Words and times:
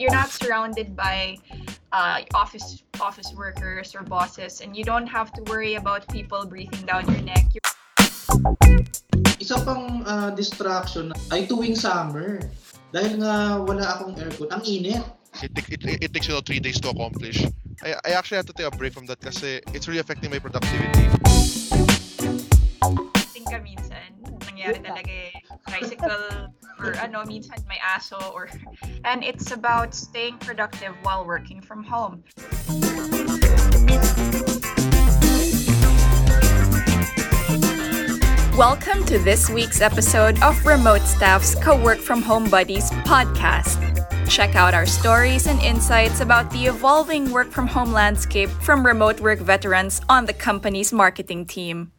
You're 0.00 0.16
not 0.16 0.30
surrounded 0.32 0.96
by 0.96 1.36
uh, 1.92 2.24
office 2.34 2.82
office 3.00 3.32
workers 3.36 3.94
or 3.94 4.02
bosses, 4.02 4.60
and 4.60 4.76
you 4.76 4.84
don't 4.84 5.06
have 5.06 5.32
to 5.36 5.42
worry 5.52 5.74
about 5.74 6.08
people 6.08 6.46
breathing 6.46 6.86
down 6.86 7.04
your 7.04 7.20
neck. 7.20 7.52
You're 7.52 7.68
Isa 9.40 9.60
pang 9.60 10.04
ah, 10.04 10.30
distraction 10.32 11.12
ay 11.32 11.44
tuwing 11.44 11.76
summer. 11.76 12.40
Dahil 12.96 13.20
nga 13.20 13.60
wala 13.60 13.84
akong 13.96 14.16
aircon, 14.16 14.48
ang 14.52 14.64
init. 14.64 15.04
It, 15.44 15.54
take- 15.54 15.70
it, 15.72 15.82
it 15.84 16.10
takes 16.12 16.26
you 16.26 16.34
know 16.34 16.42
three 16.42 16.60
days 16.60 16.80
to 16.80 16.90
accomplish. 16.90 17.44
I, 17.84 17.94
I 18.04 18.10
actually 18.18 18.42
had 18.42 18.48
to 18.48 18.56
take 18.56 18.66
a 18.66 18.74
break 18.74 18.92
from 18.92 19.06
that 19.06 19.20
kasi 19.20 19.62
it's 19.76 19.86
really 19.86 20.00
affecting 20.02 20.28
my 20.28 20.40
productivity. 20.42 21.06
think 23.30 23.46
ka 23.46 23.58
minsan, 23.62 24.10
nangyari 24.44 24.78
talaga 24.82 25.08
eh, 25.08 25.32
tricycle 25.64 26.49
or 26.90 26.98
ano, 26.98 27.22
minsan 27.22 27.62
may 27.68 27.78
aso 27.78 28.18
or 28.34 28.50
and 29.04 29.22
it's 29.22 29.52
about 29.52 29.94
staying 29.94 30.36
productive 30.38 30.90
while 31.02 31.24
working 31.24 31.62
from 31.62 31.84
home. 31.84 32.24
Welcome 38.58 39.06
to 39.06 39.18
this 39.22 39.48
week's 39.48 39.80
episode 39.80 40.42
of 40.42 40.58
Remote 40.66 41.02
Staff's 41.02 41.54
Co-Work 41.54 41.98
From 41.98 42.22
Home 42.22 42.50
Buddies 42.50 42.90
podcast. 43.06 43.78
Check 44.28 44.54
out 44.54 44.74
our 44.74 44.86
stories 44.86 45.46
and 45.46 45.62
insights 45.62 46.20
about 46.20 46.50
the 46.50 46.66
evolving 46.66 47.30
work 47.30 47.50
from 47.50 47.66
home 47.66 47.92
landscape 47.92 48.50
from 48.50 48.84
remote 48.84 49.20
work 49.20 49.38
veterans 49.38 50.00
on 50.08 50.26
the 50.26 50.34
company's 50.34 50.92
marketing 50.92 51.46
team. 51.46 51.92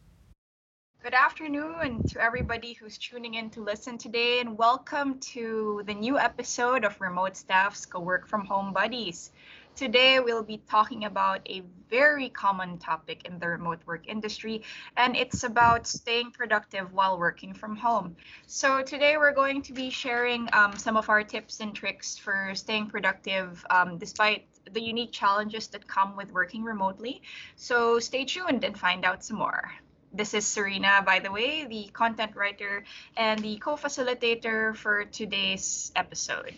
Good 1.02 1.14
afternoon 1.14 2.04
to 2.10 2.22
everybody 2.22 2.74
who's 2.74 2.96
tuning 2.96 3.34
in 3.34 3.50
to 3.50 3.60
listen 3.60 3.98
today, 3.98 4.38
and 4.38 4.56
welcome 4.56 5.18
to 5.34 5.82
the 5.84 5.94
new 5.94 6.16
episode 6.16 6.84
of 6.84 7.00
Remote 7.00 7.36
Staff's 7.36 7.86
Go 7.86 7.98
Work 7.98 8.28
From 8.28 8.44
Home 8.44 8.72
Buddies. 8.72 9.32
Today, 9.74 10.20
we'll 10.20 10.44
be 10.44 10.62
talking 10.70 11.06
about 11.06 11.40
a 11.50 11.64
very 11.90 12.28
common 12.28 12.78
topic 12.78 13.22
in 13.24 13.40
the 13.40 13.48
remote 13.48 13.80
work 13.84 14.06
industry, 14.06 14.62
and 14.96 15.16
it's 15.16 15.42
about 15.42 15.88
staying 15.88 16.30
productive 16.30 16.92
while 16.92 17.18
working 17.18 17.52
from 17.52 17.74
home. 17.74 18.14
So, 18.46 18.80
today, 18.80 19.16
we're 19.16 19.34
going 19.34 19.60
to 19.62 19.72
be 19.72 19.90
sharing 19.90 20.48
um, 20.52 20.78
some 20.78 20.96
of 20.96 21.08
our 21.08 21.24
tips 21.24 21.58
and 21.58 21.74
tricks 21.74 22.16
for 22.16 22.52
staying 22.54 22.90
productive 22.90 23.66
um, 23.70 23.98
despite 23.98 24.46
the 24.70 24.80
unique 24.80 25.10
challenges 25.10 25.66
that 25.68 25.88
come 25.88 26.14
with 26.14 26.30
working 26.30 26.62
remotely. 26.62 27.22
So, 27.56 27.98
stay 27.98 28.24
tuned 28.24 28.62
and 28.62 28.78
find 28.78 29.04
out 29.04 29.24
some 29.24 29.38
more. 29.38 29.72
This 30.12 30.36
is 30.36 30.44
Serena, 30.44 31.00
by 31.00 31.24
the 31.24 31.32
way, 31.32 31.64
the 31.64 31.88
content 31.88 32.36
writer 32.36 32.84
and 33.16 33.40
the 33.40 33.56
co 33.56 33.80
facilitator 33.80 34.76
for 34.76 35.08
today's 35.08 35.88
episode. 35.96 36.52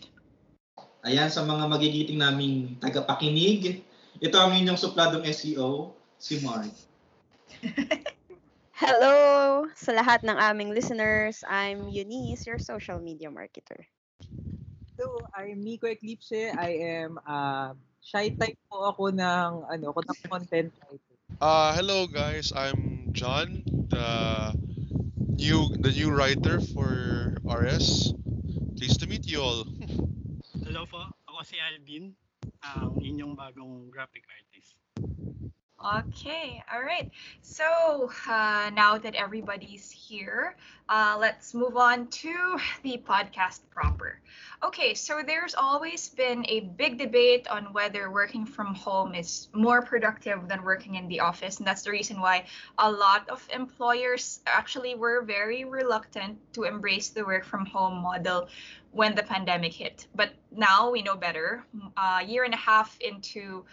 Ayan, 1.07 1.31
sa 1.31 1.47
mga 1.47 1.71
magigiting 1.71 2.19
naming 2.19 2.75
tagapakinig, 2.83 3.87
ito 4.19 4.37
ang 4.43 4.59
inyong 4.59 4.75
supladong 4.75 5.23
SEO, 5.31 5.95
si 6.19 6.43
Mark. 6.43 6.75
Hello 8.83 9.15
sa 9.79 9.95
lahat 9.95 10.27
ng 10.27 10.35
aming 10.35 10.75
listeners. 10.75 11.47
I'm 11.47 11.87
Eunice, 11.87 12.51
your 12.51 12.59
social 12.59 12.99
media 12.99 13.31
marketer. 13.31 13.87
Hello, 14.99 15.23
I'm 15.31 15.63
Miko 15.63 15.87
Eclipse. 15.87 16.51
I 16.59 16.71
am 16.83 17.23
uh, 17.23 17.79
shy 18.03 18.35
type 18.35 18.59
po 18.67 18.91
ako 18.91 19.15
ng 19.15 19.71
ano, 19.71 19.95
ko 19.95 20.03
ng 20.03 20.19
content 20.27 20.75
writer. 20.83 21.15
Uh, 21.39 21.71
hello 21.75 22.07
guys, 22.11 22.51
I'm 22.55 22.94
John, 23.15 23.63
the 23.95 24.51
new 25.39 25.71
the 25.79 25.95
new 25.95 26.11
writer 26.11 26.59
for 26.75 27.39
RS. 27.47 28.11
Pleased 28.75 28.99
to 28.99 29.07
meet 29.07 29.23
you 29.31 29.39
all. 29.39 29.63
Hello 30.67 30.83
po, 30.83 30.99
ako 31.31 31.47
si 31.47 31.55
Alvin, 31.63 32.11
ang 32.67 32.99
inyong 32.99 33.39
bagong 33.39 33.87
graphic 33.87 34.27
artist. 34.27 34.75
Okay, 35.85 36.63
all 36.73 36.81
right. 36.81 37.11
So 37.43 38.11
uh, 38.27 38.71
now 38.73 38.97
that 38.97 39.15
everybody's 39.15 39.91
here, 39.91 40.57
uh, 40.89 41.19
let's 41.21 41.53
move 41.53 41.77
on 41.77 42.07
to 42.07 42.59
the 42.83 43.03
podcast 43.07 43.61
proper. 43.71 44.19
Okay, 44.63 44.95
so 44.95 45.21
there's 45.27 45.55
always 45.55 46.09
been 46.09 46.47
a 46.49 46.61
big 46.61 46.97
debate 46.97 47.47
on 47.49 47.71
whether 47.75 48.11
working 48.11 48.47
from 48.47 48.75
home 48.75 49.15
is 49.15 49.49
more 49.53 49.83
productive 49.83 50.49
than 50.49 50.65
working 50.65 50.95
in 50.95 51.07
the 51.07 51.21
office. 51.21 51.59
And 51.59 51.67
that's 51.67 51.83
the 51.83 51.91
reason 51.91 52.19
why 52.19 52.47
a 52.79 52.91
lot 52.91 53.29
of 53.29 53.47
employers 53.53 54.41
actually 54.47 54.95
were 54.95 55.21
very 55.21 55.67
reluctant 55.67 56.39
to 56.55 56.65
embrace 56.65 57.11
the 57.11 57.27
work 57.27 57.45
from 57.45 57.67
home 57.67 58.01
model 58.01 58.49
when 58.93 59.15
the 59.15 59.23
pandemic 59.23 59.75
hit. 59.75 60.07
But 60.15 60.31
now 60.51 60.91
we 60.91 61.03
know 61.03 61.17
better. 61.17 61.63
A 61.99 62.25
year 62.25 62.45
and 62.45 62.55
a 62.55 62.59
half 62.73 62.97
into 63.01 63.67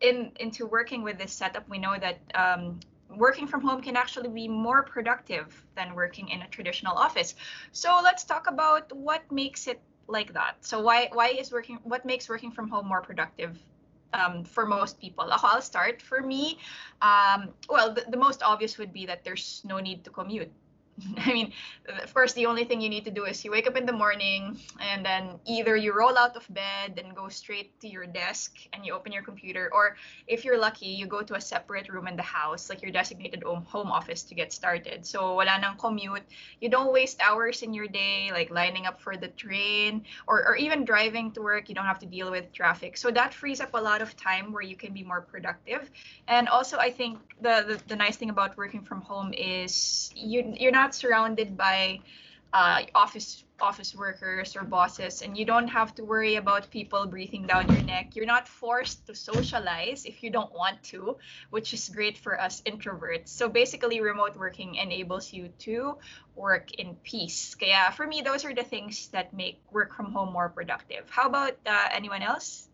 in 0.00 0.32
into 0.40 0.66
working 0.66 1.02
with 1.02 1.18
this 1.18 1.32
setup, 1.32 1.68
we 1.68 1.78
know 1.78 1.96
that 1.98 2.18
um, 2.34 2.80
working 3.16 3.46
from 3.46 3.60
home 3.60 3.80
can 3.80 3.96
actually 3.96 4.28
be 4.28 4.48
more 4.48 4.82
productive 4.82 5.64
than 5.76 5.94
working 5.94 6.28
in 6.28 6.42
a 6.42 6.48
traditional 6.48 6.96
office. 6.96 7.34
So 7.72 8.00
let's 8.02 8.24
talk 8.24 8.46
about 8.48 8.94
what 8.96 9.30
makes 9.30 9.66
it 9.66 9.80
like 10.06 10.32
that. 10.34 10.56
So 10.60 10.82
why 10.82 11.08
why 11.12 11.28
is 11.28 11.52
working 11.52 11.78
what 11.82 12.04
makes 12.04 12.28
working 12.28 12.50
from 12.50 12.68
home 12.68 12.86
more 12.86 13.00
productive 13.02 13.58
um, 14.12 14.44
for 14.44 14.66
most 14.66 15.00
people? 15.00 15.26
I'll 15.30 15.62
start. 15.62 16.02
For 16.02 16.20
me, 16.20 16.58
um, 17.02 17.50
well, 17.68 17.94
the, 17.94 18.04
the 18.08 18.16
most 18.16 18.42
obvious 18.42 18.78
would 18.78 18.92
be 18.92 19.06
that 19.06 19.24
there's 19.24 19.62
no 19.64 19.78
need 19.78 20.04
to 20.04 20.10
commute. 20.10 20.52
I 21.18 21.32
mean, 21.32 21.52
of 22.02 22.14
course, 22.14 22.32
the 22.34 22.46
only 22.46 22.64
thing 22.64 22.80
you 22.80 22.88
need 22.88 23.04
to 23.04 23.10
do 23.10 23.24
is 23.24 23.44
you 23.44 23.50
wake 23.50 23.66
up 23.66 23.76
in 23.76 23.86
the 23.86 23.92
morning 23.92 24.58
and 24.80 25.04
then 25.04 25.40
either 25.46 25.76
you 25.76 25.92
roll 25.92 26.16
out 26.16 26.36
of 26.36 26.46
bed 26.52 27.00
and 27.02 27.14
go 27.16 27.28
straight 27.28 27.78
to 27.80 27.88
your 27.88 28.06
desk 28.06 28.54
and 28.72 28.86
you 28.86 28.94
open 28.94 29.12
your 29.12 29.22
computer, 29.22 29.70
or 29.72 29.96
if 30.26 30.44
you're 30.44 30.58
lucky, 30.58 30.86
you 30.86 31.06
go 31.06 31.22
to 31.22 31.34
a 31.34 31.40
separate 31.40 31.88
room 31.88 32.06
in 32.06 32.16
the 32.16 32.22
house, 32.22 32.70
like 32.70 32.82
your 32.82 32.92
designated 32.92 33.42
home 33.42 33.64
home 33.64 33.90
office 33.90 34.22
to 34.24 34.34
get 34.34 34.52
started. 34.52 35.04
So 35.04 35.34
wala 35.34 35.58
nang 35.58 35.76
commute. 35.76 36.22
You 36.60 36.68
don't 36.68 36.92
waste 36.92 37.20
hours 37.20 37.62
in 37.62 37.74
your 37.74 37.88
day, 37.88 38.30
like 38.32 38.50
lining 38.50 38.86
up 38.86 39.00
for 39.00 39.16
the 39.16 39.28
train 39.28 40.04
or, 40.28 40.46
or 40.46 40.56
even 40.56 40.84
driving 40.84 41.32
to 41.32 41.42
work. 41.42 41.68
You 41.68 41.74
don't 41.74 41.86
have 41.86 41.98
to 42.00 42.06
deal 42.06 42.30
with 42.30 42.52
traffic. 42.52 42.96
So 42.96 43.10
that 43.10 43.34
frees 43.34 43.60
up 43.60 43.74
a 43.74 43.80
lot 43.80 44.00
of 44.00 44.16
time 44.16 44.52
where 44.52 44.62
you 44.62 44.76
can 44.76 44.92
be 44.92 45.02
more 45.02 45.20
productive. 45.20 45.90
And 46.28 46.48
also, 46.48 46.78
I 46.78 46.90
think 46.90 47.18
the, 47.40 47.64
the, 47.66 47.82
the 47.88 47.96
nice 47.96 48.16
thing 48.16 48.30
about 48.30 48.56
working 48.56 48.82
from 48.82 49.00
home 49.00 49.32
is 49.32 50.10
you, 50.14 50.54
you're 50.58 50.72
not 50.72 50.83
surrounded 50.92 51.56
by 51.56 52.00
uh, 52.54 52.82
office 52.94 53.44
office 53.60 53.94
workers 53.94 54.56
or 54.56 54.62
bosses 54.62 55.22
and 55.22 55.38
you 55.38 55.44
don't 55.44 55.68
have 55.68 55.94
to 55.94 56.04
worry 56.04 56.36
about 56.36 56.68
people 56.70 57.06
breathing 57.06 57.46
down 57.46 57.70
your 57.70 57.82
neck. 57.82 58.14
You're 58.14 58.26
not 58.26 58.48
forced 58.48 59.06
to 59.06 59.14
socialize 59.14 60.04
if 60.04 60.22
you 60.22 60.30
don't 60.30 60.52
want 60.52 60.82
to 60.94 61.16
which 61.50 61.72
is 61.72 61.88
great 61.88 62.18
for 62.18 62.40
us 62.40 62.62
introverts. 62.66 63.28
So 63.28 63.48
basically 63.48 64.00
remote 64.00 64.36
working 64.36 64.74
enables 64.74 65.32
you 65.32 65.48
to 65.66 65.96
work 66.34 66.74
in 66.74 66.96
peace. 67.02 67.54
Kaya 67.54 67.92
for 67.94 68.06
me 68.06 68.22
those 68.22 68.44
are 68.44 68.54
the 68.54 68.64
things 68.64 69.08
that 69.08 69.32
make 69.32 69.62
work 69.70 69.94
from 69.94 70.12
home 70.12 70.32
more 70.32 70.48
productive. 70.48 71.08
How 71.10 71.26
about 71.26 71.54
uh, 71.66 71.88
anyone 71.92 72.22
else? 72.22 72.68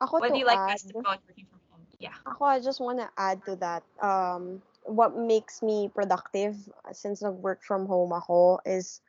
Ako 0.00 0.18
what 0.18 0.32
do 0.32 0.38
you 0.38 0.46
like 0.46 0.58
add, 0.58 0.68
best 0.68 0.90
about 0.90 1.20
working 1.28 1.46
from 1.52 1.60
home? 1.70 1.86
Yeah. 2.00 2.16
Ako 2.26 2.44
I 2.44 2.60
just 2.60 2.80
want 2.80 2.98
to 2.98 3.08
add 3.16 3.44
to 3.44 3.56
that. 3.56 3.84
Um, 4.00 4.60
what 4.84 5.16
makes 5.16 5.62
me 5.62 5.88
productive 5.88 6.56
uh, 6.84 6.92
since 6.92 7.22
nag-work 7.22 7.64
from 7.64 7.86
home 7.86 8.12
ako 8.12 8.60
is 8.64 9.00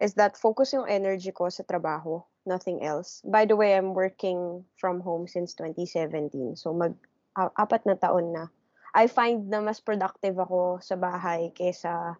is 0.00 0.14
that 0.14 0.38
focus 0.38 0.72
yung 0.72 0.86
energy 0.88 1.34
ko 1.34 1.50
sa 1.50 1.66
trabaho, 1.66 2.22
nothing 2.46 2.86
else. 2.86 3.20
By 3.26 3.44
the 3.44 3.58
way, 3.58 3.74
I'm 3.74 3.92
working 3.98 4.62
from 4.78 5.02
home 5.02 5.26
since 5.26 5.58
2017. 5.58 6.54
So 6.54 6.70
mag 6.72 6.94
a- 7.34 7.52
apat 7.58 7.84
na 7.84 7.98
taon 7.98 8.32
na. 8.32 8.46
I 8.94 9.10
find 9.10 9.50
na 9.50 9.60
mas 9.60 9.82
productive 9.82 10.38
ako 10.38 10.80
sa 10.80 10.96
bahay 10.96 11.52
kaysa 11.52 12.16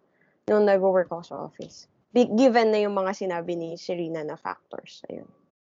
nung 0.51 0.67
nag-work 0.67 1.09
ako 1.09 1.23
sa 1.25 1.37
office. 1.49 1.89
Given 2.13 2.75
na 2.75 2.83
yung 2.83 2.99
mga 2.99 3.15
sinabi 3.15 3.55
ni 3.55 3.79
Serena 3.79 4.27
na 4.27 4.35
factors. 4.35 5.07
Ayun. 5.07 5.29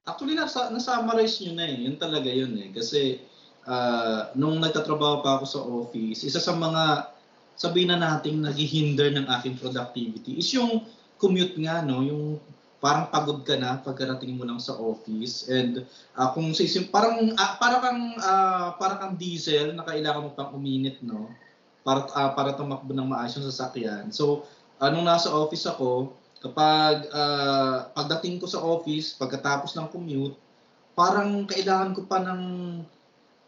Actually, 0.09 0.33
nasa, 0.33 0.73
na-summarize 0.73 1.45
nyo 1.45 1.53
na 1.53 1.65
eh. 1.69 1.77
Yun 1.85 1.97
talaga 2.01 2.31
yun 2.33 2.57
eh. 2.57 2.73
Kasi 2.73 3.21
ah, 3.69 4.33
nung 4.33 4.57
nagtatrabaho 4.57 5.21
pa 5.21 5.37
ako 5.39 5.45
sa 5.45 5.61
office, 5.61 6.25
isa 6.25 6.41
sa 6.41 6.57
mga 6.57 7.18
sabihin 7.59 7.91
na 7.91 7.99
nating 7.99 8.39
naghihinder 8.41 9.11
ng 9.19 9.27
aking 9.39 9.59
productivity 9.59 10.39
is 10.39 10.49
yung 10.55 10.87
commute 11.19 11.59
nga, 11.59 11.83
no? 11.83 12.07
Yung 12.07 12.39
parang 12.79 13.11
pagod 13.11 13.43
ka 13.43 13.59
na 13.59 13.83
pagkarating 13.83 14.39
mo 14.39 14.47
lang 14.47 14.63
sa 14.63 14.79
office 14.79 15.51
and 15.51 15.83
ah, 16.15 16.31
kung 16.31 16.55
sa 16.55 16.63
isim, 16.63 16.87
parang 16.89 17.35
ah, 17.35 17.59
para 17.59 17.83
kang 17.83 18.03
ah, 18.23 18.79
para 18.79 18.95
kang 19.03 19.19
diesel 19.19 19.75
na 19.75 19.83
kailangan 19.83 20.31
mo 20.31 20.31
pang 20.31 20.55
uminit 20.55 21.03
no 21.03 21.27
para 21.83 22.07
ah, 22.15 22.31
para 22.39 22.55
tumakbo 22.55 22.95
ng 22.95 23.11
maayos 23.11 23.35
yung 23.35 23.51
sasakyan. 23.51 24.15
So, 24.15 24.47
anong 24.79 25.09
nasa 25.09 25.35
office 25.35 25.67
ako, 25.67 26.15
kapag 26.39 27.11
ah, 27.11 27.91
pagdating 27.99 28.39
ko 28.39 28.47
sa 28.47 28.63
office, 28.63 29.19
pagkatapos 29.19 29.75
ng 29.75 29.91
commute, 29.91 30.39
parang 30.95 31.51
kailangan 31.51 31.99
ko 31.99 32.07
pa 32.07 32.23
ng 32.23 32.43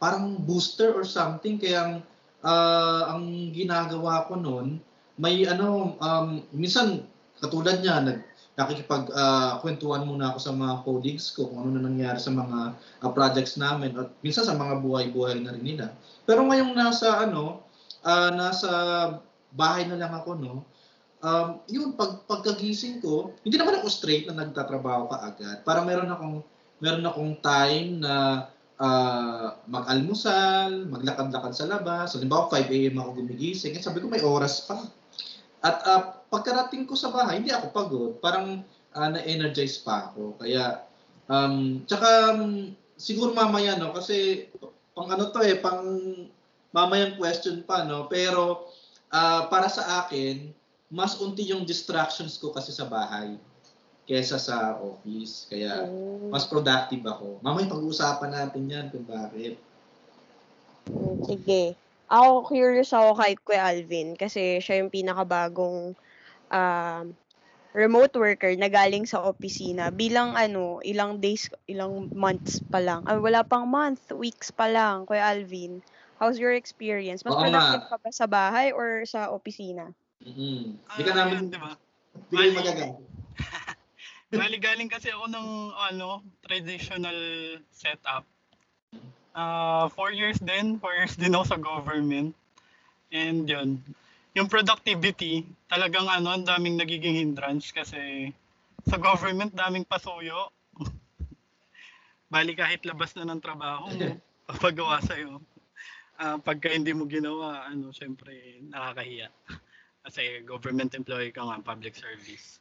parang 0.03 0.41
booster 0.43 0.97
or 0.97 1.07
something 1.07 1.61
kaya 1.61 2.01
ah, 2.44 3.16
ang 3.16 3.52
ginagawa 3.52 4.26
ko 4.28 4.37
noon 4.37 4.81
may 5.20 5.44
ano 5.44 5.96
um, 6.00 6.40
minsan 6.56 7.04
katulad 7.40 7.84
niya 7.84 8.00
nag 8.00 8.19
nakikipag 8.60 9.08
ah, 9.16 9.56
kwentuhan 9.64 10.04
muna 10.04 10.34
ako 10.34 10.38
sa 10.40 10.52
mga 10.52 10.75
colleagues 10.84 11.32
ko 11.32 11.48
kung 11.48 11.64
ano 11.64 11.81
na 11.81 11.88
nangyari 11.88 12.20
sa 12.20 12.28
mga 12.28 12.76
ah, 12.76 13.10
projects 13.12 13.56
namin 13.56 13.96
at 13.96 14.12
minsan 14.20 14.44
sa 14.44 14.52
mga 14.52 14.84
buhay-buhay 14.84 15.40
na 15.40 15.56
rin 15.56 15.64
nila. 15.64 15.96
Pero 16.28 16.44
ngayong 16.44 16.76
nasa 16.76 17.25
ano, 17.25 17.64
ah, 18.04 18.28
nasa 18.28 18.70
bahay 19.56 19.88
na 19.88 19.96
lang 19.96 20.12
ako 20.12 20.37
no. 20.37 20.54
Um, 21.20 21.60
yun 21.69 21.92
pag 22.00 22.25
pagkagising 22.25 23.04
ko, 23.04 23.37
hindi 23.44 23.60
naman 23.60 23.76
ako 23.76 23.92
straight 23.92 24.25
na 24.25 24.40
nagtatrabaho 24.40 25.12
ka 25.12 25.16
agad. 25.20 25.56
Parang 25.69 25.84
meron 25.84 26.08
akong 26.08 26.40
meron 26.81 27.04
akong 27.04 27.37
time 27.44 28.00
na 28.00 28.48
ah, 28.81 29.61
mag-almusal, 29.69 30.88
maglakad-lakad 30.88 31.53
sa 31.53 31.69
labas. 31.69 32.17
Halimbawa 32.17 32.49
5 32.49 32.73
AM 32.73 32.97
ako 32.97 33.11
gumigising, 33.21 33.77
eh, 33.77 33.85
sabi 33.85 34.00
ko 34.00 34.09
may 34.09 34.25
oras 34.25 34.65
pa. 34.65 34.81
At 35.61 35.85
ah, 35.85 36.03
pagkarating 36.32 36.88
ko 36.88 36.97
sa 36.97 37.12
bahay, 37.12 37.44
hindi 37.44 37.53
ako 37.53 37.67
pagod. 37.77 38.12
Parang 38.25 38.65
ah, 38.97 39.11
na-energize 39.12 39.85
pa 39.85 40.11
ako. 40.11 40.41
Kaya, 40.41 40.88
um, 41.29 41.85
tsaka 41.85 42.41
um, 42.41 42.73
siguro 42.97 43.37
mamaya, 43.37 43.77
no, 43.77 43.93
kasi 43.93 44.49
pang 44.97 45.12
ano 45.12 45.29
to 45.29 45.44
eh, 45.44 45.61
pang 45.61 45.85
mamayang 46.73 47.21
question 47.21 47.61
pa, 47.69 47.85
no? 47.85 48.09
Pero 48.09 48.73
ah, 49.12 49.47
para 49.53 49.69
sa 49.69 50.05
akin, 50.05 50.56
mas 50.91 51.21
unti 51.21 51.47
yung 51.47 51.69
distractions 51.69 52.41
ko 52.41 52.50
kasi 52.50 52.75
sa 52.75 52.88
bahay 52.88 53.38
kesa 54.11 54.43
sa 54.43 54.75
office. 54.75 55.47
Kaya, 55.47 55.87
Mm, 55.87 56.35
mas 56.35 56.43
productive 56.43 57.07
ako. 57.07 57.39
Mamaya 57.41 57.71
pag-uusapan 57.71 58.31
natin 58.35 58.62
yan 58.67 58.87
kung 58.91 59.07
bakit. 59.07 59.55
mm, 60.91 61.17
sige. 61.23 61.79
Ako 62.11 62.51
curious 62.51 62.91
ako 62.91 63.15
kay 63.15 63.39
Kuya 63.39 63.71
Alvin 63.71 64.19
kasi 64.19 64.59
siya 64.59 64.83
yung 64.83 64.91
pinakabagong 64.91 65.95
um, 66.51 67.05
remote 67.71 68.11
worker 68.19 68.51
na 68.59 68.67
galing 68.67 69.07
sa 69.07 69.23
opisina. 69.23 69.95
Bilang 69.95 70.35
ano, 70.35 70.83
ilang 70.83 71.23
days, 71.23 71.47
ilang 71.71 72.11
months 72.11 72.59
pa 72.67 72.83
lang. 72.83 73.07
Ah, 73.07 73.15
wala 73.15 73.47
pang 73.47 73.62
month, 73.62 74.11
weeks 74.11 74.51
pa 74.51 74.67
lang, 74.67 75.07
Kuya 75.07 75.31
Alvin. 75.31 75.79
How's 76.19 76.37
your 76.37 76.51
experience? 76.51 77.23
Mas 77.23 77.33
Oo 77.33 77.47
productive 77.47 77.87
ka 77.87 77.97
ba 77.97 78.11
sa 78.11 78.27
bahay 78.27 78.75
or 78.75 79.07
sa 79.07 79.31
opisina? 79.31 79.95
Mm-hmm. 80.21 80.61
Ah, 80.85 80.99
Hindi 80.99 81.03
ka 81.07 81.12
namin, 81.15 81.35
yun, 81.39 81.47
di 81.47 81.59
ba? 81.62 81.73
hindi 82.11 82.35
Bali- 82.35 82.57
magagamit. 82.59 83.10
Bali 84.31 84.62
galing 84.62 84.87
kasi 84.87 85.11
ako 85.11 85.27
ng 85.27 85.49
ano, 85.75 86.23
traditional 86.47 87.19
setup. 87.75 88.23
Ah, 89.35 89.91
four 89.91 90.15
years 90.15 90.38
din, 90.38 90.79
four 90.79 90.94
years 90.94 91.19
din 91.19 91.35
ako 91.35 91.44
sa 91.50 91.59
government. 91.59 92.31
And 93.11 93.43
yun, 93.43 93.82
yung 94.38 94.47
productivity, 94.47 95.43
talagang 95.67 96.06
ano, 96.06 96.31
ang 96.31 96.47
daming 96.47 96.79
nagiging 96.79 97.19
hindrance 97.19 97.75
kasi 97.75 98.31
sa 98.87 99.03
government 99.03 99.50
daming 99.50 99.82
pasuyo. 99.82 100.55
Bali 102.31 102.55
kahit 102.55 102.87
labas 102.87 103.11
na 103.19 103.26
ng 103.26 103.43
trabaho 103.43 103.91
mo, 103.91 104.15
papagawa 104.47 105.03
sa'yo. 105.03 105.43
Ah, 106.23 106.38
pagka 106.38 106.71
hindi 106.71 106.94
mo 106.94 107.03
ginawa, 107.11 107.67
ano, 107.67 107.91
syempre 107.91 108.62
nakakahiya. 108.71 109.26
Kasi 110.06 110.47
government 110.47 110.94
employee 110.94 111.35
ka 111.35 111.43
nga, 111.43 111.59
public 111.59 111.99
service. 111.99 112.60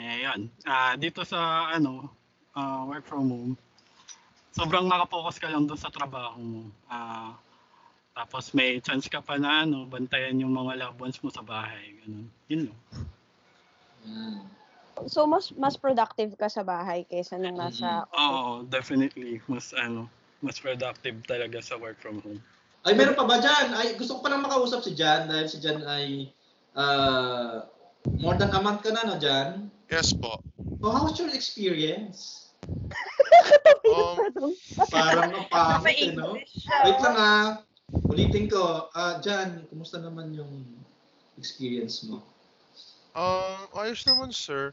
Eh, 0.00 0.24
yan. 0.24 0.48
Ah, 0.64 0.96
dito 0.96 1.20
sa 1.28 1.68
ano, 1.68 2.08
ah, 2.56 2.88
work 2.88 3.04
from 3.04 3.28
home, 3.28 3.54
sobrang 4.56 4.88
nakapokus 4.88 5.36
ka 5.36 5.52
lang 5.52 5.68
doon 5.68 5.76
sa 5.76 5.92
trabaho 5.92 6.40
mo. 6.40 6.62
Ah, 6.88 7.36
tapos 8.16 8.56
may 8.56 8.80
chance 8.80 9.12
ka 9.12 9.20
pa 9.20 9.36
na 9.36 9.68
ano, 9.68 9.84
bantayan 9.84 10.40
yung 10.40 10.56
mga 10.56 10.80
loved 10.80 11.00
ones 11.04 11.20
mo 11.20 11.28
sa 11.28 11.44
bahay. 11.44 12.00
Ganun. 12.00 12.26
Yun 12.48 12.62
lang. 12.72 12.80
Mm. 14.08 14.40
So, 15.08 15.24
mas 15.24 15.48
mas 15.56 15.80
productive 15.80 16.36
ka 16.36 16.48
sa 16.48 16.60
bahay 16.60 17.08
kaysa 17.08 17.40
nung 17.40 17.56
nasa 17.56 18.04
office. 18.04 18.20
Oo, 18.20 18.52
definitely. 18.68 19.40
Mas 19.48 19.72
ano, 19.72 20.08
mas 20.44 20.60
productive 20.60 21.20
talaga 21.24 21.60
sa 21.60 21.76
work 21.80 21.96
from 22.00 22.20
home. 22.24 22.40
Ay, 22.84 22.96
meron 22.96 23.16
pa 23.16 23.28
ba 23.28 23.40
dyan? 23.40 23.76
Ay, 23.76 23.96
gusto 23.96 24.16
ko 24.16 24.24
palang 24.24 24.44
makausap 24.44 24.80
si 24.80 24.96
Jan 24.96 25.28
dahil 25.28 25.48
si 25.48 25.60
Jan 25.60 25.84
ay 25.84 26.32
uh, 26.76 27.64
more 28.20 28.36
than 28.36 28.52
a 28.52 28.60
month 28.60 28.80
ka 28.80 28.92
na, 28.92 29.04
no, 29.04 29.16
Jan? 29.20 29.68
Yes 29.90 30.14
po. 30.14 30.38
Oh, 30.86 31.10
was 31.10 31.18
your 31.18 31.34
experience? 31.34 32.54
Um, 33.90 34.54
Parang 34.86 35.34
napangit, 35.34 35.98
eh, 35.98 36.14
no? 36.14 36.38
Pa-English 36.38 36.62
Wait 36.86 36.98
lang 37.02 37.16
ah. 37.18 37.46
Ulitin 38.06 38.46
ko. 38.46 38.86
Ah, 38.94 39.18
Jan, 39.18 39.66
kumusta 39.66 39.98
naman 39.98 40.30
yung 40.30 40.62
experience 41.34 42.06
mo? 42.06 42.22
um, 43.18 43.66
ayos 43.74 44.06
naman, 44.06 44.30
sir. 44.30 44.70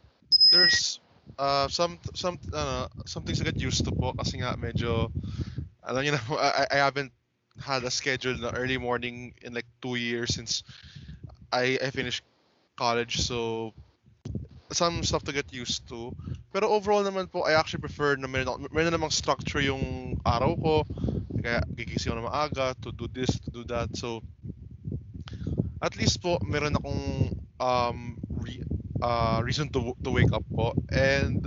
There's 0.53 1.01
uh, 1.41 1.67
some 1.67 1.97
some 2.13 2.37
uh, 2.53 2.87
some 3.05 3.23
things 3.25 3.41
to 3.41 3.45
get 3.47 3.57
used 3.57 3.85
to 3.85 3.91
po 3.91 4.13
kasi 4.13 4.41
nga 4.41 4.53
medyo 4.53 5.09
alam 5.81 6.05
niyo 6.05 6.13
na 6.17 6.21
I, 6.37 6.65
I 6.69 6.77
haven't 6.77 7.11
had 7.57 7.81
a 7.81 7.91
schedule 7.91 8.37
na 8.37 8.53
early 8.53 8.77
morning 8.77 9.33
in 9.41 9.57
like 9.57 9.65
two 9.81 9.97
years 9.97 10.37
since 10.37 10.61
I 11.49 11.81
I 11.81 11.89
finished 11.89 12.21
college 12.77 13.17
so 13.25 13.73
some 14.71 15.03
stuff 15.03 15.23
to 15.23 15.33
get 15.33 15.53
used 15.53 15.87
to. 15.89 16.11
Pero 16.53 16.67
overall 16.67 17.03
naman 17.03 17.31
po, 17.31 17.43
I 17.43 17.53
actually 17.53 17.81
prefer 17.81 18.15
na 18.15 18.27
meron, 18.27 18.67
meron 18.71 18.93
namang 18.93 19.11
structure 19.11 19.61
yung 19.61 20.17
araw 20.25 20.55
ko. 20.55 20.75
Kaya 21.43 21.63
gigising 21.75 22.11
ako 22.11 22.17
na 22.19 22.27
maaga 22.27 22.65
to 22.83 22.91
do 22.91 23.07
this, 23.07 23.31
to 23.47 23.49
do 23.51 23.63
that. 23.71 23.95
So, 23.95 24.23
at 25.81 25.95
least 25.95 26.19
po, 26.21 26.39
meron 26.43 26.75
akong 26.75 27.03
um, 27.59 28.17
re, 28.41 28.59
uh, 29.01 29.39
reason 29.43 29.69
to, 29.69 29.93
to 30.03 30.09
wake 30.11 30.33
up 30.33 30.43
po. 30.51 30.73
And 30.91 31.45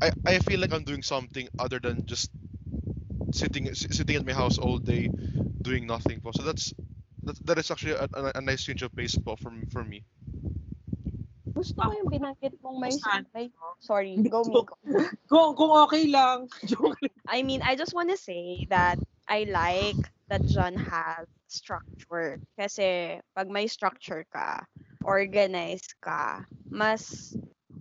I, 0.00 0.12
I 0.24 0.38
feel 0.40 0.60
like 0.60 0.72
I'm 0.72 0.84
doing 0.84 1.02
something 1.02 1.48
other 1.58 1.78
than 1.78 2.06
just 2.06 2.30
sitting 3.32 3.72
sitting 3.74 4.16
at 4.16 4.26
my 4.26 4.32
house 4.32 4.58
all 4.58 4.78
day 4.78 5.08
doing 5.62 5.86
nothing 5.86 6.20
po. 6.20 6.32
So 6.34 6.42
that's 6.42 6.74
that, 7.22 7.36
that 7.46 7.58
is 7.58 7.70
actually 7.70 7.92
a, 7.92 8.08
a, 8.12 8.32
a 8.36 8.40
nice 8.40 8.64
change 8.64 8.82
of 8.82 8.94
pace 8.96 9.16
po 9.16 9.36
for, 9.36 9.52
for 9.72 9.84
me. 9.84 10.04
Gusto 11.50 11.78
ko 11.82 11.90
yung 11.90 12.10
binanggit 12.10 12.54
mong 12.62 12.78
may, 12.78 12.94
may 13.34 13.46
sorry, 13.82 14.16
go 14.28 14.42
Miko. 14.46 14.74
Kung, 15.30 15.54
kung 15.54 15.72
okay 15.86 16.10
lang. 16.16 16.50
I 17.26 17.42
mean, 17.42 17.62
I 17.62 17.74
just 17.74 17.94
want 17.94 18.10
to 18.10 18.18
say 18.18 18.66
that 18.70 18.98
I 19.30 19.46
like 19.46 19.98
that 20.30 20.42
John 20.46 20.74
has 20.74 21.26
structure. 21.46 22.38
Kasi 22.58 23.18
pag 23.34 23.50
may 23.50 23.66
structure 23.66 24.26
ka, 24.30 24.66
organized 25.06 25.94
ka, 26.02 26.46
mas 26.70 27.34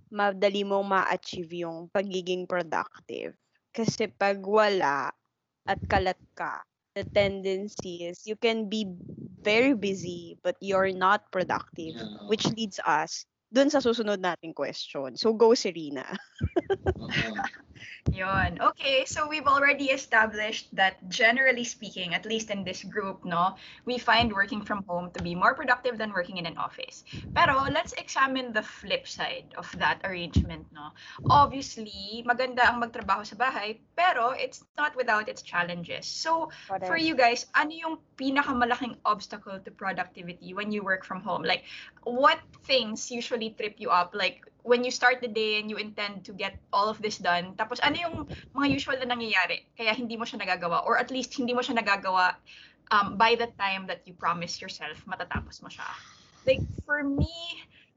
madali 0.09 0.65
mong 0.65 0.85
ma-achieve 0.89 1.65
yung 1.65 1.89
pagiging 1.93 2.49
productive. 2.49 3.33
Kasi 3.73 4.09
pag 4.09 4.41
wala 4.41 5.13
at 5.69 5.79
kalat 5.89 6.17
ka, 6.33 6.65
the 6.97 7.05
tendency 7.13 8.09
is 8.09 8.25
you 8.25 8.37
can 8.37 8.65
be 8.65 8.89
very 9.45 9.73
busy 9.77 10.37
but 10.41 10.57
you're 10.61 10.93
not 10.93 11.29
productive. 11.29 11.97
Yeah. 11.97 12.25
Which 12.29 12.45
leads 12.57 12.81
us 12.81 13.25
dun 13.49 13.69
sa 13.73 13.81
susunod 13.81 14.21
nating 14.21 14.53
question. 14.53 15.17
So 15.17 15.33
go 15.33 15.57
Serena. 15.57 16.05
Oo. 17.01 17.33
Yun. 18.19 18.59
Okay, 18.59 19.07
so 19.07 19.31
we've 19.31 19.47
already 19.47 19.95
established 19.95 20.67
that 20.75 20.99
generally 21.07 21.63
speaking, 21.63 22.11
at 22.13 22.27
least 22.27 22.51
in 22.51 22.67
this 22.67 22.83
group, 22.83 23.23
no, 23.23 23.55
we 23.87 23.95
find 23.97 24.27
working 24.35 24.59
from 24.59 24.83
home 24.83 25.07
to 25.15 25.23
be 25.23 25.35
more 25.35 25.55
productive 25.55 25.95
than 25.97 26.11
working 26.11 26.35
in 26.35 26.45
an 26.45 26.57
office. 26.59 27.07
Pero 27.31 27.71
let's 27.71 27.95
examine 27.95 28.51
the 28.51 28.61
flip 28.61 29.07
side 29.07 29.55
of 29.55 29.71
that 29.79 30.03
arrangement, 30.03 30.67
no. 30.75 30.91
Obviously, 31.31 32.19
maganda 32.27 32.67
ang 32.67 32.83
magtrabaho 32.83 33.23
sa 33.23 33.39
bahay, 33.39 33.79
pero 33.95 34.35
it's 34.35 34.67
not 34.75 34.91
without 34.99 35.31
its 35.31 35.39
challenges. 35.39 36.03
So, 36.03 36.51
for 36.67 36.99
you 36.99 37.15
guys, 37.15 37.47
ano 37.55 37.71
yung 37.71 37.95
pinakamalaking 38.19 38.99
obstacle 39.07 39.63
to 39.63 39.71
productivity 39.71 40.51
when 40.51 40.75
you 40.75 40.83
work 40.83 41.07
from 41.07 41.23
home? 41.23 41.47
Like, 41.47 41.63
what 42.03 42.43
things 42.67 43.07
usually 43.07 43.55
trip 43.55 43.79
you 43.79 43.95
up? 43.95 44.11
Like, 44.11 44.43
when 44.69 44.85
you 44.85 44.93
start 44.93 45.17
the 45.17 45.27
day 45.27 45.57
and 45.57 45.65
you 45.65 45.81
intend 45.81 46.21
to 46.29 46.31
get 46.37 46.61
all 46.69 46.85
of 46.85 47.01
this 47.01 47.17
done, 47.17 47.57
tapos 47.57 47.81
ano 47.81 47.97
yung 47.97 48.15
mga 48.53 48.67
usual 48.69 49.01
na 49.01 49.17
nangyayari? 49.17 49.65
Kaya 49.73 49.97
hindi 49.97 50.13
mo 50.13 50.29
siya 50.29 50.45
nagagawa, 50.45 50.85
or 50.85 51.01
at 51.01 51.09
least 51.09 51.33
hindi 51.33 51.57
mo 51.57 51.65
siya 51.65 51.81
nagagawa 51.81 52.37
um, 52.93 53.17
by 53.17 53.33
the 53.33 53.49
time 53.57 53.89
that 53.89 54.05
you 54.05 54.13
promise 54.13 54.61
yourself, 54.61 55.01
matatapos 55.09 55.65
mo 55.65 55.73
siya. 55.73 55.89
Like, 56.45 56.61
for 56.85 57.01
me, 57.01 57.33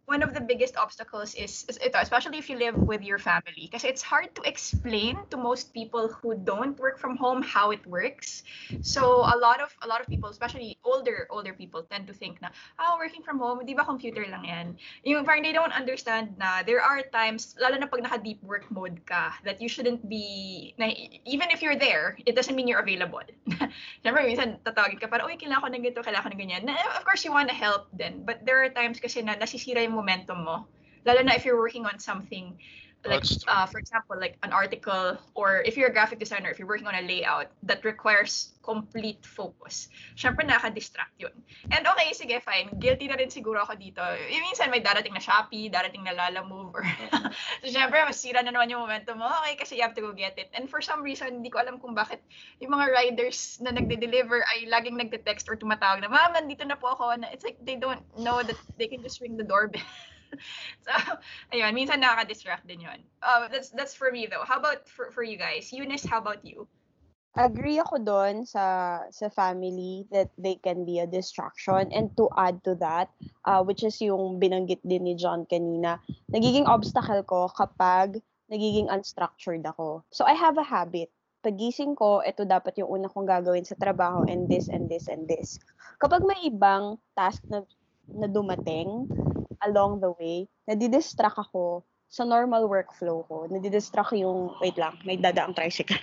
one 0.06 0.22
of 0.22 0.34
the 0.34 0.40
biggest 0.40 0.76
obstacles 0.76 1.34
is, 1.34 1.64
is 1.68 1.78
ito, 1.78 1.98
especially 1.98 2.38
if 2.38 2.50
you 2.50 2.56
live 2.58 2.76
with 2.76 3.02
your 3.02 3.18
family. 3.18 3.70
Because 3.70 3.84
it's 3.84 4.02
hard 4.02 4.34
to 4.34 4.42
explain 4.42 5.18
to 5.30 5.36
most 5.36 5.72
people 5.72 6.08
who 6.08 6.34
don't 6.34 6.78
work 6.78 6.98
from 6.98 7.16
home 7.16 7.42
how 7.42 7.70
it 7.70 7.84
works. 7.86 8.42
So 8.82 9.22
a 9.22 9.36
lot 9.38 9.60
of 9.62 9.70
a 9.82 9.86
lot 9.86 10.00
of 10.00 10.06
people, 10.06 10.28
especially 10.28 10.78
older 10.84 11.26
older 11.30 11.54
people, 11.54 11.86
tend 11.86 12.06
to 12.08 12.14
think 12.14 12.42
na, 12.42 12.48
ah, 12.78 12.96
working 12.98 13.22
from 13.22 13.38
home, 13.38 13.62
di 13.64 13.74
ba 13.74 13.84
computer 13.84 14.26
lang 14.26 14.44
yan? 14.44 14.66
Yung 15.06 15.24
parang 15.24 15.42
they 15.42 15.54
don't 15.54 15.72
understand 15.72 16.34
na 16.36 16.62
there 16.62 16.82
are 16.82 17.02
times, 17.14 17.54
lalo 17.62 17.78
na 17.78 17.86
pag 17.86 18.02
naka-deep 18.02 18.42
work 18.42 18.66
mode 18.70 18.98
ka, 19.06 19.38
that 19.46 19.62
you 19.62 19.68
shouldn't 19.68 20.02
be, 20.08 20.74
na, 20.78 20.90
even 21.24 21.48
if 21.50 21.62
you're 21.62 21.78
there, 21.78 22.18
it 22.26 22.34
doesn't 22.34 22.56
mean 22.58 22.66
you're 22.66 22.82
available. 22.82 23.22
Siyempre, 24.02 24.26
minsan 24.26 24.58
tatawagin 24.66 24.98
ka 24.98 25.06
para, 25.06 25.22
uy, 25.24 25.38
kailangan 25.38 25.62
ko 25.62 25.68
ng 25.70 25.82
ganito, 25.82 26.00
kailangan 26.02 26.26
ko 26.26 26.30
ng 26.34 26.42
ganyan. 26.42 26.62
Na, 26.66 26.74
of 26.98 27.06
course, 27.06 27.22
you 27.24 27.30
want 27.30 27.48
to 27.48 27.54
help 27.54 27.86
din. 27.94 28.26
But 28.26 28.42
there 28.42 28.58
are 28.60 28.68
times 28.68 28.98
kasi 28.98 29.22
na 29.22 29.38
nasisira 29.38 29.80
yung 29.84 29.91
momentum 29.92 30.44
mo. 30.44 30.66
Lalo 31.04 31.20
na 31.22 31.34
if 31.34 31.44
you're 31.44 31.58
working 31.58 31.84
on 31.84 31.98
something 31.98 32.56
like 33.04 33.24
uh, 33.48 33.66
for 33.66 33.78
example 33.78 34.14
like 34.18 34.38
an 34.42 34.52
article 34.52 35.18
or 35.34 35.62
if 35.66 35.76
you're 35.76 35.88
a 35.88 35.92
graphic 35.92 36.18
designer 36.18 36.50
if 36.50 36.58
you're 36.58 36.68
working 36.68 36.86
on 36.86 36.94
a 36.94 37.02
layout 37.02 37.50
that 37.62 37.84
requires 37.84 38.54
complete 38.62 39.18
focus 39.26 39.90
syempre 40.14 40.46
nakaka-distract 40.46 41.10
yun. 41.18 41.34
And 41.74 41.82
okay 41.82 42.14
sige 42.14 42.38
fine. 42.46 42.70
Guilty 42.78 43.10
na 43.10 43.18
rin 43.18 43.26
siguro 43.26 43.66
ako 43.66 43.74
dito. 43.74 44.02
Yung 44.30 44.46
minsan 44.46 44.70
may 44.70 44.78
darating 44.78 45.10
na 45.10 45.18
Shopee 45.18 45.66
darating 45.66 46.06
na 46.06 46.14
Lala 46.14 46.46
Move 46.46 46.70
or 46.78 46.86
so 47.62 47.66
syempre 47.66 47.98
masira 48.06 48.38
na 48.46 48.54
naman 48.54 48.70
yung 48.70 48.86
momentum 48.86 49.18
mo. 49.18 49.26
Okay 49.42 49.58
kasi 49.58 49.76
you 49.76 49.82
have 49.82 49.98
to 49.98 50.04
go 50.04 50.14
get 50.14 50.38
it. 50.38 50.46
And 50.54 50.70
for 50.70 50.78
some 50.78 51.02
reason 51.02 51.42
hindi 51.42 51.50
ko 51.50 51.58
alam 51.58 51.82
kung 51.82 51.98
bakit 51.98 52.22
yung 52.62 52.70
mga 52.70 52.86
riders 52.94 53.58
na 53.58 53.74
nagde-deliver 53.74 54.46
ay 54.54 54.70
laging 54.70 54.94
nagte-text 54.94 55.50
or 55.50 55.58
tumatawag 55.58 55.98
na 55.98 56.06
ma'am 56.06 56.38
nandito 56.38 56.62
na 56.62 56.78
po 56.78 56.94
ako. 56.94 57.18
Na 57.18 57.26
it's 57.34 57.42
like 57.42 57.58
they 57.66 57.74
don't 57.74 58.02
know 58.14 58.46
that 58.46 58.58
they 58.78 58.86
can 58.86 59.02
just 59.02 59.18
ring 59.18 59.34
the 59.34 59.44
doorbell 59.44 59.82
so, 60.84 60.92
ayun, 61.52 61.72
minsan 61.74 62.00
nakaka-distract 62.00 62.66
din 62.66 62.84
yun. 62.84 63.00
Uh, 63.22 63.48
that's, 63.48 63.70
that's 63.70 63.94
for 63.94 64.10
me 64.10 64.26
though. 64.26 64.44
How 64.44 64.58
about 64.58 64.88
for, 64.88 65.10
for 65.10 65.22
you 65.22 65.36
guys? 65.36 65.72
Eunice, 65.72 66.04
how 66.04 66.18
about 66.18 66.44
you? 66.44 66.68
agree 67.36 67.80
ako 67.80 67.96
doon 68.04 68.44
sa 68.44 69.00
sa 69.08 69.32
family 69.32 70.04
that 70.12 70.28
they 70.36 70.60
can 70.60 70.84
be 70.84 71.00
a 71.00 71.08
distraction 71.08 71.88
and 71.88 72.12
to 72.12 72.28
add 72.36 72.60
to 72.60 72.76
that 72.76 73.08
uh, 73.48 73.64
which 73.64 73.80
is 73.80 73.96
yung 74.04 74.36
binanggit 74.36 74.84
din 74.84 75.08
ni 75.08 75.16
John 75.16 75.48
kanina 75.48 75.96
nagiging 76.28 76.68
obstacle 76.68 77.24
ko 77.24 77.48
kapag 77.48 78.20
nagiging 78.52 78.92
unstructured 78.92 79.64
ako 79.64 80.04
so 80.12 80.28
I 80.28 80.36
have 80.36 80.60
a 80.60 80.66
habit 80.66 81.08
pagising 81.40 81.96
ko 81.96 82.20
ito 82.20 82.44
dapat 82.44 82.76
yung 82.76 83.00
una 83.00 83.08
kong 83.08 83.24
gagawin 83.24 83.64
sa 83.64 83.80
trabaho 83.80 84.28
and 84.28 84.44
this 84.52 84.68
and 84.68 84.92
this 84.92 85.08
and 85.08 85.24
this 85.24 85.56
kapag 86.04 86.20
may 86.28 86.52
ibang 86.52 87.00
task 87.16 87.40
na 87.48 87.64
na 88.12 88.28
dumating 88.28 89.08
along 89.66 90.02
the 90.02 90.10
way 90.18 90.46
nadidistract 90.68 91.38
ako 91.38 91.82
sa 92.12 92.28
normal 92.28 92.68
workflow 92.68 93.24
ko. 93.24 93.48
Nadidistract 93.48 94.12
yung 94.20 94.52
wait 94.60 94.76
lang 94.76 95.00
may 95.08 95.16
dadaang 95.16 95.56
tricycle 95.56 95.96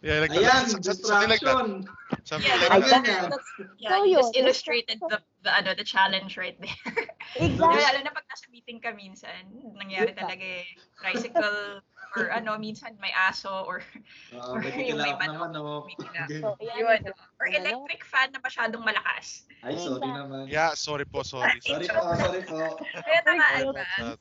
Yeah, 0.00 0.24
like 0.24 0.32
Ayan, 0.32 0.64
some- 0.64 0.80
something 0.80 1.28
like 1.28 1.44
that. 1.44 1.60
distraction. 1.60 1.84
Something 2.24 2.48
Yeah, 2.48 2.56
like 2.72 2.72
Ayan 2.80 3.04
that. 3.04 3.04
yan. 3.04 3.30
Yeah, 3.76 3.90
So 3.92 4.04
you 4.08 4.16
just 4.16 4.32
illustrated 4.32 4.96
the, 4.96 5.20
the, 5.44 5.50
ano, 5.52 5.76
the 5.76 5.84
challenge 5.84 6.40
right 6.40 6.56
there. 6.56 7.04
Exactly. 7.36 7.60
Lalo 7.84 8.00
na 8.00 8.08
pag 8.08 8.24
nasa 8.24 8.48
meeting 8.48 8.80
ka 8.80 8.96
minsan, 8.96 9.44
nangyari 9.76 10.16
Diba? 10.16 10.24
talaga 10.24 10.40
eh. 10.40 10.64
Tricycle, 10.96 11.84
or 12.16 12.32
ano, 12.32 12.56
minsan 12.56 12.96
may 12.96 13.12
aso, 13.12 13.52
or 13.68 13.84
Oo, 14.32 14.56
Or 14.56 14.64
may 14.64 14.88
yung 14.88 15.04
may 15.04 15.12
manok, 15.20 15.52
naman, 15.52 15.60
oh. 15.60 15.84
may. 15.84 15.96
Okay. 16.00 16.40
So, 16.40 16.56
ayan, 16.56 16.80
yun. 16.80 16.98
diba? 17.04 17.24
Or 17.36 17.46
electric 17.52 18.00
fan 18.08 18.32
na 18.32 18.40
masyadong 18.40 18.80
malakas. 18.80 19.44
Ay, 19.60 19.76
sorry 19.76 20.00
naman. 20.08 20.48
Yeah, 20.48 20.72
sorry 20.72 21.04
po, 21.04 21.20
sorry. 21.20 21.60
Sorry 21.60 21.84
po, 21.84 22.00
sorry 22.16 22.40
po. 22.48 22.56
Kaya 23.04 23.20
tamaan 23.20 23.52
Sorry 23.52 23.68
ka. 23.68 23.68
about 23.68 23.84
that. 24.00 24.16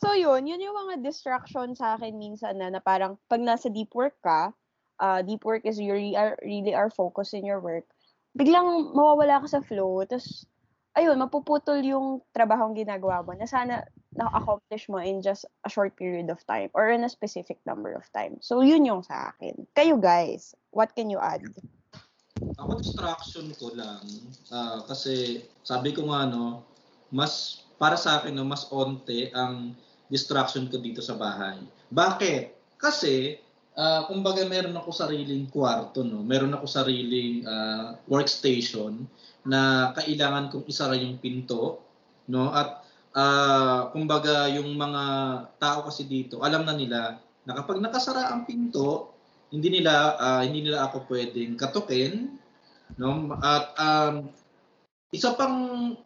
So 0.00 0.16
yun, 0.16 0.48
yun 0.48 0.64
yung 0.64 0.76
mga 0.76 1.04
distraction 1.04 1.76
sa 1.76 2.00
akin 2.00 2.16
minsan 2.16 2.56
na, 2.56 2.72
na 2.72 2.80
parang 2.80 3.20
pag 3.28 3.44
nasa 3.44 3.68
deep 3.68 3.92
work 3.92 4.16
ka, 4.24 4.48
uh, 4.96 5.20
deep 5.20 5.44
work 5.44 5.68
is 5.68 5.76
you 5.76 5.92
really 5.92 6.16
are, 6.16 6.40
really 6.40 6.72
are 6.72 6.88
focused 6.88 7.36
in 7.36 7.44
your 7.44 7.60
work, 7.60 7.84
biglang 8.32 8.96
mawawala 8.96 9.44
ka 9.44 9.60
sa 9.60 9.60
flow, 9.60 10.00
tapos 10.08 10.48
ayun, 10.96 11.20
mapuputol 11.20 11.84
yung 11.84 12.24
trabahong 12.32 12.72
ginagawa 12.72 13.20
mo 13.20 13.36
na 13.36 13.44
sana 13.44 13.84
na-accomplish 14.16 14.88
mo 14.90 14.98
in 14.98 15.22
just 15.22 15.46
a 15.62 15.70
short 15.70 15.94
period 15.94 16.32
of 16.32 16.42
time 16.48 16.72
or 16.74 16.90
in 16.90 17.04
a 17.06 17.12
specific 17.12 17.60
number 17.62 17.94
of 17.94 18.02
time. 18.10 18.40
So 18.42 18.64
yun 18.64 18.88
yung 18.88 19.06
sa 19.06 19.30
akin. 19.36 19.68
Kayo 19.76 20.00
guys, 20.00 20.56
what 20.74 20.96
can 20.96 21.12
you 21.12 21.22
add? 21.22 21.46
Ako 22.58 22.80
distraction 22.80 23.52
ko 23.54 23.70
lang 23.76 24.02
ah, 24.50 24.82
kasi 24.88 25.44
sabi 25.62 25.94
ko 25.94 26.10
nga 26.10 26.26
no, 26.26 26.66
mas 27.14 27.62
para 27.78 27.94
sa 27.94 28.18
akin 28.18 28.34
no, 28.34 28.42
mas 28.42 28.66
onte 28.74 29.30
ang 29.30 29.78
distraction 30.10 30.66
ko 30.66 30.82
dito 30.82 31.00
sa 31.00 31.14
bahay. 31.14 31.62
Bakit? 31.88 32.76
Kasi 32.76 33.38
ah, 33.78 34.04
kumbaga 34.10 34.42
meron 34.44 34.76
ako 34.76 34.90
sariling 34.90 35.46
kwarto 35.48 36.02
no, 36.02 36.20
meron 36.20 36.52
ako 36.52 36.66
sariling 36.66 37.46
ah, 37.46 37.96
workstation 38.10 39.06
na 39.46 39.92
kailangan 39.96 40.52
kong 40.52 40.68
isara 40.68 40.98
yung 40.98 41.16
pinto 41.16 41.80
no 42.28 42.50
at 42.52 42.84
ah, 43.16 43.88
kumbaga 43.94 44.50
yung 44.52 44.74
mga 44.74 45.04
tao 45.56 45.86
kasi 45.86 46.04
dito 46.04 46.42
alam 46.44 46.66
na 46.66 46.74
nila 46.76 47.16
na 47.46 47.56
kapag 47.56 47.80
nakasara 47.80 48.30
ang 48.34 48.44
pinto 48.44 49.16
hindi 49.48 49.80
nila 49.80 50.18
ah, 50.18 50.42
hindi 50.44 50.68
nila 50.68 50.90
ako 50.90 51.08
pwedeng 51.08 51.56
katukin 51.56 52.36
no 52.98 53.32
at 53.40 53.64
um, 53.78 54.14
isa 55.10 55.34
pang 55.34 55.58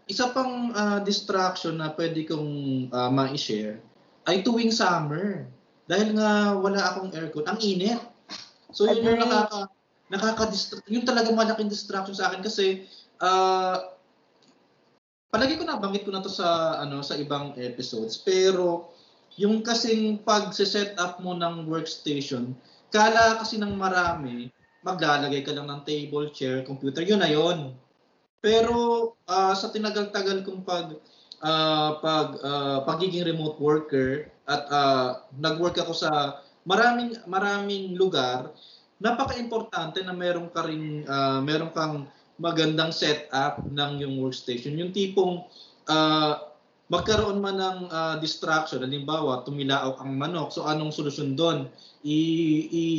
isa 0.09 0.33
pang 0.33 0.73
ah, 0.73 1.01
distraction 1.03 1.77
na 1.77 1.93
pwede 1.93 2.25
kong 2.25 2.89
ah, 2.93 3.11
ma-share 3.11 3.83
ay 4.29 4.45
tuwing 4.45 4.73
summer. 4.73 5.49
Dahil 5.85 6.17
nga 6.17 6.57
wala 6.57 6.81
akong 6.81 7.13
aircon. 7.13 7.45
Ang 7.45 7.61
init. 7.61 8.01
So 8.73 8.89
yun 8.89 9.05
yung 9.05 9.21
nakaka 9.21 9.69
nakaka 10.09 10.45
yun 10.89 11.07
talaga 11.07 11.33
malaking 11.33 11.73
distraction 11.73 12.17
sa 12.17 12.29
akin 12.29 12.45
kasi 12.45 12.85
ah 13.23 13.95
palagi 15.33 15.59
ko 15.59 15.65
nabanggit 15.67 16.07
ko 16.07 16.13
na 16.13 16.25
to 16.25 16.31
sa 16.31 16.81
ano 16.81 17.05
sa 17.05 17.15
ibang 17.21 17.53
episodes. 17.61 18.19
Pero 18.19 18.91
yung 19.37 19.61
kasing 19.67 20.23
pag 20.23 20.55
set 20.55 20.95
up 20.97 21.19
mo 21.19 21.35
ng 21.35 21.67
workstation 21.67 22.55
kala 22.95 23.43
kasi 23.43 23.59
ng 23.59 23.75
marami 23.75 24.49
maglalagay 24.85 25.41
ka 25.43 25.57
lang 25.57 25.67
ng 25.67 25.83
table, 25.89 26.29
chair, 26.31 26.61
computer, 26.63 27.01
yun 27.01 27.19
na 27.19 27.33
yun. 27.33 27.73
Pero 28.45 29.11
ah, 29.25 29.57
sa 29.57 29.73
tinagal-tagal 29.73 30.45
kong 30.45 30.63
pag 30.63 30.93
ah, 31.45 32.01
pag 32.01 32.41
ah, 32.41 32.79
pagiging 32.89 33.29
remote 33.29 33.61
worker 33.61 34.33
at 34.49 34.63
ah, 34.73 35.09
nag-work 35.37 35.77
ako 35.77 35.93
sa 35.93 36.41
maraming 36.65 37.21
maraming 37.29 37.93
lugar, 37.95 38.51
napaka-importante 38.99 40.01
na 40.01 40.17
meron 40.17 40.49
ka 40.49 40.65
ring 40.65 41.05
ah, 41.05 41.45
meron 41.45 41.71
kang 41.77 42.09
magandang 42.41 42.91
setup 42.91 43.63
ng 43.63 44.03
yung 44.03 44.19
workstation. 44.19 44.75
Yung 44.75 44.91
tipong 44.91 45.45
ah, 45.87 46.51
magkaroon 46.89 47.41
man 47.41 47.61
ng 47.61 47.79
ah, 47.93 48.17
distraction, 48.19 48.83
halimbawa 48.83 49.45
tumilao 49.45 50.01
ang 50.01 50.17
manok, 50.17 50.51
so 50.51 50.65
anong 50.65 50.93
solusyon 50.93 51.37
doon? 51.37 51.69
I, 52.05 52.19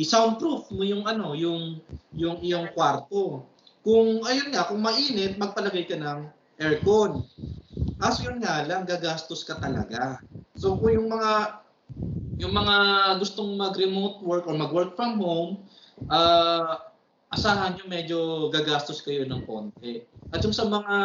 i-soundproof 0.02 0.70
mo 0.74 0.82
yung 0.82 1.06
ano, 1.06 1.34
yung 1.38 1.78
yung 2.18 2.42
iyong 2.42 2.74
kwarto. 2.74 3.46
Kung 3.86 4.26
ayun 4.26 4.50
nga, 4.50 4.66
kung 4.66 4.82
mainit, 4.82 5.38
magpalagay 5.38 5.86
ka 5.86 5.94
ng 5.94 6.26
aircon. 6.58 7.22
Kaso 7.96 8.28
yun 8.28 8.38
nga 8.44 8.60
lang, 8.68 8.84
gagastos 8.84 9.40
ka 9.44 9.56
talaga. 9.56 10.20
So 10.56 10.76
kung 10.76 10.92
yung 10.96 11.08
mga 11.12 11.64
yung 12.36 12.52
mga 12.52 12.76
gustong 13.20 13.56
mag-remote 13.56 14.20
work 14.20 14.44
or 14.44 14.56
mag-work 14.56 14.92
from 14.96 15.16
home, 15.20 15.64
ah 16.12 16.80
asahan 17.32 17.74
nyo 17.76 17.84
medyo 17.90 18.18
gagastos 18.54 19.02
kayo 19.02 19.26
ng 19.26 19.42
konti. 19.44 20.04
At 20.30 20.42
yung 20.44 20.54
sa 20.54 20.68
mga 20.68 20.96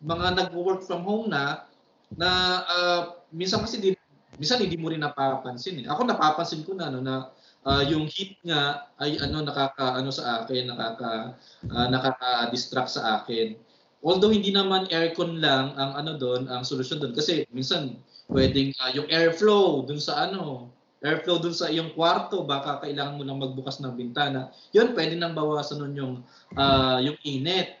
mga 0.00 0.28
nag-work 0.46 0.80
from 0.86 1.04
home 1.04 1.28
na, 1.28 1.68
na 2.16 2.30
ah, 2.64 3.02
minsan 3.30 3.60
kasi 3.60 3.78
di, 3.82 3.92
minsan 4.40 4.62
hindi 4.62 4.80
mo 4.80 4.88
rin 4.88 5.04
napapansin 5.04 5.84
eh. 5.84 5.86
Ako 5.86 6.08
napapansin 6.08 6.64
ko 6.64 6.72
na 6.72 6.88
ano 6.88 7.00
na 7.04 7.28
ah, 7.68 7.84
yung 7.84 8.08
heat 8.08 8.40
nga 8.46 8.88
ay 8.96 9.20
ano 9.20 9.44
nakaka 9.44 10.00
ano 10.00 10.08
sa 10.08 10.44
akin, 10.44 10.72
nakaka 10.72 11.36
ah, 11.68 11.86
nakaka-distract 11.92 12.90
sa 12.96 13.20
akin. 13.20 13.54
Although 14.00 14.32
hindi 14.32 14.48
naman 14.48 14.88
aircon 14.88 15.44
lang 15.44 15.76
ang 15.76 15.92
ano 15.92 16.16
doon, 16.16 16.48
ang 16.48 16.64
solusyon 16.64 17.04
doon 17.04 17.12
kasi 17.12 17.44
minsan 17.52 18.00
pwedeng 18.32 18.72
ah, 18.80 18.88
yung 18.96 19.04
airflow 19.12 19.84
dun 19.84 20.00
sa 20.00 20.24
ano, 20.24 20.72
airflow 21.04 21.36
dun 21.36 21.52
sa 21.52 21.68
iyong 21.68 21.92
kwarto, 21.92 22.48
baka 22.48 22.80
kailangan 22.80 23.20
mo 23.20 23.22
lang 23.28 23.40
magbukas 23.40 23.80
ng 23.84 23.92
bintana. 23.92 24.48
Yun, 24.72 24.96
pwede 24.96 25.20
nang 25.20 25.36
bawasan 25.36 25.84
nun 25.84 25.94
yung 25.96 26.14
ah, 26.56 26.96
yung 26.96 27.20
init. 27.28 27.76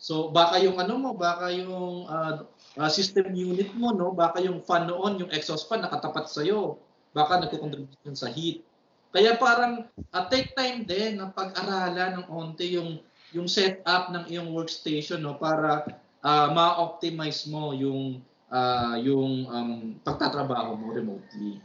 So 0.00 0.34
baka 0.34 0.58
yung 0.58 0.80
ano 0.80 0.98
mo, 0.98 1.10
baka 1.14 1.54
yung 1.54 2.10
ah, 2.10 2.42
system 2.90 3.30
unit 3.30 3.70
mo, 3.78 3.94
no, 3.94 4.10
baka 4.10 4.42
yung 4.42 4.66
fan 4.66 4.90
noon, 4.90 5.22
yung 5.22 5.30
exhaust 5.30 5.70
fan 5.70 5.86
nakatapat 5.86 6.26
sa 6.26 6.42
iyo. 6.42 6.82
Baka 7.14 7.42
nagko-contribute 7.42 8.14
sa 8.14 8.30
heat. 8.30 8.62
Kaya 9.10 9.38
parang 9.38 9.86
ah, 10.10 10.26
take 10.26 10.54
time 10.58 10.82
din 10.82 11.18
na 11.18 11.30
pag-aralan 11.30 12.22
ng 12.22 12.26
onte 12.26 12.66
yung 12.66 13.02
yung 13.30 13.46
setup 13.46 14.10
ng 14.10 14.26
iyong 14.30 14.50
workstation 14.50 15.22
no 15.22 15.38
para 15.38 15.86
ah, 16.22 16.48
ma-optimize 16.50 17.46
mo 17.46 17.72
yung 17.72 18.18
ah, 18.50 18.98
yung 18.98 19.46
um, 19.46 19.72
pagtatrabaho 20.02 20.74
mo 20.74 20.90
remotely. 20.90 21.62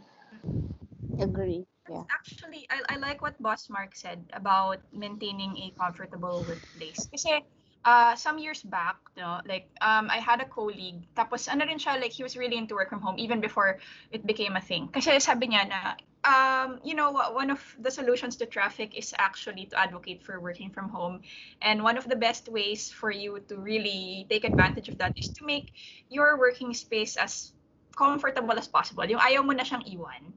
Agree. 1.18 1.66
Yeah. 1.90 2.02
Actually, 2.10 2.66
I, 2.70 2.82
I 2.90 2.96
like 2.98 3.22
what 3.22 3.38
Boss 3.42 3.70
Mark 3.70 3.94
said 3.94 4.26
about 4.34 4.82
maintaining 4.90 5.54
a 5.58 5.74
comfortable 5.78 6.42
workplace. 6.42 7.06
Kasi 7.14 7.46
uh, 7.86 8.18
some 8.18 8.42
years 8.42 8.66
back, 8.66 8.98
no, 9.16 9.40
like 9.46 9.70
um, 9.86 10.10
I 10.10 10.18
had 10.18 10.42
a 10.42 10.50
colleague, 10.50 11.06
tapos 11.14 11.46
ano 11.46 11.62
rin 11.66 11.78
siya, 11.78 12.02
like 12.02 12.12
he 12.12 12.26
was 12.26 12.36
really 12.36 12.58
into 12.58 12.74
work 12.74 12.90
from 12.90 13.06
home 13.06 13.22
even 13.22 13.40
before 13.40 13.78
it 14.10 14.26
became 14.26 14.58
a 14.58 14.64
thing. 14.66 14.90
Kasi 14.90 15.22
sabi 15.22 15.54
niya 15.54 15.70
na 15.70 15.80
um, 16.26 16.80
you 16.84 16.96
know, 16.96 17.12
one 17.12 17.50
of 17.52 17.62
the 17.80 17.92
solutions 17.92 18.36
to 18.38 18.46
traffic 18.46 18.98
is 18.98 19.14
actually 19.18 19.66
to 19.68 19.80
advocate 19.80 20.24
for 20.24 20.40
working 20.40 20.70
from 20.72 20.90
home. 20.90 21.22
And 21.62 21.84
one 21.84 21.98
of 21.98 22.10
the 22.10 22.16
best 22.16 22.50
ways 22.50 22.92
for 22.92 23.12
you 23.12 23.40
to 23.48 23.58
really 23.58 24.28
take 24.30 24.44
advantage 24.44 24.90
of 24.90 24.98
that 24.98 25.14
is 25.18 25.30
to 25.40 25.46
make 25.46 25.72
your 26.10 26.38
working 26.40 26.74
space 26.74 27.18
as 27.18 27.54
comfortable 27.98 28.58
as 28.58 28.68
possible. 28.68 29.06
Yung 29.06 29.22
ayaw 29.22 29.46
mo 29.46 29.54
na 29.54 29.64
siyang 29.64 29.86
iwan. 29.88 30.34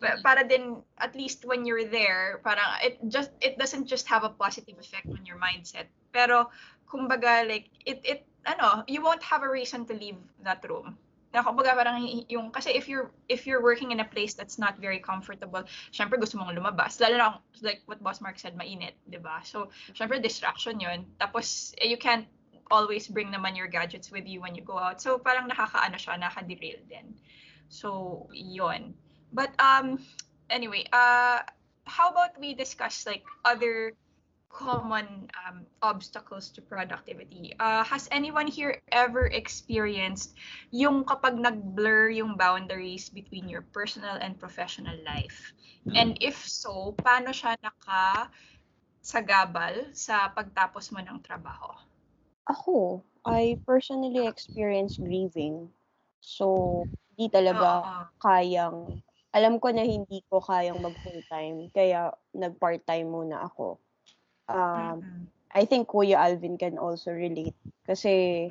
Pa- 0.00 0.18
Para 0.22 0.44
din, 0.46 0.82
at 0.98 1.14
least 1.16 1.44
when 1.44 1.64
you're 1.66 1.84
there, 1.88 2.40
parang 2.44 2.64
it 2.84 2.96
just 3.08 3.30
it 3.40 3.58
doesn't 3.58 3.86
just 3.86 4.06
have 4.08 4.24
a 4.24 4.32
positive 4.32 4.78
effect 4.78 5.08
on 5.16 5.24
your 5.26 5.36
mindset. 5.40 5.88
Pero 6.12 6.48
kumbaga 6.88 7.44
like 7.48 7.68
it 7.84 8.00
it 8.04 8.20
ano, 8.46 8.84
you 8.88 9.02
won't 9.02 9.22
have 9.22 9.42
a 9.42 9.50
reason 9.50 9.84
to 9.86 9.94
leave 9.94 10.18
that 10.42 10.62
room. 10.68 10.96
Na 11.30 11.46
kumbaga 11.46 11.78
parang 11.78 12.02
yung 12.26 12.50
kasi 12.50 12.74
if 12.74 12.90
you're 12.90 13.14
if 13.30 13.46
you're 13.46 13.62
working 13.62 13.94
in 13.94 14.02
a 14.02 14.08
place 14.08 14.34
that's 14.34 14.58
not 14.58 14.78
very 14.82 14.98
comfortable, 14.98 15.62
syempre 15.94 16.18
gusto 16.18 16.38
mong 16.38 16.58
lumabas. 16.58 16.98
Lalo 16.98 17.16
na 17.16 17.28
like 17.62 17.86
what 17.86 18.02
Boss 18.02 18.18
Mark 18.18 18.38
said, 18.38 18.58
mainit, 18.58 18.98
'di 19.06 19.22
ba? 19.22 19.38
So, 19.46 19.70
syempre 19.94 20.18
distraction 20.18 20.82
'yun. 20.82 21.06
Tapos 21.22 21.70
eh, 21.78 21.86
you 21.86 21.96
can't 21.96 22.26
always 22.70 23.06
bring 23.06 23.30
naman 23.30 23.54
your 23.54 23.66
gadgets 23.66 24.10
with 24.10 24.26
you 24.26 24.42
when 24.42 24.54
you 24.54 24.62
go 24.62 24.78
out. 24.78 24.98
So, 25.02 25.18
parang 25.18 25.50
nakakaano 25.50 25.98
siya, 25.98 26.18
nakaka-derail 26.18 26.82
din. 26.90 27.14
So, 27.70 28.26
'yun. 28.34 28.94
But 29.30 29.54
um 29.62 30.02
anyway, 30.50 30.86
uh 30.90 31.46
how 31.86 32.10
about 32.10 32.38
we 32.38 32.54
discuss 32.54 33.06
like 33.06 33.22
other 33.46 33.94
common 34.50 35.30
um, 35.46 35.62
obstacles 35.80 36.50
to 36.50 36.60
productivity. 36.60 37.54
Uh, 37.62 37.86
has 37.86 38.10
anyone 38.10 38.50
here 38.50 38.82
ever 38.90 39.30
experienced 39.30 40.34
yung 40.74 41.06
kapag 41.06 41.38
nag-blur 41.38 42.10
yung 42.10 42.34
boundaries 42.34 43.08
between 43.08 43.46
your 43.46 43.62
personal 43.70 44.18
and 44.18 44.36
professional 44.36 44.98
life? 45.06 45.54
And 45.94 46.18
if 46.20 46.36
so, 46.44 46.92
paano 46.98 47.30
siya 47.30 47.54
naka 47.62 48.28
sagabal 49.00 49.94
sa 49.96 50.28
pagtapos 50.34 50.92
mo 50.92 51.00
ng 51.00 51.22
trabaho? 51.24 51.72
Ako, 52.50 53.00
I 53.24 53.56
personally 53.64 54.26
experienced 54.26 54.98
grieving. 55.00 55.70
So, 56.20 56.84
di 57.16 57.30
talaga 57.30 57.86
Oo. 57.86 58.02
kayang, 58.20 59.00
alam 59.32 59.56
ko 59.62 59.72
na 59.72 59.86
hindi 59.86 60.20
ko 60.28 60.42
kayang 60.42 60.82
mag 60.82 60.98
full 61.00 61.22
time, 61.30 61.70
kaya 61.72 62.12
nag 62.34 62.58
part 62.58 62.82
time 62.84 63.08
muna 63.08 63.46
ako. 63.46 63.78
Um, 64.50 65.02
Mm-mm. 65.02 65.26
I 65.54 65.64
think 65.64 65.88
Kuya 65.88 66.18
Alvin 66.18 66.58
can 66.58 66.78
also 66.78 67.10
relate. 67.10 67.54
Kasi, 67.86 68.46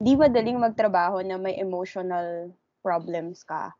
di 0.00 0.12
madaling 0.16 0.60
magtrabaho 0.60 1.20
na 1.20 1.36
may 1.36 1.56
emotional 1.60 2.52
problems 2.80 3.44
ka. 3.44 3.72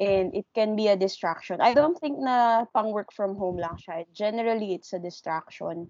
And 0.00 0.34
it 0.34 0.48
can 0.56 0.74
be 0.74 0.88
a 0.88 0.98
distraction. 0.98 1.60
I 1.60 1.70
don't 1.70 1.94
think 1.94 2.18
na 2.18 2.66
pang 2.74 2.90
work 2.90 3.14
from 3.14 3.38
home 3.38 3.62
lang 3.62 3.78
siya. 3.78 4.08
Generally, 4.10 4.74
it's 4.74 4.90
a 4.92 4.98
distraction 4.98 5.86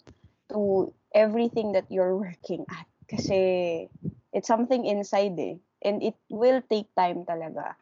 to 0.52 0.92
everything 1.14 1.72
that 1.72 1.88
you're 1.88 2.16
working 2.26 2.66
at. 2.68 2.86
Kasi, 3.08 3.86
it's 4.34 4.48
something 4.48 4.84
inside 4.84 5.38
eh. 5.38 5.56
And 5.80 6.02
it 6.02 6.18
will 6.28 6.60
take 6.66 6.90
time 6.98 7.24
talaga. 7.24 7.78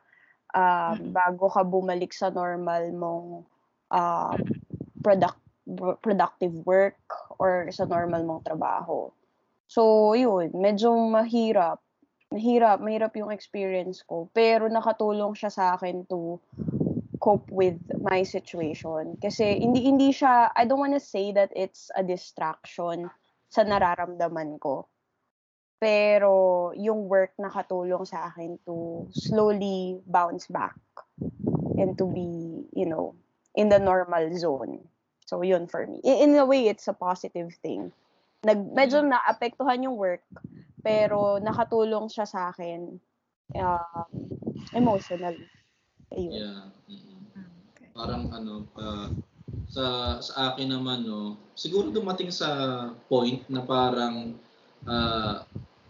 Um, 0.53 1.11
bago 1.11 1.49
ka 1.53 1.65
bumalik 1.65 2.13
sa 2.13 2.31
normal 2.31 2.93
mong 2.93 3.29
um, 3.91 4.39
product 5.03 5.37
pro- 5.37 5.46
productive 6.01 6.55
work 6.63 6.99
or 7.43 7.67
sa 7.75 7.85
normal 7.85 8.23
mong 8.23 8.47
trabaho. 8.47 9.11
So, 9.67 10.15
yun, 10.15 10.55
medyo 10.55 10.95
mahirap. 10.95 11.83
Mahirap, 12.31 12.79
mahirap 12.79 13.13
yung 13.19 13.35
experience 13.35 14.03
ko. 14.07 14.31
Pero 14.31 14.71
nakatulong 14.71 15.35
siya 15.35 15.51
sa 15.51 15.65
akin 15.75 16.07
to 16.07 16.39
cope 17.19 17.51
with 17.51 17.79
my 17.99 18.23
situation. 18.23 19.19
Kasi 19.19 19.59
hindi 19.59 19.83
hindi 19.83 20.15
siya, 20.15 20.55
I 20.55 20.63
don't 20.63 20.79
wanna 20.79 21.03
say 21.03 21.35
that 21.35 21.51
it's 21.59 21.91
a 21.99 22.07
distraction 22.07 23.11
sa 23.51 23.67
nararamdaman 23.67 24.63
ko. 24.63 24.87
Pero 25.83 26.71
yung 26.79 27.11
work 27.11 27.35
nakatulong 27.37 28.07
sa 28.07 28.31
akin 28.31 28.57
to 28.65 29.07
slowly 29.13 29.99
bounce 30.07 30.47
back 30.47 30.79
and 31.77 31.99
to 31.99 32.07
be, 32.07 32.65
you 32.73 32.87
know, 32.87 33.19
in 33.59 33.69
the 33.69 33.83
normal 33.83 34.31
zone. 34.39 34.81
So, 35.27 35.43
yun 35.43 35.67
for 35.67 35.87
me. 35.87 35.99
In, 36.07 36.31
in 36.31 36.39
a 36.39 36.47
way, 36.47 36.71
it's 36.71 36.87
a 36.87 36.95
positive 36.95 37.51
thing. 37.59 37.91
Nag, 38.47 38.63
medyo 38.71 39.03
naapektuhan 39.03 39.83
yung 39.83 39.99
work, 39.99 40.23
pero 40.87 41.43
nakatulong 41.43 42.07
siya 42.07 42.31
sa 42.31 42.55
akin 42.55 42.95
um, 43.59 44.11
emotionally. 44.71 45.51
Ayun. 46.15 46.47
Yeah. 46.47 46.63
mm-mm. 46.87 47.19
Mm, 47.35 47.53
okay. 47.75 47.89
Parang 47.91 48.31
ano, 48.31 48.71
ah, 48.79 49.11
sa 49.67 50.17
sa 50.23 50.55
akin 50.55 50.71
naman 50.71 51.03
no, 51.07 51.35
siguro 51.59 51.91
dumating 51.91 52.31
sa 52.31 52.49
point 53.11 53.43
na 53.51 53.67
parang 53.67 54.39
ah, 54.87 55.43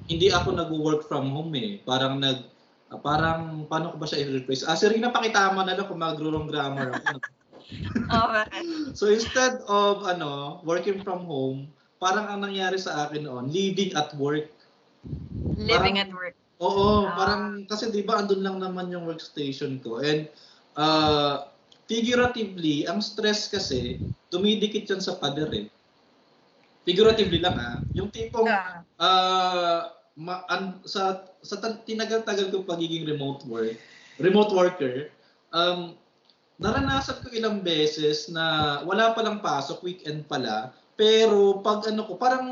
hindi 0.08 0.32
ako 0.32 0.56
nag-work 0.56 1.04
from 1.04 1.28
home 1.28 1.52
eh. 1.61 1.84
Parang 1.84 2.16
nag 2.16 2.40
ah, 2.88 3.00
parang 3.00 3.68
paano 3.68 3.92
ko 3.92 4.00
ba 4.00 4.08
siya 4.08 4.24
i-rephrase? 4.24 4.64
Ah, 4.64 4.80
si 4.80 4.88
Rina 4.88 5.12
pakitama 5.12 5.61
na 5.61 5.76
lang 5.76 5.84
kung 5.84 6.00
mag-wrong 6.00 6.48
grammar 6.48 6.96
ako. 7.04 7.20
Bakit? 8.07 8.94
so 8.94 9.07
instead 9.07 9.59
of 9.66 10.02
ano, 10.02 10.62
working 10.62 11.02
from 11.02 11.24
home, 11.24 11.66
parang 11.96 12.26
ang 12.26 12.40
nangyari 12.40 12.76
sa 12.76 13.05
akin 13.05 13.24
noon, 13.24 13.50
living 13.50 13.90
at 13.92 14.14
work. 14.14 14.46
Living 15.57 15.98
Parang- 15.98 15.98
at 16.00 16.11
work. 16.12 16.37
Oo, 16.57 17.05
Ah. 17.05 17.12
parang 17.12 17.42
kasi 17.64 17.90
'di 17.90 18.00
ba 18.02 18.16
andun 18.16 18.40
lang 18.40 18.57
naman 18.57 18.88
yung 18.88 19.05
workstation 19.05 19.76
ko. 19.79 20.00
And 20.00 20.24
uh, 20.72 21.44
figuratively, 21.85 22.85
ang 22.85 22.98
stress 22.98 23.44
kasi 23.46 24.00
dumidikit 24.29 24.88
yan 24.88 24.98
sa 24.98 25.14
pader 25.14 25.52
eh. 25.52 25.66
Figuratively 26.83 27.42
lang 27.42 27.59
ah. 27.59 27.76
Yung 27.92 28.09
tipong 28.09 28.46
Ah. 28.46 28.81
ah, 28.96 29.81
ma- 30.14 30.46
an- 30.46 30.81
sa 30.83 31.29
sa 31.42 31.59
ta- 31.59 31.83
tinagal-tagal 31.83 32.48
ko 32.48 32.62
pagiging 32.62 33.05
remote 33.05 33.44
work, 33.44 33.76
remote 34.16 34.48
worker, 34.50 35.12
um 35.50 35.92
naranasan 36.56 37.20
ko 37.20 37.28
ilang 37.32 37.60
beses 37.60 38.32
na 38.32 38.78
wala 38.84 39.12
palang 39.12 39.44
pasok, 39.44 39.84
weekend 39.84 40.24
pala, 40.24 40.72
pero 40.96 41.60
pag 41.60 41.84
ano 41.88 42.08
ko, 42.08 42.16
parang 42.16 42.48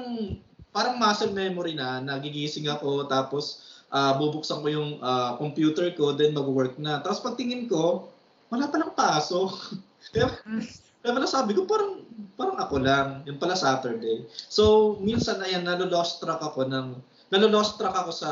parang 0.74 0.98
muscle 0.98 1.32
memory 1.32 1.78
na, 1.78 2.02
nagigising 2.02 2.66
ako, 2.66 3.06
tapos 3.06 3.78
ah, 3.94 4.18
bubuksan 4.18 4.60
ko 4.60 4.68
yung 4.68 4.90
ah, 5.00 5.38
computer 5.38 5.94
ko, 5.94 6.12
then 6.12 6.34
mag-work 6.34 6.74
na. 6.76 6.98
Tapos 7.00 7.22
pagtingin 7.22 7.70
ko, 7.70 8.10
wala 8.50 8.66
palang 8.66 8.92
pasok. 8.92 9.54
kaya, 10.12 10.28
kaya 11.00 11.12
pala 11.14 11.30
sabi 11.30 11.54
ko, 11.54 11.62
parang, 11.64 12.02
parang 12.34 12.58
ako 12.58 12.76
lang. 12.82 13.22
Yung 13.24 13.38
pala 13.38 13.54
Saturday. 13.54 14.26
So, 14.50 14.96
minsan, 14.98 15.38
ayan, 15.46 15.62
nalo-lost 15.62 16.18
track 16.18 16.42
ako 16.42 16.66
ng, 16.66 16.98
nalo-lost 17.30 17.78
track 17.78 17.94
ako 17.94 18.10
sa, 18.10 18.30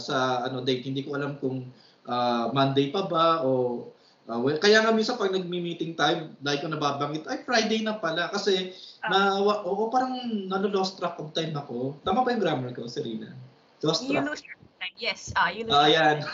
sa 0.00 0.48
ano, 0.48 0.64
date. 0.64 0.88
Hindi 0.88 1.04
ko 1.04 1.20
alam 1.20 1.36
kung 1.36 1.68
ah, 2.08 2.48
Monday 2.56 2.88
pa 2.88 3.04
ba 3.04 3.44
o 3.44 3.91
Ah, 4.22 4.38
well, 4.38 4.54
kaya 4.54 4.78
nga 4.78 4.94
minsan 4.94 5.18
pag 5.18 5.34
nagmi-meeting 5.34 5.98
tayo, 5.98 6.30
dahil 6.38 6.62
ko 6.62 6.66
nababanggit, 6.70 7.26
ay 7.26 7.42
Friday 7.42 7.82
na 7.82 7.98
pala 7.98 8.30
kasi 8.30 8.70
na 9.02 9.42
wa- 9.42 9.66
oo 9.66 9.90
parang 9.90 10.14
nalo-lost 10.46 10.94
track 10.96 11.18
of 11.18 11.34
time 11.34 11.50
ako. 11.52 11.98
Tama 12.06 12.22
ba 12.22 12.30
yung 12.30 12.38
grammar 12.38 12.70
ko, 12.70 12.86
Serena? 12.86 13.34
Lost 13.82 14.06
You 14.06 14.14
track. 14.14 14.30
lose 14.30 14.42
your 14.46 14.58
time. 14.78 14.94
Yes, 14.94 15.34
ah, 15.34 15.50
you 15.50 15.66
lose 15.66 15.74
Ah, 15.74 15.90
your 15.90 15.94
yan. 15.98 16.16
time. 16.22 16.30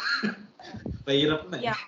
Pahirap 1.08 1.42
na 1.48 1.56
eh. 1.56 1.72
Yeah. 1.72 1.80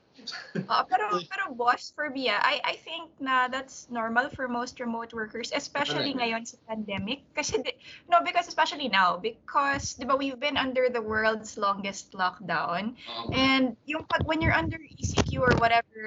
Ah, 0.68 0.85
pero 0.87 1.06
pero 1.30 1.54
boss 1.54 1.90
for 1.94 2.11
me 2.11 2.28
ah, 2.30 2.40
I 2.42 2.61
I 2.62 2.74
think 2.83 3.11
na 3.18 3.48
that's 3.48 3.90
normal 3.90 4.30
for 4.30 4.46
most 4.46 4.78
remote 4.78 5.14
workers 5.14 5.50
especially 5.54 6.14
Talaga? 6.14 6.20
ngayon 6.22 6.42
sa 6.46 6.56
pandemic 6.66 7.26
kasi 7.35 7.62
no 8.11 8.22
because 8.22 8.46
especially 8.46 8.90
now 8.90 9.18
because 9.18 9.98
'di 9.98 10.06
ba 10.06 10.14
we've 10.14 10.38
been 10.38 10.59
under 10.59 10.90
the 10.90 11.02
world's 11.02 11.59
longest 11.59 12.12
lockdown 12.14 12.94
Oo. 13.09 13.30
and 13.35 13.74
yung 13.87 14.06
pag 14.06 14.22
when 14.26 14.42
you're 14.42 14.56
under 14.56 14.78
ECQ 14.98 15.42
or 15.42 15.54
whatever 15.59 16.06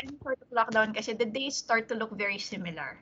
any 0.00 0.16
sort 0.22 0.38
of 0.40 0.48
lockdown 0.52 0.94
kasi 0.94 1.12
the 1.12 1.26
days 1.26 1.56
start 1.56 1.88
to 1.88 1.94
look 1.94 2.12
very 2.16 2.38
similar. 2.38 3.00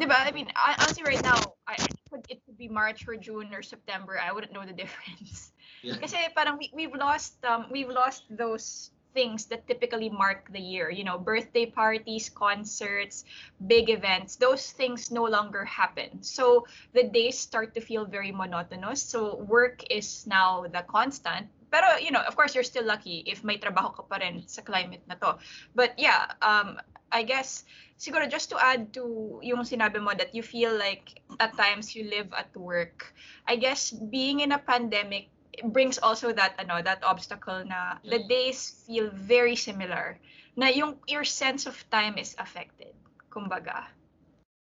'Di 0.00 0.06
ba? 0.08 0.24
I 0.24 0.32
mean, 0.32 0.48
honestly 0.56 1.04
right 1.04 1.20
now, 1.20 1.36
I, 1.68 1.76
I 1.76 1.88
could, 2.08 2.24
it 2.32 2.40
could 2.46 2.56
be 2.56 2.72
March 2.72 3.04
or 3.04 3.20
June 3.20 3.52
or 3.52 3.60
September. 3.60 4.16
I 4.16 4.32
wouldn't 4.32 4.52
know 4.52 4.64
the 4.64 4.72
difference. 4.82 5.52
Yeah. 5.84 6.00
Kasi 6.00 6.16
parang 6.32 6.56
we, 6.56 6.72
we've 6.72 6.94
lost 6.96 7.36
um 7.44 7.68
we've 7.68 7.90
lost 7.92 8.24
those 8.32 8.90
things 9.14 9.46
that 9.46 9.66
typically 9.66 10.08
mark 10.08 10.50
the 10.52 10.60
year. 10.60 10.90
You 10.90 11.04
know, 11.04 11.18
birthday 11.18 11.66
parties, 11.66 12.28
concerts, 12.28 13.24
big 13.66 13.90
events. 13.90 14.36
Those 14.36 14.70
things 14.72 15.10
no 15.10 15.24
longer 15.24 15.64
happen. 15.64 16.22
So 16.22 16.66
the 16.94 17.04
days 17.04 17.38
start 17.38 17.74
to 17.74 17.80
feel 17.80 18.04
very 18.04 18.32
monotonous. 18.32 19.02
So 19.02 19.36
work 19.48 19.82
is 19.90 20.26
now 20.26 20.66
the 20.70 20.84
constant. 20.88 21.48
Pero 21.70 21.98
you 22.02 22.10
know, 22.10 22.22
of 22.26 22.34
course 22.34 22.54
you're 22.54 22.66
still 22.66 22.86
lucky 22.86 23.22
if 23.26 23.44
may 23.44 23.58
trabaho 23.58 23.94
ka 23.94 24.02
pa 24.02 24.18
rin 24.18 24.42
sa 24.46 24.62
climate 24.62 25.02
na 25.06 25.14
to. 25.22 25.38
But 25.74 25.94
yeah, 25.98 26.34
um 26.42 26.82
I 27.10 27.22
guess 27.22 27.66
siguro 27.98 28.26
just 28.30 28.50
to 28.50 28.58
add 28.58 28.94
to 28.94 29.38
yung 29.42 29.62
sinabi 29.66 30.02
mo 30.02 30.14
that 30.14 30.34
you 30.34 30.42
feel 30.42 30.74
like 30.74 31.22
at 31.38 31.54
times 31.54 31.94
you 31.94 32.06
live 32.10 32.30
at 32.34 32.50
work. 32.58 33.14
I 33.46 33.54
guess 33.54 33.90
being 33.90 34.40
in 34.40 34.50
a 34.50 34.58
pandemic 34.58 35.30
brings 35.74 35.98
also 35.98 36.32
that 36.32 36.54
ano 36.62 36.78
that 36.82 37.02
obstacle 37.02 37.64
na 37.66 37.98
the 38.06 38.22
Yes. 38.22 38.28
days 38.30 38.58
feel 38.86 39.10
very 39.10 39.58
similar 39.58 40.18
na 40.54 40.70
yung 40.70 40.98
your 41.10 41.26
sense 41.26 41.66
of 41.66 41.74
time 41.90 42.18
is 42.18 42.34
affected. 42.38 42.94
Kumbaga. 43.30 43.86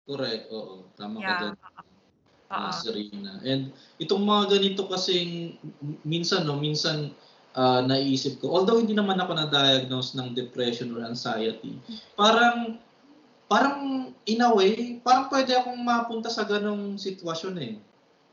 Correct, 0.06 0.50
oo. 0.50 0.90
Tama 0.98 1.22
ka 1.22 1.26
Yeah. 1.26 1.42
dyan. 1.42 1.56
Oo. 2.50 2.70
uh, 2.70 2.74
Serena. 2.74 3.34
And 3.46 3.70
itong 4.02 4.26
mga 4.26 4.58
ganito 4.58 4.90
kasing 4.90 5.58
minsan 6.02 6.50
no, 6.50 6.58
minsan 6.58 7.14
ah, 7.54 7.82
naiisip 7.86 8.42
ko, 8.42 8.54
although 8.54 8.78
hindi 8.82 8.94
naman 8.94 9.18
ako 9.22 9.34
na-diagnose 9.38 10.18
ng 10.18 10.34
depression 10.38 10.94
or 10.94 11.06
anxiety, 11.06 11.78
parang 12.18 12.78
parang 13.50 14.10
in 14.30 14.42
a 14.46 14.50
way, 14.54 15.02
parang 15.02 15.26
pwede 15.34 15.58
akong 15.58 15.82
mapunta 15.82 16.30
sa 16.30 16.46
ganong 16.46 16.98
sitwasyon 17.02 17.56
eh. 17.62 17.74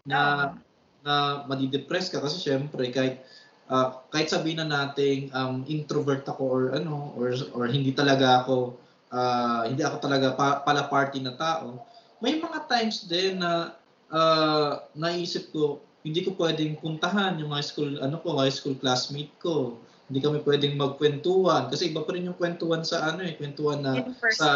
Na 0.05 0.19
Oo. 0.53 0.66
Na 1.07 1.47
madidepress 1.47 2.11
ka 2.11 2.19
kasi 2.19 2.42
syempre 2.42 2.90
kahit 2.90 3.23
ah, 3.71 4.03
kahit 4.11 4.27
sabihin 4.27 4.59
na 4.59 4.66
nating 4.66 5.31
um, 5.31 5.62
introvert 5.71 6.27
ako 6.27 6.42
or 6.42 6.62
ano 6.75 7.14
or 7.14 7.31
or 7.55 7.71
hindi 7.71 7.95
talaga 7.95 8.42
ako 8.42 8.75
ah, 9.14 9.71
hindi 9.71 9.87
ako 9.87 10.03
talaga 10.03 10.35
pa, 10.35 10.66
pala 10.66 10.90
party 10.90 11.23
na 11.23 11.38
tao 11.38 11.87
may 12.19 12.42
mga 12.42 12.66
times 12.66 13.07
din 13.07 13.38
na 13.38 13.79
ah, 14.11 14.83
naisip 14.99 15.55
ko 15.55 15.79
hindi 16.03 16.27
ko 16.27 16.35
pwedeng 16.35 16.75
puntahan 16.83 17.38
yung 17.38 17.55
high 17.55 17.62
school 17.62 18.03
ano 18.03 18.19
ko 18.19 18.35
high 18.42 18.51
school 18.51 18.75
classmate 18.75 19.31
ko 19.38 19.79
hindi 20.11 20.23
kami 20.23 20.42
pwedeng 20.42 20.75
magkwentuhan 20.75 21.71
kasi 21.71 21.95
iba 21.95 22.03
pa 22.03 22.14
rin 22.14 22.27
yung 22.31 22.38
kwentuhan 22.38 22.83
sa 22.83 23.14
ano 23.14 23.23
eh 23.27 23.35
kwentuhan 23.38 23.83
na 23.83 24.03
In 24.03 24.14
person. 24.19 24.38
sa 24.38 24.51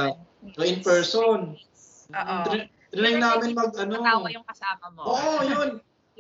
so 0.55 0.63
in 0.67 0.79
person 0.83 1.55
Oo. 2.11 2.37
Trin- 2.47 2.71
trinay 2.91 3.15
namin 3.23 3.55
mag 3.55 3.71
ano 3.79 4.03
Matawa 4.03 4.29
yung 4.35 4.47
kasama 4.47 4.87
mo. 4.91 5.03
Oo, 5.07 5.47
yun. 5.47 5.71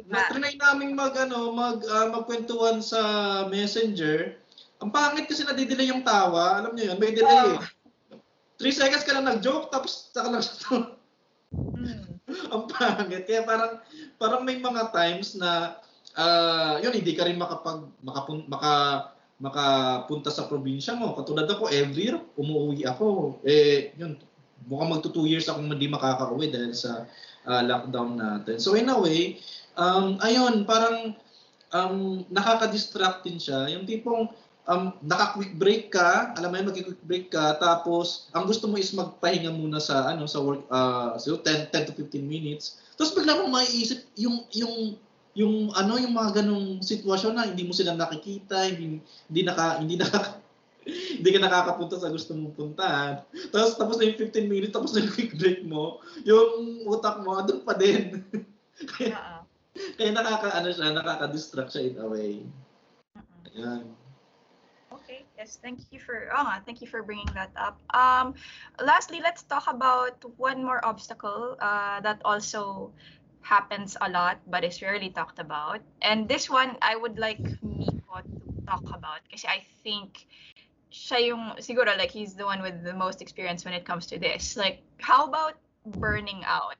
Diba? 0.00 0.16
Na-try 0.16 0.56
namin 0.56 0.96
mag 0.96 1.12
ano, 1.14 1.52
mag 1.52 1.84
ah, 1.86 2.08
magkwentuhan 2.08 2.80
sa 2.80 3.00
Messenger. 3.48 4.36
Ang 4.80 4.90
pangit 4.90 5.28
kasi 5.28 5.44
nadidelay 5.44 5.92
yung 5.92 6.00
tawa. 6.00 6.56
Alam 6.56 6.72
niyo 6.72 6.92
yun, 6.92 6.98
may 6.98 7.12
delay. 7.12 7.52
eh. 7.52 7.60
Three 8.56 8.72
seconds 8.72 9.04
ka 9.04 9.12
lang 9.12 9.28
nag-joke 9.28 9.68
tapos 9.68 10.08
saka 10.12 10.28
lang 10.32 10.42
siya 10.44 10.96
Mm. 11.50 12.22
ang 12.54 12.70
pangit. 12.70 13.26
Kaya 13.26 13.42
parang 13.42 13.82
parang 14.14 14.46
may 14.46 14.62
mga 14.62 14.94
times 14.94 15.34
na 15.34 15.82
ah, 16.14 16.78
yun 16.78 16.94
hindi 16.94 17.18
ka 17.18 17.26
rin 17.26 17.34
makapag 17.34 17.90
makapun, 18.06 18.46
maka 18.46 18.72
makapunta 19.42 20.30
sa 20.30 20.46
probinsya 20.46 20.94
mo. 20.94 21.16
Katulad 21.18 21.50
ako, 21.50 21.66
every 21.74 22.12
year 22.12 22.22
umuwi 22.38 22.86
ako. 22.86 23.40
Eh, 23.42 23.90
yun, 23.98 24.14
mukhang 24.68 24.94
magto 24.94 25.10
two 25.10 25.26
years 25.26 25.48
akong 25.48 25.66
hindi 25.66 25.88
makaka-uwi 25.90 26.54
dahil 26.54 26.70
sa 26.70 27.08
ah, 27.48 27.62
lockdown 27.66 28.14
natin. 28.14 28.62
So 28.62 28.78
in 28.78 28.86
a 28.86 28.94
way, 28.94 29.42
um, 29.76 30.16
ayun, 30.22 30.64
parang 30.64 31.14
um, 31.74 32.22
nakaka-distract 32.30 33.26
din 33.26 33.38
siya. 33.38 33.70
Yung 33.74 33.86
tipong 33.86 34.30
um, 34.70 34.94
naka-quick 35.02 35.58
break 35.58 35.94
ka, 35.94 36.34
alam 36.38 36.50
mo 36.52 36.56
yun, 36.58 36.66
mag-quick 36.70 37.02
break 37.06 37.26
ka, 37.34 37.58
tapos 37.58 38.30
ang 38.34 38.46
gusto 38.46 38.70
mo 38.70 38.78
is 38.78 38.94
magpahinga 38.94 39.50
muna 39.50 39.82
sa 39.82 40.10
ano 40.10 40.30
sa 40.30 40.38
work, 40.42 40.62
uh, 40.70 41.18
so 41.18 41.38
10, 41.42 41.74
10 41.74 41.90
to 41.90 41.92
15 41.98 42.22
minutes. 42.22 42.78
Tapos 42.94 43.16
bigla 43.16 43.40
mo 43.40 43.50
maiisip 43.50 44.06
yung 44.14 44.44
yung 44.54 44.94
yung 45.34 45.70
ano 45.78 45.94
yung 45.96 46.14
mga 46.14 46.42
ganong 46.42 46.82
sitwasyon 46.82 47.34
na 47.38 47.46
hindi 47.46 47.62
mo 47.66 47.74
sila 47.74 47.94
nakikita, 47.94 48.66
hindi 48.70 48.98
hindi 49.30 49.40
naka 49.46 49.78
hindi 49.82 49.94
naka 49.98 50.18
hindi 51.20 51.28
ka 51.28 51.40
nakakapunta 51.40 51.96
sa 52.00 52.10
gusto 52.10 52.34
mong 52.34 52.56
puntahan. 52.56 53.22
Tapos 53.54 53.78
tapos 53.78 53.96
na 53.98 54.10
yung 54.10 54.18
15 54.18 54.50
minutes, 54.50 54.74
tapos 54.74 54.94
na 54.94 55.06
yung 55.06 55.14
quick 55.14 55.32
break 55.38 55.60
mo, 55.66 56.02
yung 56.26 56.84
utak 56.86 57.22
mo 57.22 57.38
andun 57.38 57.62
pa 57.62 57.74
din. 57.78 58.26
kaya, 58.96 59.16
Oo. 59.16 59.39
kaya 59.98 60.10
nakaka 60.12 60.48
ano 60.54 60.68
siya, 60.72 60.92
nakaka-distract 60.92 61.70
siya 61.72 61.82
in 61.90 61.96
a 61.98 62.06
way. 62.06 62.32
Ayan. 63.56 63.84
Okay. 64.92 65.24
Yes. 65.38 65.58
Thank 65.62 65.80
you 65.90 65.98
for. 65.98 66.28
Oh, 66.34 66.58
thank 66.66 66.82
you 66.82 66.88
for 66.90 67.02
bringing 67.02 67.30
that 67.34 67.50
up. 67.56 67.78
Um, 67.94 68.34
lastly, 68.82 69.20
let's 69.22 69.42
talk 69.42 69.64
about 69.70 70.18
one 70.36 70.62
more 70.62 70.84
obstacle 70.84 71.56
uh, 71.62 72.00
that 72.02 72.20
also 72.24 72.92
happens 73.40 73.96
a 74.00 74.08
lot 74.10 74.38
but 74.46 74.64
is 74.64 74.82
rarely 74.82 75.10
talked 75.10 75.38
about. 75.38 75.80
And 76.02 76.28
this 76.28 76.50
one, 76.50 76.76
I 76.82 76.96
would 76.96 77.18
like 77.18 77.50
Miko 77.62 78.20
to 78.20 78.44
talk 78.66 78.84
about 78.92 79.24
kasi 79.30 79.48
I 79.48 79.64
think 79.82 80.26
siya 80.92 81.32
yung 81.32 81.56
siguro 81.62 81.96
like 81.96 82.10
he's 82.10 82.34
the 82.34 82.44
one 82.44 82.60
with 82.60 82.82
the 82.84 82.92
most 82.92 83.22
experience 83.22 83.64
when 83.64 83.74
it 83.74 83.84
comes 83.86 84.06
to 84.12 84.18
this. 84.18 84.56
Like, 84.56 84.82
how 84.98 85.26
about 85.26 85.54
burning 85.86 86.42
out? 86.44 86.76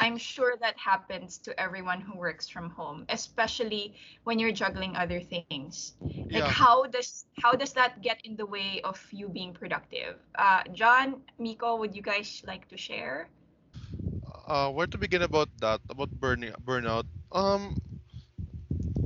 I'm 0.00 0.16
sure 0.18 0.56
that 0.60 0.78
happens 0.78 1.38
to 1.38 1.58
everyone 1.60 2.00
who 2.00 2.16
works 2.18 2.48
from 2.48 2.70
home, 2.70 3.04
especially 3.08 3.94
when 4.24 4.38
you're 4.38 4.52
juggling 4.52 4.96
other 4.96 5.20
things. 5.20 5.84
Like 6.22 6.34
Yeah. 6.34 6.48
how 6.48 6.74
does 6.76 7.14
how 7.28 7.42
does 7.44 7.62
that 7.64 7.92
get 7.94 8.12
in 8.16 8.30
the 8.30 8.40
way 8.40 8.80
of 8.80 8.96
you 9.06 9.26
being 9.28 9.52
productive? 9.52 10.18
Uh, 10.34 10.62
John, 10.72 11.22
Miko, 11.38 11.76
would 11.76 11.94
you 11.94 12.02
guys 12.02 12.42
like 12.46 12.68
to 12.68 12.76
share? 12.76 13.30
uh, 14.46 14.70
where 14.70 14.86
to 14.86 14.98
begin 14.98 15.22
about 15.22 15.48
that 15.60 15.80
about 15.88 16.10
burning 16.20 16.52
burnout 16.64 17.04
um 17.32 17.76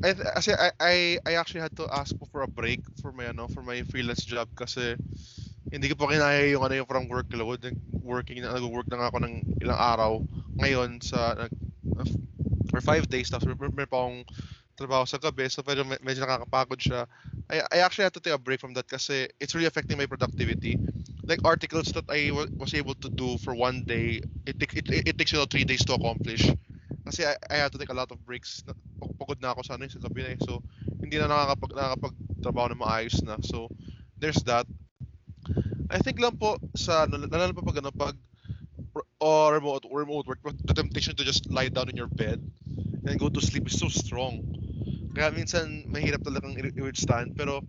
I, 0.03 0.15
I, 0.37 0.71
I 0.81 1.19
I 1.27 1.33
actually 1.35 1.61
had 1.63 1.77
to 1.77 1.89
ask 1.93 2.15
for 2.31 2.43
a 2.43 2.49
break 2.49 2.81
for 3.01 3.13
my 3.13 3.27
ano 3.29 3.49
for 3.49 3.63
my 3.63 3.83
freelance 3.83 4.25
job 4.25 4.49
kasi 4.55 4.97
hindi 5.73 5.87
ko 5.93 5.95
pa 5.97 6.11
kinaya 6.11 6.49
yung 6.53 6.65
ano 6.65 6.75
yung 6.79 6.89
from 6.89 7.07
workload 7.09 7.61
working 8.05 8.41
na 8.41 8.57
nag-work 8.57 8.89
na 8.89 9.09
ako 9.09 9.21
ng 9.25 9.35
ilang 9.61 9.79
araw 9.79 10.13
ngayon 10.61 11.01
sa 11.05 11.37
nag- 11.37 11.61
for 12.73 12.81
five 12.81 13.09
days 13.09 13.29
tapos 13.33 13.49
meron 13.49 13.75
pa 13.75 13.85
akong 13.85 14.23
trabaho 14.79 15.03
sa 15.05 15.19
gabi 15.19 15.51
so 15.51 15.65
medyo, 15.67 15.83
medyo 16.05 16.23
nakakapagod 16.23 16.79
siya 16.79 17.05
I, 17.51 17.65
I 17.73 17.79
actually 17.83 18.07
had 18.07 18.15
to 18.15 18.23
take 18.23 18.37
a 18.37 18.41
break 18.41 18.61
from 18.61 18.77
that 18.79 18.87
kasi 18.87 19.27
it's 19.43 19.57
really 19.57 19.67
affecting 19.67 19.99
my 19.99 20.07
productivity 20.07 20.79
like 21.29 21.45
articles 21.45 21.93
that 21.93 22.09
I 22.09 22.33
wa- 22.33 22.49
was 22.57 22.73
able 22.73 22.97
to 23.05 23.09
do 23.13 23.37
for 23.45 23.55
one 23.55 23.85
day, 23.85 24.25
it, 24.49 24.57
it, 24.57 24.89
it, 24.89 25.09
it 25.13 25.19
takes 25.19 25.33
you 25.33 25.39
know, 25.39 25.45
three 25.45 25.63
days 25.65 25.85
to 25.85 25.93
accomplish. 25.93 26.49
Kasi 27.05 27.29
I, 27.29 27.37
I 27.53 27.57
had 27.61 27.73
to 27.73 27.79
take 27.79 27.93
a 27.93 27.97
lot 27.97 28.11
of 28.11 28.25
breaks. 28.25 28.65
Pagod 29.21 29.41
na 29.45 29.53
ako 29.53 29.63
sa, 29.63 29.77
ano, 29.77 29.87
sa 29.93 30.01
gabi 30.01 30.25
na 30.25 30.31
eh. 30.33 30.41
So, 30.41 30.65
hindi 31.05 31.21
na 31.21 31.29
nakakapag, 31.29 31.77
nakakapagtrabaho 31.77 32.69
na 32.73 32.81
maayos 32.81 33.21
na. 33.23 33.37
So, 33.45 33.69
there's 34.17 34.41
that. 34.49 34.65
I 35.89 35.99
think 36.05 36.21
lang 36.21 36.37
po 36.37 36.61
sa, 36.77 37.09
ano, 37.09 37.25
lalo 37.25 37.53
pa 37.57 37.65
pag, 37.65 37.79
ano, 37.81 37.91
pag 37.93 38.17
or 39.21 39.55
remote, 39.55 39.85
remote 39.91 40.27
work, 40.27 40.39
the 40.45 40.75
temptation 40.75 41.17
to 41.17 41.25
just 41.25 41.51
lie 41.51 41.69
down 41.69 41.89
in 41.89 41.97
your 41.97 42.07
bed 42.07 42.41
and 43.07 43.19
go 43.19 43.29
to 43.29 43.41
sleep 43.41 43.67
is 43.67 43.79
so 43.79 43.89
strong. 43.89 44.45
Kaya 45.15 45.33
minsan 45.35 45.89
mahirap 45.91 46.23
talagang 46.23 46.55
i-withstand 46.55 47.35
pero 47.35 47.65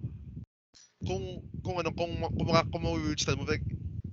kung 1.01 1.41
kung 1.63 1.79
ano 1.79 1.89
kung 1.95 2.11
kung, 2.21 2.51
kung 2.51 2.83
ma-withstand 2.83 3.39
mo 3.39 3.47
like 3.47 3.63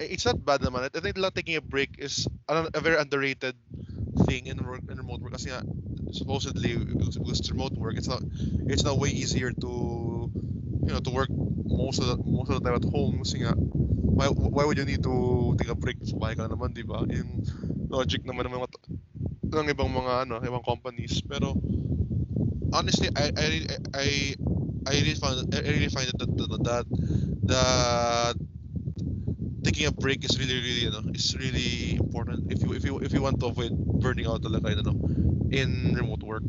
eh, 0.00 0.08
it's 0.08 0.24
not 0.24 0.38
bad 0.40 0.62
naman. 0.62 0.86
I 0.86 1.00
think 1.00 1.18
lang 1.18 1.34
taking 1.34 1.58
a 1.58 1.64
break 1.64 1.98
is 1.98 2.24
a, 2.48 2.70
a 2.72 2.80
very 2.80 2.96
underrated 2.96 3.58
thing 4.24 4.46
in 4.46 4.62
work 4.64 4.86
in 4.88 4.96
remote 4.96 5.20
work 5.20 5.36
kasi 5.36 5.52
nga 5.52 5.60
supposedly 6.14 6.78
because 6.78 7.18
remote 7.52 7.74
work 7.76 7.98
it's 7.98 8.08
not 8.08 8.22
it's 8.70 8.86
not 8.86 8.96
way 8.96 9.10
easier 9.10 9.52
to 9.52 9.70
you 10.86 10.92
know 10.92 11.02
to 11.02 11.12
work 11.12 11.28
most 11.66 12.00
of 12.00 12.08
the 12.08 12.16
most 12.24 12.48
of 12.48 12.56
the 12.56 12.64
time 12.64 12.78
at 12.78 12.86
home 12.88 13.20
kasi 13.20 13.44
nga 13.44 13.52
why 14.16 14.26
why 14.32 14.64
would 14.64 14.80
you 14.80 14.88
need 14.88 15.04
to 15.04 15.52
take 15.60 15.68
a 15.68 15.76
break? 15.76 16.00
Sa 16.08 16.16
bahay 16.16 16.34
ka 16.34 16.48
naman 16.48 16.72
di 16.72 16.82
ba? 16.82 17.04
Yung 17.04 17.44
logic 17.92 18.24
naman 18.24 18.48
ng 18.48 18.56
mga 18.56 18.68
ng 19.52 19.66
ibang 19.70 19.92
mga 19.92 20.12
ano 20.24 20.40
ibang 20.40 20.64
companies. 20.64 21.20
Pero 21.28 21.52
honestly 22.72 23.12
I 23.12 23.28
I 23.36 23.48
I 23.92 24.08
I 24.88 24.92
really 25.04 25.20
find 25.20 25.44
I 25.52 25.68
really 25.68 25.92
find 25.92 26.08
that 26.16 26.30
that 26.32 26.50
that, 26.64 26.86
that 27.46 28.36
taking 29.62 29.86
a 29.86 29.92
break 29.92 30.24
is 30.24 30.38
really 30.40 30.56
really 30.56 30.84
you 30.88 30.92
know 30.94 31.04
is 31.12 31.36
really 31.36 32.00
important 32.00 32.48
if 32.48 32.64
you 32.64 32.72
if 32.72 32.82
you 32.84 32.98
if 33.04 33.12
you 33.12 33.20
want 33.20 33.36
to 33.40 33.52
avoid 33.52 33.74
burning 34.00 34.26
out 34.26 34.40
talaga 34.40 34.72
you 34.72 34.80
know 34.80 34.96
in 35.52 35.92
remote 35.94 36.22
work. 36.24 36.46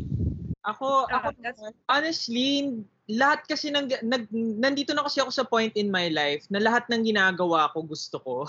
Ako, 0.68 1.08
Ah, 1.08 1.32
ako 1.32 1.40
naman, 1.40 1.72
honestly, 1.88 2.84
lahat 3.08 3.48
kasi 3.48 3.72
nang, 3.72 3.88
nag, 3.88 4.28
nandito 4.32 4.92
na 4.92 5.08
kasi 5.08 5.24
ako 5.24 5.32
sa 5.32 5.48
point 5.48 5.72
in 5.80 5.88
my 5.88 6.12
life 6.12 6.44
na 6.52 6.60
lahat 6.60 6.84
ng 6.92 7.08
ginagawa 7.08 7.72
ko 7.72 7.84
gusto 7.88 8.20
ko. 8.20 8.44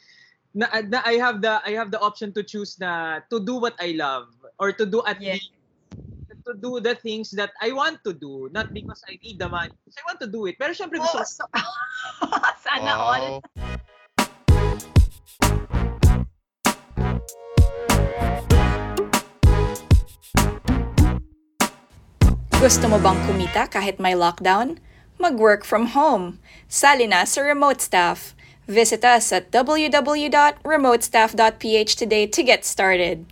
na, 0.54 0.70
na 0.86 1.02
I 1.02 1.18
have 1.18 1.42
the 1.42 1.58
I 1.66 1.74
have 1.74 1.90
the 1.90 1.98
option 1.98 2.30
to 2.38 2.46
choose 2.46 2.78
na 2.78 3.18
to 3.26 3.42
do 3.42 3.58
what 3.58 3.74
I 3.82 3.98
love 3.98 4.30
or 4.62 4.70
to 4.70 4.86
do 4.86 5.02
at 5.02 5.18
Yes. 5.18 5.42
least 5.42 5.50
to 6.44 6.52
do 6.54 6.76
the 6.78 6.94
things 6.94 7.32
that 7.40 7.56
I 7.58 7.72
want 7.72 8.04
to 8.04 8.12
do, 8.12 8.52
not 8.52 8.70
because 8.76 9.00
I 9.08 9.16
need 9.24 9.40
the 9.40 9.48
money. 9.48 9.72
Because 9.80 9.96
I 9.96 10.04
want 10.04 10.20
to 10.20 10.28
do 10.28 10.44
it. 10.44 10.60
Pero 10.60 10.76
syempre 10.76 11.00
gusto 11.00 11.16
Oh, 11.16 11.24
ko 11.24 11.26
so- 11.26 11.48
Sana 12.68 12.92
all. 13.00 13.40
Gusto 22.64 22.88
mo 22.88 22.96
bang 22.96 23.20
kumita 23.28 23.68
kahit 23.68 24.00
may 24.00 24.16
lockdown? 24.16 24.80
Mag-work 25.20 25.68
from 25.68 25.92
home. 25.92 26.40
Sali 26.64 27.04
na 27.04 27.28
sa 27.28 27.44
Remote 27.44 27.84
Staff. 27.84 28.32
Visit 28.64 29.04
us 29.04 29.36
at 29.36 29.52
www.remotestaff.ph 29.52 31.92
today 31.92 32.24
to 32.24 32.40
get 32.40 32.64
started. 32.64 33.28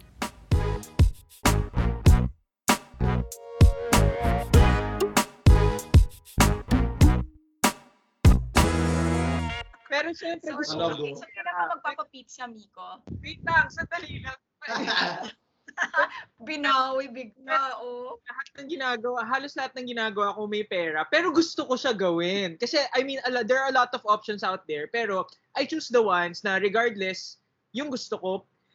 Pero 9.89 10.13
syempre, 10.13 10.53
gusto 10.61 10.77
ko 10.77 10.93
Ano 10.93 11.17
so 11.17 11.25
hindi 11.25 11.41
na 11.41 11.57
ka 11.57 11.73
magpapapizza, 11.73 12.45
Miko. 12.53 13.01
Wait 13.25 13.41
lang, 13.49 13.65
sandali 13.73 14.21
lang. 14.21 14.37
Binawi 16.49 17.09
bigla, 17.13 17.79
oh. 17.81 18.19
lahat 18.27 18.49
ng 18.59 18.69
ginagawa, 18.79 19.25
halos 19.27 19.55
lahat 19.55 19.73
ng 19.79 19.95
ginagawa 19.95 20.35
ko 20.35 20.47
may 20.47 20.67
pera. 20.67 21.07
Pero 21.09 21.31
gusto 21.31 21.65
ko 21.65 21.75
siya 21.79 21.95
gawin. 21.95 22.59
Kasi, 22.59 22.83
I 22.93 23.03
mean, 23.07 23.23
lot- 23.31 23.47
there 23.47 23.61
are 23.63 23.71
a 23.71 23.77
lot 23.77 23.91
of 23.95 24.03
options 24.05 24.43
out 24.43 24.67
there. 24.67 24.91
Pero, 24.91 25.27
I 25.55 25.65
choose 25.65 25.89
the 25.89 26.03
ones 26.03 26.43
na 26.43 26.59
regardless, 26.59 27.39
yung 27.73 27.89
gusto 27.89 28.19
ko. 28.19 28.33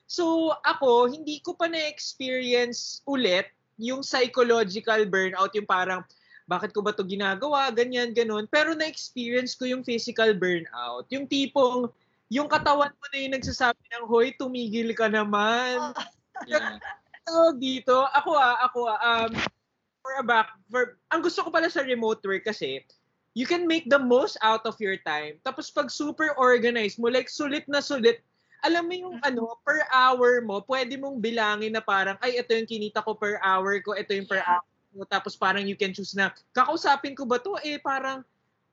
So, 0.07 0.55
ako, 0.63 1.11
hindi 1.11 1.43
ko 1.43 1.53
pa 1.53 1.67
na-experience 1.67 3.03
ulit 3.03 3.51
yung 3.77 4.01
psychological 4.01 5.05
burnout, 5.05 5.53
yung 5.53 5.67
parang, 5.67 6.01
bakit 6.47 6.71
ko 6.71 6.79
ba 6.79 6.95
to 6.95 7.03
ginagawa, 7.03 7.67
ganyan, 7.75 8.15
ganun. 8.15 8.47
Pero 8.47 8.71
na-experience 8.71 9.53
ko 9.53 9.67
yung 9.67 9.83
physical 9.83 10.31
burnout. 10.31 11.03
Yung 11.11 11.27
tipong, 11.27 11.91
yung 12.31 12.47
katawan 12.47 12.91
mo 12.91 13.05
na 13.11 13.17
yung 13.19 13.35
nagsasabi 13.35 13.83
ng, 13.91 14.07
hoy, 14.07 14.31
tumigil 14.39 14.95
ka 14.95 15.11
naman. 15.11 15.91
Yeah. 16.45 16.77
tawag 17.27 17.59
dito, 17.59 18.07
ako 18.15 18.39
ah, 18.39 18.55
ako 18.63 18.79
ah, 18.87 19.27
um, 19.27 19.31
for 19.99 20.15
a 20.15 20.23
back, 20.23 20.55
for, 20.71 20.95
ang 21.11 21.19
gusto 21.19 21.43
ko 21.43 21.51
pala 21.51 21.67
sa 21.67 21.83
remote 21.83 22.23
work 22.23 22.47
kasi, 22.47 22.79
you 23.35 23.43
can 23.43 23.67
make 23.67 23.85
the 23.91 23.99
most 23.99 24.39
out 24.41 24.63
of 24.63 24.79
your 24.79 24.95
time. 25.03 25.37
Tapos 25.43 25.69
pag 25.69 25.91
super 25.91 26.31
organized 26.39 26.97
mo, 26.97 27.11
like 27.11 27.27
sulit 27.27 27.67
na 27.67 27.83
sulit, 27.83 28.23
alam 28.65 28.89
mo 28.89 28.95
yung 28.95 29.15
ano, 29.21 29.59
per 29.61 29.85
hour 29.93 30.41
mo, 30.41 30.63
pwede 30.65 30.97
mong 30.97 31.21
bilangin 31.21 31.75
na 31.75 31.83
parang, 31.83 32.17
ay, 32.23 32.39
ito 32.39 32.55
yung 32.55 32.65
kinita 32.65 33.03
ko 33.03 33.13
per 33.13 33.37
hour 33.43 33.77
ko, 33.83 33.93
ito 33.93 34.15
yung 34.15 34.25
per 34.25 34.41
hour 34.41 34.65
ko. 34.95 35.05
Tapos 35.05 35.37
parang 35.37 35.61
you 35.61 35.77
can 35.77 35.93
choose 35.93 36.17
na, 36.17 36.33
kakausapin 36.55 37.13
ko 37.13 37.27
ba 37.27 37.37
to? 37.37 37.59
Eh, 37.61 37.77
parang, 37.77 38.25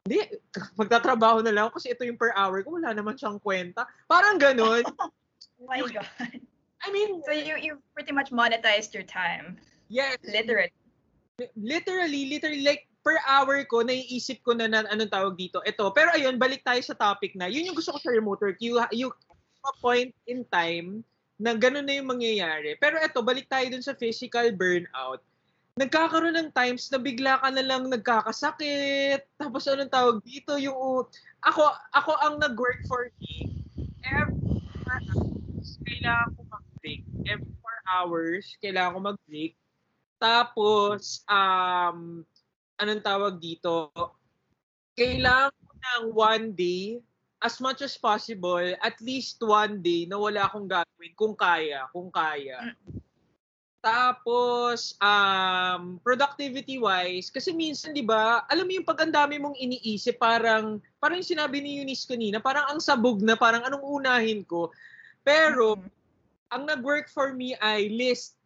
hindi, 0.06 0.22
magtatrabaho 0.80 1.44
na 1.44 1.52
lang 1.52 1.68
kasi 1.68 1.92
ito 1.92 2.06
yung 2.06 2.16
per 2.16 2.32
hour 2.32 2.64
ko, 2.64 2.80
wala 2.80 2.96
naman 2.96 3.18
siyang 3.18 3.36
kwenta. 3.42 3.84
Parang 4.06 4.38
ganun. 4.38 4.86
Oh 5.54 5.70
my 5.70 5.80
God. 5.86 6.44
I 6.84 6.92
mean, 6.92 7.24
So 7.24 7.32
you 7.32 7.56
you 7.56 7.72
pretty 7.96 8.12
much 8.12 8.28
monetized 8.28 8.92
your 8.92 9.08
time. 9.08 9.56
yes, 9.88 10.20
Literally. 10.20 10.72
literally, 11.56 12.30
literally, 12.30 12.62
like, 12.62 12.86
per 13.02 13.18
hour 13.26 13.64
ko, 13.66 13.82
naiisip 13.82 14.44
ko 14.44 14.52
na, 14.56 14.68
na 14.68 14.84
anong 14.88 15.10
tawag 15.12 15.34
dito. 15.36 15.64
Ito. 15.64 15.92
Pero 15.92 16.12
ayun, 16.14 16.36
balik 16.40 16.64
tayo 16.64 16.80
sa 16.80 16.96
topic 16.96 17.36
na, 17.36 17.48
yun 17.48 17.68
yung 17.68 17.76
gusto 17.76 17.92
ko 17.96 18.00
sa 18.00 18.12
remote 18.12 18.40
work. 18.40 18.60
You, 18.60 18.80
you 18.92 19.12
a 19.64 19.72
point 19.80 20.12
in 20.28 20.44
time 20.52 21.02
na 21.40 21.56
ganun 21.56 21.88
na 21.88 21.96
yung 22.00 22.08
mangyayari. 22.08 22.76
Pero 22.78 23.00
ito, 23.00 23.20
balik 23.24 23.48
tayo 23.48 23.66
dun 23.66 23.84
sa 23.84 23.96
physical 23.96 24.52
burnout. 24.54 25.24
Nagkakaroon 25.74 26.38
ng 26.38 26.50
times 26.54 26.86
na 26.92 27.00
bigla 27.02 27.42
ka 27.42 27.50
na 27.50 27.64
lang 27.64 27.90
nagkakasakit. 27.90 29.26
Tapos 29.40 29.66
anong 29.66 29.90
tawag 29.90 30.22
dito? 30.22 30.54
Yung, 30.60 31.04
ako, 31.42 31.64
ako 31.92 32.12
ang 32.22 32.38
nag-work 32.38 32.86
for 32.86 33.10
me. 33.18 33.50
Every 34.06 34.44
kailangan 35.84 36.28
ko 36.36 36.42
mag-break. 36.84 37.02
Every 37.24 37.52
four 37.64 37.78
hours, 37.88 38.44
kailangan 38.60 38.92
ko 38.92 39.00
mag-break. 39.00 39.52
Tapos, 40.20 41.24
um, 41.24 42.20
anong 42.76 43.00
tawag 43.04 43.40
dito? 43.40 43.88
Kailangan 44.92 45.52
ko 45.64 45.72
ng 45.72 46.04
one 46.12 46.46
day, 46.52 47.00
as 47.40 47.56
much 47.60 47.80
as 47.80 47.96
possible, 47.96 48.76
at 48.80 48.96
least 49.00 49.40
one 49.40 49.80
day 49.80 50.04
na 50.04 50.20
wala 50.20 50.48
akong 50.48 50.68
gagawin 50.68 51.12
kung 51.16 51.32
kaya, 51.36 51.88
kung 51.92 52.12
kaya. 52.12 52.72
Tapos, 53.84 54.96
um, 54.96 56.00
productivity-wise, 56.00 57.28
kasi 57.28 57.52
minsan, 57.52 57.92
di 57.92 58.00
ba, 58.00 58.44
alam 58.48 58.64
mo 58.64 58.72
yung 58.72 58.88
pag 58.88 59.04
ang 59.04 59.12
dami 59.12 59.36
mong 59.36 59.60
iniisip, 59.60 60.16
parang, 60.16 60.80
parang 60.96 61.20
yung 61.20 61.32
sinabi 61.36 61.60
ni 61.60 61.84
Eunice 61.84 62.08
kanina, 62.08 62.40
parang 62.40 62.64
ang 62.72 62.80
sabog 62.80 63.20
na, 63.20 63.36
parang 63.36 63.60
anong 63.60 63.84
unahin 63.84 64.40
ko. 64.44 64.72
Pero, 65.20 65.76
Mhm. 65.76 66.03
Ang 66.52 66.68
nag-work 66.68 67.08
for 67.12 67.32
me 67.32 67.56
ay 67.62 67.88
list. 67.88 68.36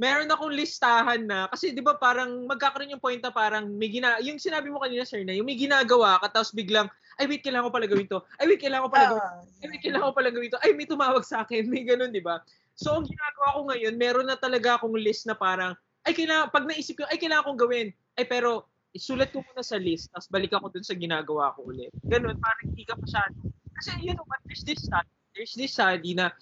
Meron 0.00 0.32
akong 0.32 0.56
listahan 0.56 1.28
na, 1.28 1.46
kasi 1.52 1.70
di 1.70 1.84
ba 1.84 1.94
parang 1.94 2.48
magkakaroon 2.48 2.96
yung 2.96 3.02
point 3.02 3.20
na 3.20 3.30
parang 3.30 3.68
may 3.70 3.92
gina, 3.92 4.18
yung 4.24 4.40
sinabi 4.40 4.72
mo 4.72 4.80
kanina 4.80 5.04
sir 5.04 5.22
na, 5.22 5.36
yung 5.36 5.46
may 5.46 5.54
ginagawa 5.54 6.18
ka, 6.24 6.40
tapos 6.40 6.50
biglang, 6.56 6.88
ay 7.20 7.28
wait, 7.28 7.44
kailangan 7.44 7.68
ko 7.68 7.72
pala 7.76 7.86
gawin 7.86 8.08
to. 8.08 8.18
Ay 8.40 8.50
wait, 8.50 8.58
kailangan 8.58 8.88
ko 8.88 8.90
pala 8.90 9.06
gawin 9.14 9.42
ay, 9.62 9.70
may 9.70 9.78
kailangan 9.78 10.10
ko 10.10 10.14
pala 10.18 10.30
gawin 10.34 10.50
to. 10.50 10.58
Ay, 10.58 10.70
may 10.74 10.88
tumawag 10.90 11.22
sa 11.22 11.46
akin. 11.46 11.62
May 11.72 11.86
ganun, 11.86 12.10
di 12.10 12.18
ba? 12.18 12.42
So, 12.74 12.98
ang 12.98 13.06
ginagawa 13.06 13.48
ko 13.54 13.60
ngayon, 13.70 13.94
meron 13.94 14.26
na 14.26 14.34
talaga 14.34 14.74
akong 14.74 14.98
list 14.98 15.30
na 15.30 15.38
parang, 15.38 15.78
ay, 16.02 16.12
kailangan, 16.18 16.50
pag 16.50 16.66
naisip 16.66 16.98
ko, 16.98 17.06
ay, 17.06 17.16
kailangan 17.16 17.46
kong 17.46 17.62
gawin. 17.62 17.88
Ay, 18.18 18.26
pero, 18.26 18.66
isulat 18.90 19.30
ko 19.30 19.40
muna 19.46 19.62
sa 19.62 19.78
list, 19.78 20.10
tapos 20.10 20.28
balik 20.28 20.52
ako 20.52 20.74
dun 20.74 20.84
sa 20.84 20.98
ginagawa 20.98 21.54
ko 21.54 21.70
ulit. 21.70 21.94
Ganun, 22.10 22.36
parang 22.42 22.64
hindi 22.66 22.82
ka 22.82 22.98
masyado. 22.98 23.38
Kasi, 23.78 24.02
you 24.02 24.12
know 24.18 24.26
what, 24.26 24.42
there's 24.44 24.66
this 24.66 24.82
study, 24.82 25.12
there's 25.32 25.54
this 25.54 25.72
study 25.72 26.12
na, 26.12 26.34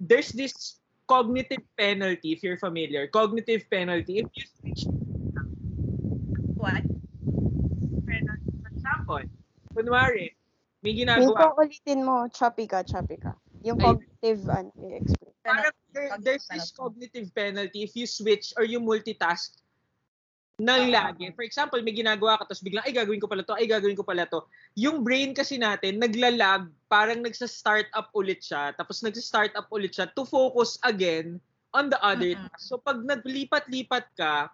there's 0.00 0.30
this 0.32 0.78
cognitive 1.06 1.62
penalty, 1.76 2.32
if 2.32 2.42
you're 2.42 2.58
familiar. 2.58 3.06
Cognitive 3.08 3.64
penalty. 3.70 4.18
If 4.20 4.28
you 4.34 4.44
switch 4.46 4.82
What? 6.58 6.82
penalty, 8.06 8.50
for 8.62 8.70
example, 8.74 9.22
kunwari, 9.74 10.34
may 10.82 10.94
ginagawa 10.94 11.54
ulitin 11.54 12.02
mo, 12.02 12.26
choppy 12.28 12.66
ka, 12.66 12.82
choppy 12.82 13.16
ka. 13.18 13.34
Yung 13.62 13.78
cognitive, 13.78 14.42
ano, 14.50 14.70
i-explain. 14.78 15.34
Parang 15.42 15.74
there, 15.94 16.14
there's 16.22 16.46
this 16.50 16.70
cognitive 16.70 17.30
penalty 17.34 17.82
if 17.82 17.94
you 17.94 18.06
switch 18.06 18.54
or 18.54 18.62
you 18.62 18.78
multitask 18.78 19.54
ng 20.58 20.90
lagi. 20.90 21.30
For 21.38 21.46
example, 21.46 21.78
may 21.86 21.94
ginagawa 21.94 22.42
ka 22.42 22.50
tapos 22.50 22.66
biglang, 22.66 22.82
ay 22.82 22.90
gagawin 22.90 23.22
ko 23.22 23.30
pala 23.30 23.46
to, 23.46 23.54
ay 23.54 23.70
gagawin 23.70 23.94
ko 23.94 24.02
pala 24.02 24.26
to. 24.26 24.42
Yung 24.74 25.06
brain 25.06 25.30
kasi 25.30 25.54
natin, 25.54 26.02
naglalag, 26.02 26.66
parang 26.90 27.22
nagsa-start 27.22 27.86
up 27.94 28.10
ulit 28.18 28.42
siya, 28.42 28.74
tapos 28.74 28.98
nagsa-start 29.06 29.54
up 29.54 29.70
ulit 29.70 29.94
siya 29.94 30.10
to 30.18 30.26
focus 30.26 30.74
again 30.82 31.38
on 31.70 31.86
the 31.86 31.98
other 32.02 32.34
task. 32.34 32.74
So 32.74 32.82
pag 32.82 32.98
naglipat-lipat 33.06 34.06
ka, 34.18 34.50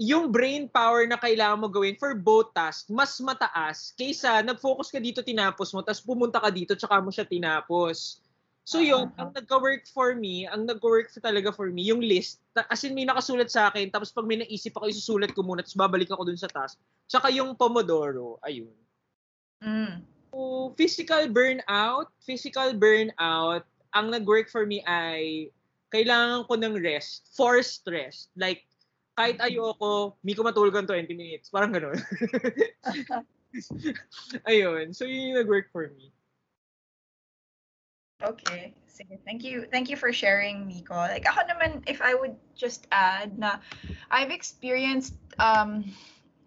yung 0.00 0.32
brain 0.32 0.68
power 0.68 1.04
na 1.08 1.20
kailangan 1.20 1.60
mo 1.60 1.68
gawin 1.68 1.96
for 1.96 2.16
both 2.16 2.52
tasks, 2.56 2.88
mas 2.88 3.16
mataas 3.20 3.92
kaysa 3.96 4.40
nag-focus 4.44 4.88
ka 4.88 5.00
dito, 5.00 5.20
tinapos 5.20 5.76
mo, 5.76 5.84
tapos 5.84 6.00
pumunta 6.00 6.40
ka 6.40 6.48
dito, 6.48 6.72
tsaka 6.72 7.04
mo 7.04 7.12
siya 7.12 7.28
tinapos. 7.28 8.24
So 8.66 8.82
yun, 8.82 9.14
Ah. 9.14 9.22
ang 9.22 9.30
nag-work 9.30 9.86
for 9.86 10.18
me, 10.18 10.42
ang 10.42 10.66
nag-work 10.66 11.14
talaga 11.22 11.54
for 11.54 11.70
me, 11.70 11.86
yung 11.86 12.02
list. 12.02 12.42
As 12.66 12.82
in, 12.82 12.98
may 12.98 13.06
nakasulat 13.06 13.46
sa 13.46 13.70
akin, 13.70 13.94
tapos 13.94 14.10
pag 14.10 14.26
may 14.26 14.42
naisip 14.42 14.74
ako, 14.74 14.90
isusulat 14.90 15.30
ko 15.30 15.46
muna, 15.46 15.62
tapos 15.62 15.78
babalik 15.78 16.10
ako 16.10 16.26
dun 16.26 16.34
sa 16.34 16.50
task. 16.50 16.74
Tsaka 17.06 17.30
yung 17.30 17.54
Pomodoro, 17.54 18.42
ayun. 18.42 18.74
Mm. 19.62 20.02
So, 20.34 20.74
physical 20.74 21.30
burnout, 21.30 22.10
physical 22.26 22.74
burnout, 22.74 23.62
ang 23.94 24.10
nag-work 24.10 24.50
for 24.50 24.66
me 24.66 24.82
ay 24.82 25.54
kailangan 25.94 26.50
ko 26.50 26.58
ng 26.58 26.74
rest, 26.82 27.30
forced 27.38 27.86
rest. 27.86 28.34
Like, 28.34 28.66
kahit 29.14 29.38
ayoko, 29.38 30.18
Miko 30.26 30.42
matulog 30.42 30.74
ng 30.74 30.90
20 30.90 31.14
minutes. 31.14 31.54
Parang 31.54 31.70
gano'n. 31.70 31.94
Ayun. 34.50 34.90
So, 34.90 35.06
yun 35.06 35.32
yung 35.32 35.38
nag-work 35.46 35.70
for 35.70 35.86
me. 35.94 36.10
Okay. 38.22 38.72
Thank 39.26 39.44
you. 39.44 39.66
Thank 39.70 39.90
you 39.90 39.96
for 39.96 40.12
sharing, 40.12 40.66
Miko. 40.66 40.96
Like 40.96 41.28
ako 41.28 41.44
naman, 41.52 41.84
if 41.84 42.00
I 42.00 42.16
would 42.16 42.32
just 42.56 42.88
add 42.88 43.36
na 43.36 43.60
I've 44.08 44.32
experienced 44.32 45.12
um 45.36 45.84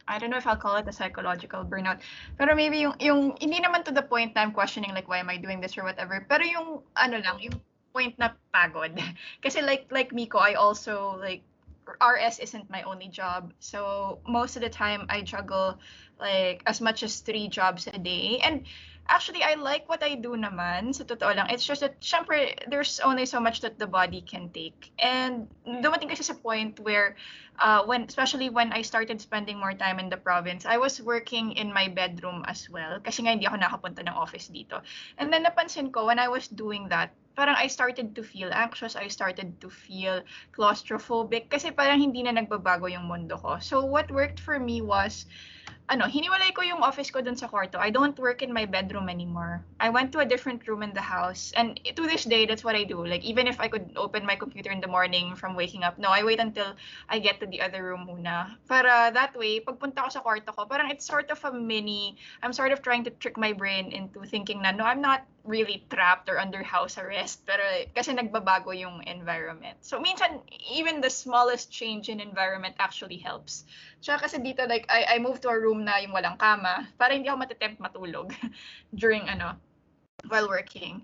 I 0.09 0.17
don't 0.17 0.33
know 0.33 0.41
if 0.41 0.49
I'll 0.49 0.57
call 0.57 0.81
it 0.81 0.89
a 0.89 0.91
psychological 0.91 1.61
burnout. 1.61 2.01
Pero 2.41 2.57
maybe 2.57 2.81
yung 2.81 2.97
yung 2.97 3.37
hindi 3.37 3.61
naman 3.61 3.85
to 3.85 3.93
the 3.93 4.01
point 4.01 4.33
na 4.33 4.41
I'm 4.41 4.51
questioning 4.51 4.97
like 4.97 5.05
why 5.05 5.21
am 5.21 5.29
I 5.29 5.37
doing 5.37 5.61
this 5.61 5.77
or 5.77 5.85
whatever. 5.85 6.25
Pero 6.25 6.41
yung 6.41 6.81
ano 6.97 7.21
lang, 7.21 7.37
yung 7.37 7.61
point 7.93 8.17
na 8.17 8.33
pagod. 8.49 8.97
Kasi 9.45 9.61
like 9.61 9.85
like 9.93 10.09
Miko, 10.09 10.41
I 10.41 10.57
also 10.57 11.21
like 11.21 11.45
RS 12.01 12.41
isn't 12.41 12.65
my 12.73 12.81
only 12.81 13.13
job. 13.13 13.53
So 13.61 14.17
most 14.25 14.57
of 14.57 14.65
the 14.65 14.73
time 14.73 15.05
I 15.05 15.21
juggle 15.21 15.77
like 16.17 16.65
as 16.65 16.81
much 16.81 17.05
as 17.05 17.21
three 17.21 17.45
jobs 17.45 17.85
a 17.85 18.01
day. 18.01 18.41
And 18.41 18.65
actually 19.09 19.43
I 19.43 19.57
like 19.57 19.89
what 19.89 20.05
I 20.05 20.15
do 20.15 20.37
naman 20.37 20.93
sa 20.93 21.03
totoo 21.03 21.33
lang. 21.33 21.49
It's 21.49 21.65
just 21.65 21.81
that 21.81 21.99
syempre 21.99 22.53
there's 22.69 23.01
only 23.01 23.25
so 23.25 23.41
much 23.41 23.59
that 23.65 23.81
the 23.81 23.89
body 23.89 24.21
can 24.21 24.53
take. 24.53 24.93
And 25.01 25.49
dumating 25.65 26.13
kasi 26.13 26.23
sa 26.23 26.37
point 26.37 26.79
where 26.79 27.17
uh, 27.57 27.83
when 27.83 28.05
especially 28.05 28.53
when 28.53 28.71
I 28.71 28.85
started 28.85 29.19
spending 29.19 29.57
more 29.57 29.73
time 29.73 29.97
in 29.97 30.07
the 30.07 30.21
province, 30.21 30.63
I 30.69 30.77
was 30.77 31.01
working 31.01 31.57
in 31.57 31.73
my 31.73 31.89
bedroom 31.89 32.45
as 32.45 32.69
well 32.69 33.01
kasi 33.01 33.25
nga 33.25 33.33
hindi 33.33 33.49
ako 33.49 33.57
nakapunta 33.57 34.05
ng 34.05 34.15
office 34.15 34.47
dito. 34.47 34.79
And 35.17 35.33
then 35.33 35.43
napansin 35.43 35.91
ko 35.91 36.05
when 36.05 36.21
I 36.21 36.29
was 36.29 36.47
doing 36.47 36.87
that, 36.93 37.17
parang 37.33 37.57
I 37.57 37.67
started 37.67 38.13
to 38.15 38.21
feel 38.21 38.53
anxious, 38.53 38.95
I 38.95 39.07
started 39.09 39.57
to 39.63 39.71
feel 39.71 40.21
claustrophobic 40.53 41.49
kasi 41.49 41.73
parang 41.73 41.97
hindi 41.97 42.21
na 42.21 42.37
nagbabago 42.37 42.85
yung 42.91 43.09
mundo 43.09 43.41
ko. 43.41 43.57
So 43.57 43.83
what 43.83 44.11
worked 44.13 44.39
for 44.39 44.59
me 44.59 44.85
was 44.85 45.25
ano, 45.89 46.05
hiniwalay 46.05 46.53
ko 46.53 46.61
yung 46.61 46.85
office 46.85 47.09
ko 47.09 47.21
dun 47.21 47.35
sa 47.35 47.49
kwarto. 47.49 47.81
I 47.81 47.89
don't 47.89 48.17
work 48.19 48.41
in 48.41 48.53
my 48.53 48.65
bedroom 48.65 49.09
anymore. 49.09 49.65
I 49.79 49.89
went 49.89 50.11
to 50.13 50.19
a 50.19 50.25
different 50.25 50.67
room 50.67 50.83
in 50.83 50.93
the 50.93 51.01
house. 51.01 51.51
And 51.57 51.79
to 51.95 52.03
this 52.05 52.23
day, 52.25 52.45
that's 52.45 52.63
what 52.63 52.75
I 52.75 52.83
do. 52.83 53.01
Like, 53.05 53.25
even 53.25 53.47
if 53.47 53.59
I 53.59 53.67
could 53.67 53.89
open 53.97 54.25
my 54.25 54.35
computer 54.35 54.69
in 54.71 54.81
the 54.81 54.87
morning 54.87 55.35
from 55.35 55.55
waking 55.55 55.83
up, 55.83 55.97
no, 55.97 56.09
I 56.09 56.23
wait 56.23 56.39
until 56.39 56.77
I 57.09 57.19
get 57.19 57.39
to 57.41 57.47
the 57.47 57.61
other 57.61 57.83
room 57.83 58.05
muna. 58.05 58.57
Para 58.67 59.09
that 59.13 59.35
way, 59.35 59.59
pagpunta 59.59 60.05
ko 60.05 60.09
sa 60.09 60.21
kwarto 60.21 60.53
ko, 60.53 60.65
parang 60.65 60.91
it's 60.91 61.05
sort 61.05 61.31
of 61.31 61.41
a 61.43 61.51
mini, 61.51 62.17
I'm 62.43 62.53
sort 62.53 62.71
of 62.71 62.81
trying 62.81 63.03
to 63.05 63.11
trick 63.11 63.37
my 63.37 63.53
brain 63.53 63.91
into 63.91 64.21
thinking 64.25 64.61
na, 64.61 64.71
no, 64.71 64.85
I'm 64.85 65.01
not 65.01 65.25
really 65.45 65.83
trapped 65.89 66.29
or 66.29 66.37
under 66.37 66.61
house 66.61 66.97
arrest. 66.97 67.41
Pero 67.49 67.63
kasi 67.95 68.13
nagbabago 68.13 68.69
yung 68.77 69.01
environment. 69.09 69.81
So, 69.81 69.97
minsan, 69.97 70.45
even 70.69 71.01
the 71.01 71.09
smallest 71.09 71.71
change 71.71 72.09
in 72.09 72.19
environment 72.19 72.75
actually 72.77 73.17
helps. 73.17 73.65
Tsaka 73.99 74.27
kasi 74.27 74.39
dito, 74.39 74.63
like, 74.63 74.87
I, 74.87 75.15
I 75.15 75.17
moved 75.19 75.43
to 75.43 75.51
a 75.51 75.59
room 75.59 75.83
na 75.83 75.99
yung 75.99 76.15
walang 76.15 76.39
kama 76.39 76.87
para 76.95 77.11
hindi 77.11 77.27
ako 77.27 77.43
matitempt 77.43 77.79
matulog 77.83 78.31
during, 78.99 79.27
ano, 79.27 79.59
while 80.27 80.47
working. 80.47 81.03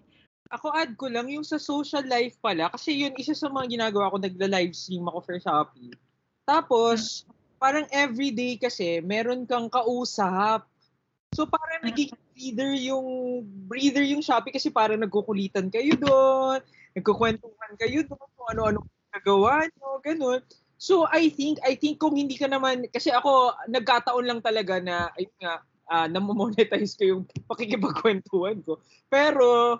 Ako 0.54 0.72
add 0.72 0.94
ko 0.96 1.10
lang 1.10 1.28
yung 1.28 1.44
sa 1.44 1.58
social 1.58 2.06
life 2.06 2.38
pala 2.38 2.70
kasi 2.70 3.02
yun 3.02 3.18
isa 3.18 3.34
sa 3.34 3.50
mga 3.50 3.76
ginagawa 3.80 4.14
ko 4.14 4.22
nagla-live 4.22 4.78
stream 4.78 5.10
ako 5.10 5.20
for 5.26 5.36
Shopee. 5.42 5.92
Tapos 6.46 7.26
parang 7.58 7.90
everyday 7.90 8.56
kasi 8.56 9.02
meron 9.02 9.50
kang 9.50 9.68
kausap. 9.68 10.70
So 11.34 11.50
parang 11.50 11.82
Mm. 11.84 11.88
nagiging 11.92 12.24
breather 12.32 12.72
yung 12.78 13.08
breather 13.66 14.06
yung 14.06 14.22
Shopee 14.22 14.54
kasi 14.54 14.70
parang 14.70 15.02
nagkukulitan 15.02 15.68
kayo 15.74 15.98
doon, 15.98 16.62
nagkukwentuhan 16.94 17.74
kayo 17.82 18.06
doon 18.06 18.30
kung 18.38 18.48
ano-ano 18.54 18.80
nagawa 19.16 19.66
nyo, 19.66 19.98
ganun. 20.06 20.44
So 20.76 21.08
I 21.08 21.32
think 21.32 21.64
I 21.64 21.80
think 21.80 22.04
kung 22.04 22.20
hindi 22.20 22.36
ka 22.36 22.52
naman 22.52 22.88
kasi 22.92 23.12
ako 23.12 23.56
nagkataon 23.72 24.26
lang 24.28 24.42
talaga 24.44 24.84
na 24.84 25.08
ayun 25.16 25.36
nga 25.40 25.64
uh, 25.90 26.08
namomonetize 26.10 26.98
ko 26.98 27.04
yung 27.18 27.24
pakikipagkwentuhan 27.52 28.62
ko. 28.66 28.82
Pero 29.08 29.80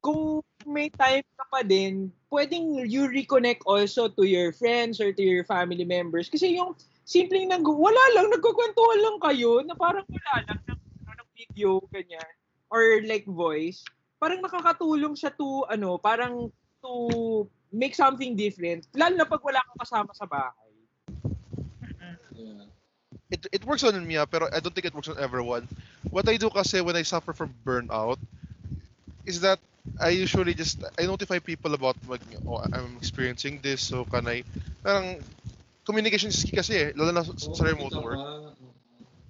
kung 0.00 0.40
may 0.64 0.88
time 0.88 1.24
ka 1.36 1.44
pa 1.52 1.60
din, 1.60 2.08
pwedeng 2.32 2.88
you 2.88 3.04
reconnect 3.08 3.60
also 3.68 4.08
to 4.08 4.24
your 4.24 4.52
friends 4.56 4.96
or 4.96 5.12
to 5.12 5.20
your 5.20 5.44
family 5.44 5.84
members. 5.84 6.32
Kasi 6.32 6.56
yung 6.56 6.72
simpleng 7.04 7.52
nag 7.52 7.64
wala 7.64 8.00
lang, 8.16 8.32
nagkukwentuhan 8.32 9.00
lang 9.04 9.18
kayo 9.20 9.60
na 9.60 9.76
parang 9.76 10.06
wala 10.08 10.32
lang 10.48 10.58
ng, 10.64 10.80
ano, 11.04 11.12
ng 11.20 11.30
video, 11.36 11.84
ganyan. 11.92 12.30
Or 12.72 13.02
like 13.04 13.28
voice. 13.28 13.84
Parang 14.16 14.40
nakakatulong 14.40 15.18
siya 15.18 15.34
to, 15.36 15.68
ano, 15.68 16.00
parang 16.00 16.48
to 16.80 17.44
make 17.72 17.94
something 17.94 18.36
different. 18.36 18.86
Lalo 18.94 19.16
na 19.16 19.26
pag 19.26 19.42
wala 19.42 19.60
kang 19.62 19.80
kasama 19.80 20.12
sa 20.14 20.26
bahay. 20.26 20.70
Yeah. 22.34 22.70
it 23.30 23.46
it 23.52 23.64
works 23.64 23.82
on 23.84 23.94
me, 24.06 24.16
ah, 24.18 24.26
pero 24.26 24.50
I 24.52 24.58
don't 24.60 24.74
think 24.74 24.86
it 24.86 24.94
works 24.94 25.08
on 25.08 25.18
everyone. 25.18 25.68
What 26.10 26.28
I 26.28 26.36
do 26.36 26.50
kasi 26.50 26.82
when 26.82 26.96
I 26.96 27.02
suffer 27.02 27.32
from 27.32 27.54
burnout 27.64 28.18
is 29.26 29.40
that 29.40 29.58
I 30.00 30.10
usually 30.10 30.54
just 30.54 30.82
I 30.98 31.06
notify 31.06 31.38
people 31.38 31.74
about 31.74 31.96
like 32.08 32.22
oh 32.46 32.60
I'm 32.60 32.98
experiencing 32.98 33.60
this 33.62 33.80
so 33.80 34.04
can 34.04 34.26
I 34.26 34.42
parang 34.82 35.22
communication 35.86 36.28
is 36.30 36.42
key 36.42 36.54
kasi 36.56 36.74
eh 36.76 36.88
lalo 36.98 37.14
na 37.14 37.22
sa, 37.22 37.32
sa 37.38 37.62
remote 37.64 37.94
work. 38.02 38.20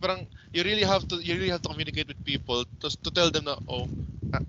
Parang 0.00 0.24
you 0.56 0.64
really 0.64 0.84
have 0.88 1.04
to 1.12 1.20
you 1.20 1.36
really 1.36 1.52
have 1.52 1.60
to 1.62 1.68
communicate 1.68 2.08
with 2.08 2.20
people 2.24 2.64
to 2.80 2.88
to 2.88 3.10
tell 3.12 3.28
them 3.28 3.44
na 3.44 3.60
oh 3.68 3.84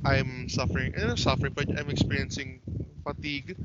I'm 0.07 0.47
suffering 0.47 0.95
I'm 0.95 1.19
suffering 1.19 1.51
but 1.51 1.67
I'm 1.75 1.91
experiencing 1.91 2.63
fatigue 3.03 3.55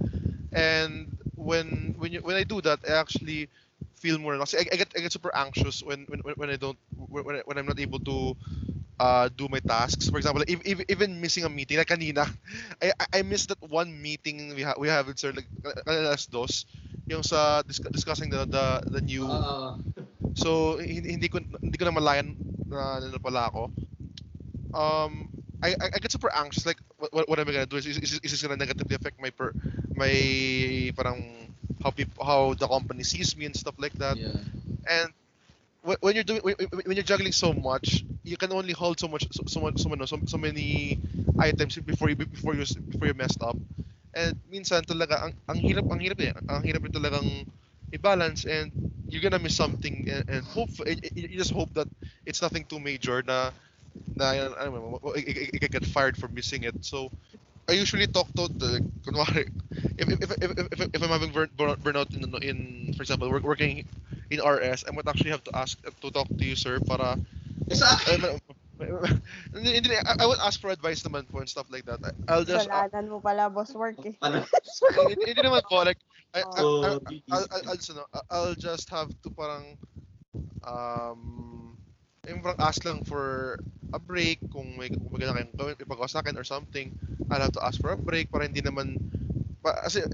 and 0.52 1.08
when 1.36 1.94
when 1.98 2.12
you, 2.12 2.20
when 2.20 2.36
I 2.36 2.44
do 2.44 2.60
that 2.62 2.80
I 2.86 2.98
actually 3.00 3.48
feel 4.00 4.18
more 4.18 4.36
kasi 4.38 4.58
I, 4.58 4.64
I 4.72 4.76
get 4.76 4.90
I 4.96 5.00
get 5.00 5.12
super 5.12 5.32
anxious 5.34 5.82
when 5.82 6.06
when 6.08 6.20
when 6.36 6.50
I 6.50 6.56
don't 6.56 6.78
when, 6.96 7.42
when 7.44 7.56
I'm 7.58 7.66
not 7.66 7.78
able 7.80 8.00
to 8.06 8.34
uh, 9.00 9.28
do 9.34 9.48
my 9.48 9.60
tasks. 9.60 10.08
For 10.08 10.16
example, 10.18 10.42
if, 10.46 10.60
if, 10.64 10.80
even 10.88 11.20
missing 11.20 11.44
a 11.44 11.48
meeting, 11.48 11.78
like 11.78 11.88
kanina, 11.88 12.28
I, 12.82 12.92
I 13.12 13.22
missed 13.22 13.48
that 13.48 13.60
one 13.62 14.00
meeting 14.00 14.54
we 14.54 14.62
have 14.62 14.76
we 14.78 14.88
have 14.88 15.06
with 15.06 15.18
sir 15.18 15.32
like 15.32 15.48
alas 15.86 16.26
dos, 16.26 16.66
yung 17.08 17.22
sa 17.22 17.62
dis- 17.62 17.82
discussing 17.92 18.30
the 18.30 18.44
the 18.46 18.66
the 18.90 19.00
new 19.02 19.44
Ah, 19.44 19.76
So 20.36 20.78
hindi, 20.80 21.12
hindi 21.16 21.28
ko 21.28 21.40
hindi 21.40 21.76
ko 21.76 21.84
na 21.88 21.94
malayan 21.94 22.36
na 22.68 23.00
ano 23.02 23.18
pala 23.20 23.48
ako. 23.50 23.70
Um 24.74 25.28
I, 25.66 25.74
I 25.82 25.86
I 25.94 25.98
get 25.98 26.12
super 26.12 26.30
anxious 26.30 26.64
like 26.66 26.78
what, 26.98 27.28
what, 27.28 27.38
am 27.38 27.48
I 27.48 27.52
gonna 27.52 27.66
do? 27.66 27.76
Is, 27.76 27.86
is, 27.86 28.20
is 28.22 28.30
this 28.30 28.42
gonna 28.42 28.56
negatively 28.56 28.94
affect 28.94 29.18
my 29.20 29.30
per 29.30 29.50
my 29.94 30.12
parang 30.94 31.50
how 31.82 31.90
people 31.90 32.22
how 32.24 32.54
the 32.54 32.68
company 32.68 33.02
sees 33.02 33.34
me 33.36 33.46
and 33.46 33.56
stuff 33.56 33.74
like 33.78 33.96
that? 33.98 34.16
yeah. 34.16 34.38
And 34.86 35.10
when, 35.82 35.96
when 36.00 36.12
you're 36.14 36.28
doing 36.28 36.40
when, 36.46 36.54
when 36.86 36.94
you're 36.96 37.06
juggling 37.06 37.34
so 37.34 37.52
much, 37.52 38.04
you 38.22 38.36
can 38.36 38.52
only 38.52 38.72
hold 38.72 39.00
so 39.02 39.08
much 39.08 39.26
so 39.34 39.42
so 39.46 39.60
much 39.60 39.82
so, 39.82 39.90
so, 40.06 40.16
so 40.26 40.38
many 40.38 40.98
items 41.38 41.76
before 41.82 42.08
you 42.08 42.16
before 42.16 42.54
you 42.54 42.64
before 42.90 43.06
you 43.10 43.14
messed 43.14 43.42
up. 43.42 43.58
And 44.14 44.38
minsan 44.48 44.86
talaga 44.86 45.26
ang 45.26 45.32
ang 45.50 45.58
hirap 45.58 45.90
ang 45.90 46.00
hirap 46.00 46.20
eh. 46.22 46.32
Ang 46.48 46.62
hirap 46.62 46.86
rin 46.86 46.94
talagang 46.94 47.28
i-balance 47.92 48.46
and 48.46 48.70
you're 49.08 49.22
gonna 49.22 49.38
miss 49.38 49.54
something 49.54 50.06
and, 50.10 50.24
and 50.26 50.42
hope 50.42 50.70
you 51.14 51.38
just 51.38 51.54
hope 51.54 51.70
that 51.74 51.86
it's 52.26 52.42
nothing 52.42 52.66
too 52.66 52.82
major 52.82 53.22
na 53.22 53.54
na 54.16 54.32
I 54.32 54.64
don't 54.64 54.74
know, 54.74 54.98
I, 55.14 55.20
I, 55.20 55.50
I 55.62 55.68
get 55.68 55.84
fired 55.86 56.16
for 56.16 56.28
missing 56.28 56.64
it. 56.64 56.84
So 56.84 57.10
I 57.68 57.72
usually 57.72 58.06
talk 58.06 58.28
to 58.36 58.48
the 58.48 58.80
kunwari 59.04 59.50
if 59.98 60.08
if 60.08 60.30
if 60.30 60.50
if, 60.56 60.66
if, 60.72 60.80
if 60.94 61.00
I'm 61.02 61.10
having 61.12 61.32
burn, 61.32 61.50
burn, 61.56 61.76
burnout 61.82 62.14
in 62.14 62.24
in 62.42 62.94
for 62.94 63.02
example 63.02 63.28
work, 63.28 63.44
working 63.44 63.84
in 64.30 64.40
RS, 64.40 64.84
I 64.88 64.94
might 64.94 65.06
actually 65.08 65.30
have 65.30 65.44
to 65.44 65.52
ask 65.56 65.76
to 65.82 66.10
talk 66.10 66.28
to 66.28 66.44
you 66.44 66.56
sir 66.56 66.80
para 66.80 67.18
sa 67.72 67.86
I, 68.06 68.38
hindi, 69.56 69.72
hindi, 69.72 69.96
I, 69.96 70.20
I 70.20 70.26
would 70.28 70.38
ask 70.44 70.60
for 70.60 70.68
advice 70.68 71.00
naman 71.02 71.24
po 71.32 71.40
and 71.40 71.48
stuff 71.48 71.64
like 71.72 71.88
that. 71.88 71.96
I- 72.04 72.12
I'll 72.28 72.44
just 72.44 72.68
Kasalanan 72.68 73.08
mo 73.08 73.24
pala, 73.24 73.48
boss 73.48 73.72
work 73.72 73.96
eh. 74.04 74.12
ano, 74.20 74.44
hindi, 75.00 75.32
hindi 75.32 75.42
naman 75.42 75.64
po 75.64 75.80
like 75.80 76.00
I, 76.36 76.40
I, 76.40 76.42
I, 76.44 76.60
Oh, 76.60 76.80
I'll. 76.84 77.00
I'll, 77.32 77.46
I'll, 77.72 77.80
just, 77.80 77.98
I'll 78.30 78.54
just 78.54 78.86
have 78.92 79.08
to 79.24 79.28
parang 79.32 79.80
um 80.66 81.72
yung 82.28 82.42
parang 82.42 82.60
ask 82.60 82.84
lang 82.84 83.00
for 83.06 83.56
a 83.92 84.00
break 84.00 84.42
kung 84.50 84.78
may 84.78 84.90
kung 84.90 85.12
maganda 85.12 85.36
kayong 85.38 85.78
ipagawa 85.78 86.08
sa 86.10 86.22
akin 86.24 86.34
or 86.38 86.46
something 86.46 86.90
I'll 87.30 87.42
have 87.42 87.54
to 87.54 87.62
ask 87.62 87.78
for 87.78 87.94
a 87.94 87.98
break 87.98 88.30
para 88.30 88.46
hindi 88.46 88.62
naman 88.62 88.98
pa, 89.62 89.86
kasi 89.86 90.06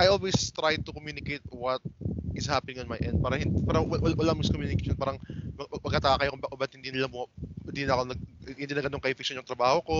I 0.00 0.08
always 0.08 0.36
try 0.52 0.80
to 0.80 0.90
communicate 0.92 1.44
what 1.52 1.84
is 2.32 2.48
happening 2.48 2.80
on 2.80 2.88
my 2.88 2.96
end 3.00 3.20
para 3.20 3.36
hindi 3.36 3.60
para 3.64 3.84
wal- 3.84 4.00
wal- 4.00 4.16
walang 4.16 4.40
miscommunication 4.40 4.96
parang 4.96 5.20
mag- 5.56 5.68
mag- 5.68 5.84
magkataka 5.84 6.24
kayo 6.24 6.30
kung 6.32 6.42
ba- 6.42 6.56
ba't 6.56 6.72
hindi 6.72 6.90
nila 6.92 7.08
mo 7.08 7.28
hindi 7.68 7.84
na 7.84 7.94
ako 7.96 8.02
nag, 8.08 8.20
hindi 8.56 8.72
na 8.72 8.82
ganun 8.84 9.02
ka-efficient 9.04 9.38
yung 9.38 9.48
trabaho 9.48 9.78
ko 9.84 9.96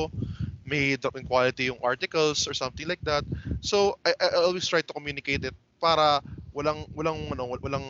may 0.65 0.97
drop 0.97 1.19
in 1.19 1.27
quality 1.27 1.69
yung 1.69 1.81
articles 1.83 2.47
or 2.47 2.55
something 2.55 2.87
like 2.87 3.03
that. 3.03 3.27
So 3.61 3.99
I, 4.07 4.15
I 4.19 4.39
always 4.47 4.67
try 4.67 4.81
to 4.81 4.95
communicate 4.95 5.43
it 5.45 5.57
para 5.83 6.23
walang 6.55 6.87
walang 6.95 7.35
ano 7.35 7.51
wal- 7.51 7.63
walang 7.65 7.87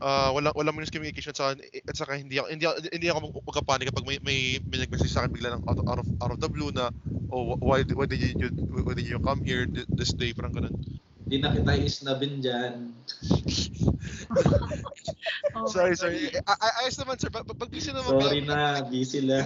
uh, 0.00 0.30
walang 0.34 0.54
walang 0.54 0.74
miscommunication 0.78 1.34
sa 1.34 1.50
akin 1.52 1.62
eh, 1.70 1.82
at 1.82 1.94
saka 1.94 2.18
hindi 2.18 2.38
ako 2.38 2.46
hindi 2.50 2.64
ako, 2.66 2.76
hindi 2.90 3.06
ako 3.10 3.18
mag- 3.28 3.46
magkapanik 3.46 3.86
kapag 3.90 4.06
may 4.06 4.16
may, 4.22 4.38
may 4.70 4.78
nag-message 4.86 5.12
sa 5.12 5.24
akin 5.26 5.30
bigla 5.34 5.58
ng 5.58 5.62
out, 5.66 5.78
out 5.86 6.00
of 6.02 6.08
out 6.22 6.32
of 6.34 6.38
the 6.38 6.50
blue 6.50 6.70
na 6.70 6.90
oh 7.30 7.54
wh- 7.54 7.60
why 7.62 7.78
why 7.94 8.06
did 8.06 8.18
you 8.22 8.32
why 8.82 8.94
did 8.94 9.06
you 9.06 9.18
come 9.18 9.42
here 9.42 9.66
thi- 9.66 9.88
this 9.94 10.14
day 10.14 10.30
parang 10.30 10.54
ganun. 10.54 10.74
Di 11.28 11.36
na 11.36 11.52
kita 11.52 11.76
isnabin 11.76 12.40
dyan. 12.40 12.94
Oh 15.52 15.68
sorry 15.74 15.92
sorry. 15.98 16.32
I, 16.46 16.54
I, 16.56 16.68
ayos 16.86 16.96
naman 16.96 17.20
sir. 17.20 17.28
Pag, 17.28 17.44
pag 17.44 17.68
busy 17.68 17.92
naman 17.92 18.16
Sorry 18.16 18.40
na, 18.40 18.80
busy 18.86 19.20
lang. 19.20 19.44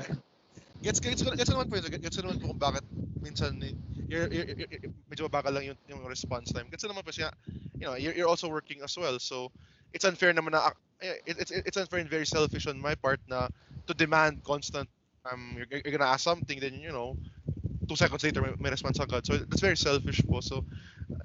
gets 0.82 1.02
gets 1.02 1.22
gets 1.22 1.50
naman 1.50 1.66
po 1.66 1.78
yun. 1.80 1.90
Gets 1.90 2.22
naman 2.22 2.38
po 2.38 2.54
kung 2.54 2.60
bakit 2.62 2.84
minsan 3.22 3.54
eh, 3.62 3.74
you're, 4.10 4.26
you're, 4.30 4.46
you're, 4.46 4.70
you're- 4.70 4.94
medyo 5.10 5.26
mabagal 5.30 5.52
lang 5.54 5.64
yung, 5.74 5.78
yung 5.90 6.02
response 6.06 6.50
time. 6.50 6.66
Gets 6.70 6.86
ko 6.86 6.90
naman 6.90 7.06
po 7.06 7.14
siya, 7.14 7.30
you 7.78 7.86
know, 7.86 7.94
you're, 7.94 8.14
you're 8.14 8.30
also 8.30 8.50
working 8.50 8.82
as 8.82 8.94
well. 8.98 9.18
So 9.18 9.50
it's 9.92 10.04
unfair 10.04 10.32
naman 10.32 10.52
na 10.56 10.72
eh, 11.00 11.20
it, 11.24 11.36
it's 11.38 11.52
it's 11.52 11.78
unfair 11.78 12.00
and 12.00 12.10
very 12.10 12.26
selfish 12.26 12.66
on 12.66 12.80
my 12.80 12.96
part 12.96 13.20
na 13.28 13.48
to 13.86 13.92
demand 13.94 14.40
constant 14.44 14.88
um 15.30 15.54
you're, 15.56 15.80
you're 15.84 15.94
gonna 15.94 16.10
ask 16.10 16.24
something 16.24 16.58
then 16.58 16.80
you 16.80 16.90
know 16.90 17.16
two 17.88 17.96
seconds 17.96 18.24
later 18.24 18.42
may, 18.42 18.54
may 18.58 18.70
response 18.70 18.98
agad. 19.00 19.26
So 19.26 19.36
that's 19.36 19.60
very 19.60 19.76
selfish 19.76 20.22
po. 20.24 20.40
So 20.40 20.64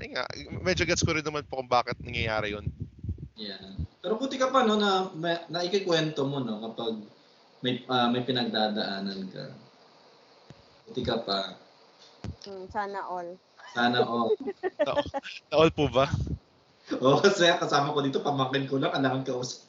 ayun 0.01 0.17
nga, 0.17 0.25
medyo 0.59 0.83
gets 0.83 1.05
ko 1.05 1.13
rin 1.13 1.23
naman 1.23 1.45
po 1.47 1.61
kung 1.61 1.69
bakit 1.69 1.95
nangyayari 2.01 2.51
yun. 2.57 2.65
Yeah. 3.37 3.61
Pero 4.01 4.17
buti 4.17 4.35
ka 4.35 4.49
pa 4.49 4.65
no 4.65 4.75
na 4.75 5.13
na, 5.13 5.45
na 5.47 5.59
ikikwento 5.61 6.25
mo 6.25 6.41
no 6.41 6.59
kapag 6.59 6.99
may 7.61 7.85
ah, 7.87 8.09
may 8.09 8.25
pinagdadaanan 8.25 9.29
ka. 9.29 9.45
Buti 10.89 11.01
ka 11.05 11.21
pa. 11.21 11.55
Hmm, 12.43 12.65
sana 12.67 13.05
all. 13.05 13.37
Sana 13.75 14.01
oh. 14.03 14.33
Na 15.51 15.55
all 15.55 15.71
po 15.71 15.87
ba? 15.91 16.09
Oo, 16.95 17.19
kasi 17.19 17.51
kasama 17.59 17.91
ko 17.91 17.99
dito, 17.99 18.23
pamangkin 18.23 18.69
ko 18.69 18.79
lang, 18.79 18.95
kailangan 18.95 19.27
kausap. 19.27 19.67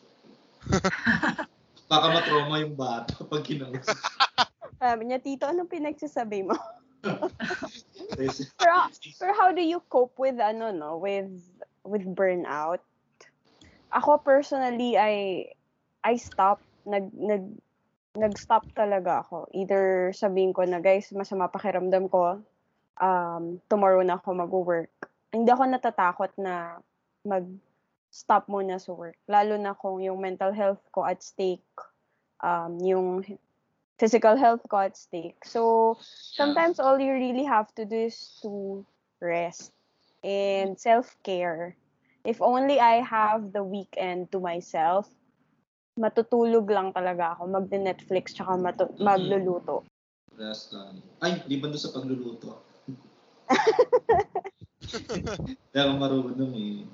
Baka 1.91 2.07
matrauma 2.14 2.62
yung 2.62 2.79
bata 2.79 3.19
pag 3.27 3.43
kinausap. 3.43 3.99
Sabi 4.79 5.11
niya, 5.11 5.19
Tito, 5.19 5.49
anong 5.51 5.73
pinagsasabi 5.73 6.47
mo? 6.47 6.55
Pero, 8.59 8.75
pero 9.19 9.33
how 9.39 9.51
do 9.55 9.62
you 9.62 9.79
cope 9.91 10.14
with, 10.19 10.39
ano, 10.43 10.71
no, 10.75 10.99
with, 10.99 11.31
with 11.87 12.07
burnout? 12.07 12.83
ako 13.93 14.21
personally, 14.21 14.97
I, 14.97 15.49
I 16.05 16.16
stop. 16.21 16.61
Nag, 16.89 17.12
nag, 17.12 17.45
nag-stop 18.16 18.64
talaga 18.73 19.25
ako. 19.25 19.49
Either 19.53 20.12
sabihin 20.16 20.53
ko 20.57 20.64
na, 20.64 20.81
guys, 20.81 21.12
masama 21.12 21.53
pakiramdam 21.53 22.09
ko, 22.09 22.41
um, 23.01 23.61
tomorrow 23.69 24.01
na 24.05 24.16
ako 24.16 24.29
mag-work. 24.37 24.93
Hindi 25.33 25.49
ako 25.53 25.69
natatakot 25.69 26.33
na 26.41 26.81
mag-stop 27.25 28.47
muna 28.47 28.79
sa 28.79 28.93
work. 28.93 29.16
Lalo 29.27 29.57
na 29.59 29.75
kung 29.75 30.03
yung 30.03 30.21
mental 30.21 30.53
health 30.53 30.83
ko 30.93 31.05
at 31.05 31.23
stake, 31.23 31.64
um, 32.43 32.79
yung 32.83 33.25
physical 33.99 34.39
health 34.39 34.62
ko 34.71 34.79
at 34.79 34.95
stake. 34.95 35.43
So, 35.43 35.99
sometimes 36.35 36.79
all 36.79 36.99
you 36.99 37.12
really 37.12 37.45
have 37.45 37.75
to 37.75 37.85
do 37.85 38.07
is 38.07 38.39
to 38.43 38.85
rest 39.19 39.75
and 40.23 40.79
self-care. 40.79 41.75
If 42.23 42.43
only 42.43 42.79
I 42.79 43.03
have 43.03 43.53
the 43.53 43.62
weekend 43.62 44.31
to 44.33 44.39
myself, 44.39 45.11
matutulog 45.99 46.71
lang 46.71 46.95
talaga 46.95 47.35
ako, 47.35 47.51
mag-Netflix, 47.51 48.39
tsaka 48.39 48.55
matu- 48.55 48.95
Mhm. 48.95 49.03
magluluto. 49.03 49.83
Rest 50.39 50.71
lang. 50.71 51.03
Ay, 51.19 51.43
di 51.51 51.59
ba 51.59 51.66
doon 51.66 51.83
sa 51.83 51.91
pagluluto? 51.91 52.62
Kaya 55.75 55.83
ako 55.91 55.95
marunong 55.99 56.55
eh. 56.55 56.87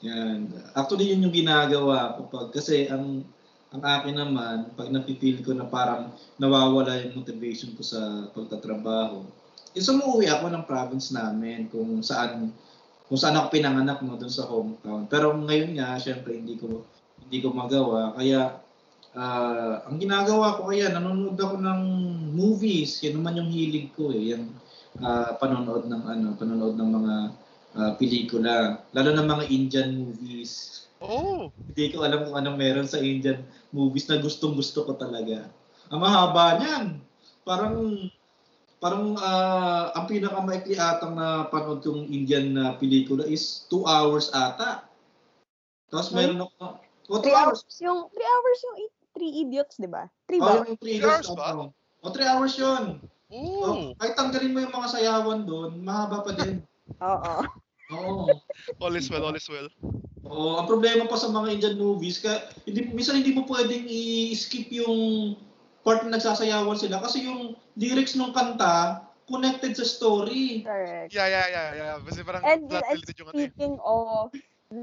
Yan. 0.00 0.48
Actually, 0.72 1.12
yun 1.12 1.28
yung 1.28 1.34
ginagawa 1.34 2.16
ko 2.16 2.28
pag, 2.32 2.48
kasi 2.56 2.88
ang 2.88 3.24
ang 3.70 3.82
akin 3.86 4.16
naman, 4.18 4.74
pag 4.74 4.90
napipil 4.90 5.46
ko 5.46 5.54
na 5.54 5.62
parang 5.62 6.10
nawawala 6.42 7.06
yung 7.06 7.22
motivation 7.22 7.70
ko 7.78 7.86
sa 7.86 8.26
pagtatrabaho, 8.34 9.22
is 9.78 9.86
umuwi 9.86 10.26
ako 10.26 10.50
ng 10.50 10.66
province 10.66 11.14
namin 11.14 11.70
kung 11.70 12.02
saan 12.02 12.50
kung 13.06 13.18
saan 13.18 13.38
ako 13.38 13.54
pinanganak 13.54 14.02
no 14.02 14.18
doon 14.18 14.32
sa 14.32 14.50
hometown. 14.50 15.06
Pero 15.06 15.34
ngayon 15.38 15.78
nga, 15.78 15.94
syempre 16.02 16.34
hindi 16.34 16.58
ko 16.58 16.82
hindi 17.22 17.38
ko 17.38 17.54
magawa. 17.54 18.14
Kaya 18.18 18.58
ah, 19.14 19.86
ang 19.86 20.02
ginagawa 20.02 20.58
ko 20.58 20.74
kaya 20.74 20.90
nanonood 20.90 21.38
ako 21.38 21.62
ng 21.62 21.82
movies. 22.34 22.98
Yan 23.06 23.22
naman 23.22 23.38
yung 23.38 23.50
hilig 23.54 23.94
ko 23.94 24.10
eh. 24.10 24.34
Yung 24.34 24.50
ah, 24.98 25.38
panonood 25.38 25.86
ng 25.86 26.02
ano, 26.06 26.34
panonood 26.34 26.74
ng 26.74 26.90
mga 26.90 27.14
ah, 27.74 27.92
pelikula, 27.94 28.82
lalo 28.90 29.08
na 29.10 29.22
mga 29.22 29.44
Indian 29.48 29.90
movies. 29.94 30.84
Oh! 31.00 31.48
Hindi 31.70 31.90
ko 31.90 32.04
alam 32.04 32.24
kung 32.24 32.36
anong 32.36 32.58
meron 32.58 32.84
sa 32.84 32.98
Indian 32.98 33.40
movies 33.70 34.06
na 34.06 34.18
gustong 34.18 34.52
gusto 34.52 34.84
ko 34.84 34.94
talaga. 34.94 35.48
Ang 35.88 36.00
mahaba 36.00 36.58
niyan. 36.58 36.86
Parang 37.42 37.96
parang 38.78 39.16
ah, 39.16 39.92
ang 39.92 40.06
pinakamaikli 40.06 40.76
atang 40.76 41.12
na 41.12 41.46
panood 41.46 41.80
kong 41.80 42.06
Indian 42.06 42.52
na 42.52 42.64
pelikula 42.74 43.24
is 43.24 43.64
2 43.68 43.84
hours 43.84 44.28
ata. 44.30 44.84
Tapos 45.88 46.12
Ay? 46.12 46.26
meron 46.26 46.46
ako 46.46 46.78
o 47.10 47.18
2 47.18 47.24
Three 47.24 47.34
hours. 47.34 47.60
hours 47.60 47.76
yung, 47.80 48.00
three 48.08 48.28
hours 48.28 48.58
yung 48.62 48.76
i- 48.78 48.96
three 49.10 49.32
idiots, 49.42 49.74
di 49.76 49.90
ba? 49.90 50.06
Three 50.24 50.38
Oh, 50.38 50.46
ba? 50.46 50.62
yung 50.62 50.78
3 50.78 50.78
Three 50.78 51.02
hours 51.02 51.26
hours 51.26 51.34
ba? 51.34 51.48
O 52.00 52.08
3 52.08 52.30
hours 52.30 52.54
yun. 52.54 52.84
Oh! 53.30 53.62
Oh, 53.62 53.74
kahit 53.96 54.14
tanggalin 54.14 54.50
mo 54.50 54.58
yung 54.60 54.74
mga 54.74 54.88
sayawan 54.90 55.40
doon, 55.42 55.70
mahaba 55.82 56.22
pa 56.22 56.32
din. 56.34 56.62
Oo. 56.98 57.34
Oo. 57.90 58.26
All 58.82 58.94
is 58.98 59.10
well, 59.10 59.26
all 59.26 59.36
is 59.38 59.46
well. 59.50 59.68
Oo, 60.30 60.62
ang 60.62 60.66
problema 60.70 61.10
pa 61.10 61.18
sa 61.18 61.26
mga 61.26 61.58
Indian 61.58 61.76
movies, 61.78 62.22
ka, 62.22 62.54
hindi, 62.62 62.86
minsan 62.94 63.18
hindi 63.18 63.34
mo 63.34 63.42
pwedeng 63.50 63.86
i-skip 63.90 64.70
yung 64.70 65.34
part 65.82 66.06
na 66.06 66.14
nagsasayawan 66.14 66.78
sila 66.78 67.02
kasi 67.02 67.26
yung 67.26 67.58
lyrics 67.74 68.14
ng 68.14 68.30
kanta 68.30 69.02
connected 69.26 69.74
sa 69.74 69.86
story. 69.86 70.62
Correct. 70.62 71.10
Yeah, 71.14 71.26
yeah, 71.26 71.46
yeah, 71.50 71.68
yeah. 71.74 71.94
Kasi 72.02 72.22
parang 72.26 72.42
And, 72.46 72.66
and 72.66 72.82
ano 72.82 72.94
eh. 72.94 72.98
speaking 73.30 73.74
of 73.82 74.30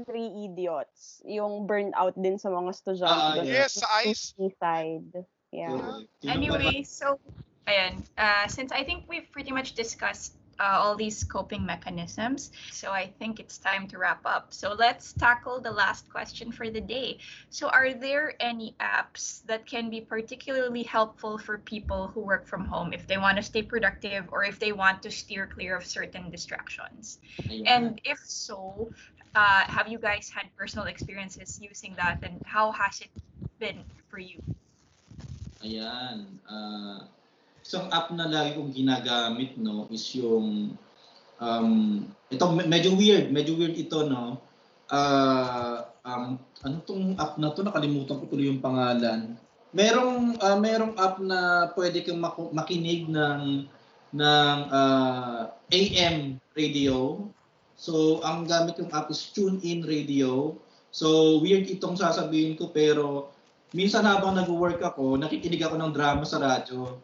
Three 0.04 0.28
Idiots, 0.48 1.24
yung 1.24 1.64
burnout 1.64 2.12
din 2.20 2.36
sa 2.36 2.52
mga 2.52 2.76
estudyante. 2.76 3.40
Doon 3.40 3.48
yes, 3.48 3.80
sa 3.80 3.88
sa 3.88 3.88
ice. 4.04 4.36
side. 4.60 5.12
Yeah. 5.48 6.04
Anyway, 6.28 6.84
so, 6.84 7.16
ayan, 7.64 8.04
uh, 8.20 8.44
since 8.52 8.68
I 8.68 8.84
think 8.84 9.08
we've 9.08 9.28
pretty 9.32 9.52
much 9.52 9.72
discussed 9.72 10.36
uh, 10.58 10.78
all 10.80 10.96
these 10.96 11.24
coping 11.24 11.64
mechanisms, 11.64 12.50
so 12.70 12.90
I 12.90 13.06
think 13.18 13.40
it's 13.40 13.58
time 13.58 13.86
to 13.88 13.98
wrap 13.98 14.20
up. 14.24 14.52
So 14.52 14.72
let's 14.72 15.12
tackle 15.12 15.60
the 15.60 15.70
last 15.70 16.08
question 16.10 16.52
for 16.52 16.68
the 16.70 16.80
day. 16.80 17.18
So, 17.50 17.68
are 17.68 17.92
there 17.92 18.34
any 18.40 18.76
apps 18.80 19.42
that 19.46 19.66
can 19.66 19.90
be 19.90 20.00
particularly 20.00 20.82
helpful 20.82 21.38
for 21.38 21.58
people 21.58 22.08
who 22.08 22.20
work 22.20 22.46
from 22.46 22.64
home 22.66 22.92
if 22.92 23.06
they 23.06 23.18
want 23.18 23.36
to 23.36 23.42
stay 23.42 23.62
productive 23.62 24.26
or 24.32 24.44
if 24.44 24.58
they 24.58 24.72
want 24.72 25.02
to 25.02 25.10
steer 25.10 25.46
clear 25.46 25.76
of 25.76 25.84
certain 25.86 26.30
distractions? 26.30 27.18
Ayan. 27.48 27.66
And 27.66 28.00
if 28.04 28.18
so, 28.24 28.90
uh, 29.34 29.64
have 29.66 29.88
you 29.88 29.98
guys 29.98 30.30
had 30.34 30.46
personal 30.56 30.86
experiences 30.86 31.58
using 31.60 31.94
that 31.96 32.18
and 32.22 32.40
how 32.44 32.72
has 32.72 33.00
it 33.00 33.10
been 33.58 33.84
for 34.08 34.18
you? 34.18 34.40
Ayan. 35.64 36.40
ah, 36.48 37.08
isang 37.68 37.92
app 37.92 38.08
na 38.16 38.24
lagi 38.24 38.56
kong 38.56 38.72
ginagamit 38.72 39.60
no 39.60 39.84
is 39.92 40.08
yung 40.16 40.72
um 41.36 41.70
ito 42.32 42.44
me- 42.48 42.64
medyo 42.64 42.96
weird, 42.96 43.28
medyo 43.28 43.60
weird 43.60 43.76
ito 43.76 44.08
no. 44.08 44.40
Ah 44.88 45.84
um 46.00 46.40
ano 46.64 46.76
tong 46.88 47.12
app 47.20 47.36
na 47.36 47.52
to 47.52 47.60
nakalimutan 47.60 48.16
ko 48.16 48.24
tuloy 48.24 48.48
yung 48.48 48.64
pangalan. 48.64 49.36
Merong 49.76 50.40
ah, 50.40 50.56
merong 50.56 50.96
app 50.96 51.20
na 51.20 51.68
pwede 51.76 52.00
kang 52.08 52.24
maku- 52.24 52.56
makinig 52.56 53.04
ng 53.04 53.68
ng 54.16 54.58
ah, 54.72 55.52
AM 55.68 56.40
radio. 56.56 57.20
So 57.76 58.24
ang 58.24 58.48
gamit 58.48 58.80
yung 58.80 58.88
app 58.96 59.12
is 59.12 59.28
TuneIn 59.36 59.84
Radio. 59.84 60.56
So 60.88 61.36
weird 61.44 61.68
itong 61.68 62.00
sasabihin 62.00 62.56
ko 62.56 62.72
pero 62.72 63.28
minsan 63.76 64.08
habang 64.08 64.32
nag-work 64.32 64.80
ako, 64.80 65.20
nakikinig 65.20 65.60
ako 65.60 65.76
ng 65.76 65.92
drama 65.92 66.24
sa 66.24 66.40
radyo. 66.40 66.96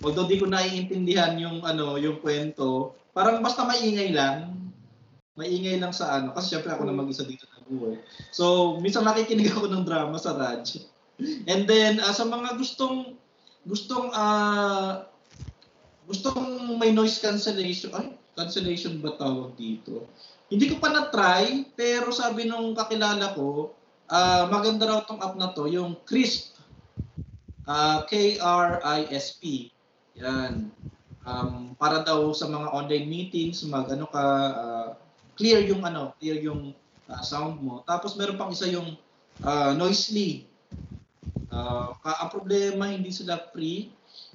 Although 0.00 0.28
di 0.28 0.40
ko 0.40 0.48
naiintindihan 0.48 1.36
yung 1.36 1.60
ano, 1.60 2.00
yung 2.00 2.24
kwento, 2.24 2.96
parang 3.12 3.44
basta 3.44 3.68
maingay 3.68 4.16
lang. 4.16 4.56
Maingay 5.36 5.76
lang 5.80 5.92
sa 5.92 6.16
ano, 6.20 6.32
kasi 6.32 6.56
syempre 6.56 6.72
ako 6.72 6.88
na 6.88 6.96
mag-isa 6.96 7.24
dito 7.24 7.44
nag-work. 7.70 8.00
So, 8.34 8.76
minsan 8.82 9.06
nakikinig 9.06 9.52
ako 9.52 9.70
ng 9.70 9.84
drama 9.86 10.18
sa 10.18 10.34
radyo. 10.34 10.82
And 11.46 11.68
then 11.68 12.00
ah, 12.00 12.16
sa 12.16 12.24
mga 12.24 12.56
gustong 12.56 13.14
gustong 13.68 14.08
ah 14.16 15.04
gustong 16.08 16.74
may 16.80 16.90
noise 16.90 17.20
cancellation, 17.20 17.92
ay, 17.92 18.16
cancellation 18.34 18.98
ba 19.04 19.14
tawag 19.20 19.54
dito? 19.54 20.08
Hindi 20.50 20.74
ko 20.74 20.82
pa 20.82 20.90
na-try, 20.90 21.70
pero 21.78 22.10
sabi 22.10 22.48
nung 22.48 22.74
kakilala 22.74 23.36
ko, 23.36 23.76
ah 24.10 24.48
maganda 24.50 24.88
raw 24.88 25.04
tong 25.04 25.22
app 25.22 25.36
na 25.36 25.52
to, 25.54 25.70
yung 25.70 25.94
Crisp. 26.08 26.58
Ah, 27.70 28.02
K-R-I-S-P. 28.08 29.70
Yan. 30.20 30.68
Um, 31.24 31.76
para 31.76 32.04
daw 32.04 32.32
sa 32.32 32.48
mga 32.48 32.68
online 32.72 33.08
meetings, 33.08 33.64
mag 33.68 33.88
ano 33.88 34.08
ka, 34.08 34.24
ah, 34.52 34.88
clear 35.36 35.64
yung 35.64 35.84
ano, 35.84 36.12
clear 36.20 36.40
yung 36.40 36.76
ah, 37.08 37.24
sound 37.24 37.60
mo. 37.60 37.80
Tapos 37.88 38.16
meron 38.16 38.36
pang 38.36 38.52
isa 38.52 38.68
yung 38.68 38.96
ah, 39.44 39.72
Noisely. 39.72 40.44
Ka- 42.00 42.20
ang 42.22 42.30
problema 42.30 42.88
hindi 42.88 43.10
sila 43.10 43.36
free, 43.50 43.90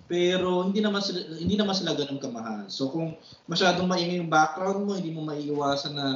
pero 0.06 0.68
hindi 0.68 0.84
naman 0.84 1.00
sila 1.00 1.40
hindi 1.40 1.56
naman 1.56 1.74
sila 1.78 1.96
ganun 1.98 2.22
kamahal. 2.22 2.68
So 2.68 2.92
kung 2.92 3.16
masyadong 3.50 3.88
maingay 3.88 4.20
yung 4.22 4.30
background 4.30 4.84
mo, 4.86 4.94
hindi 4.98 5.14
mo 5.14 5.26
maiiwasan 5.26 5.94
na 5.96 6.08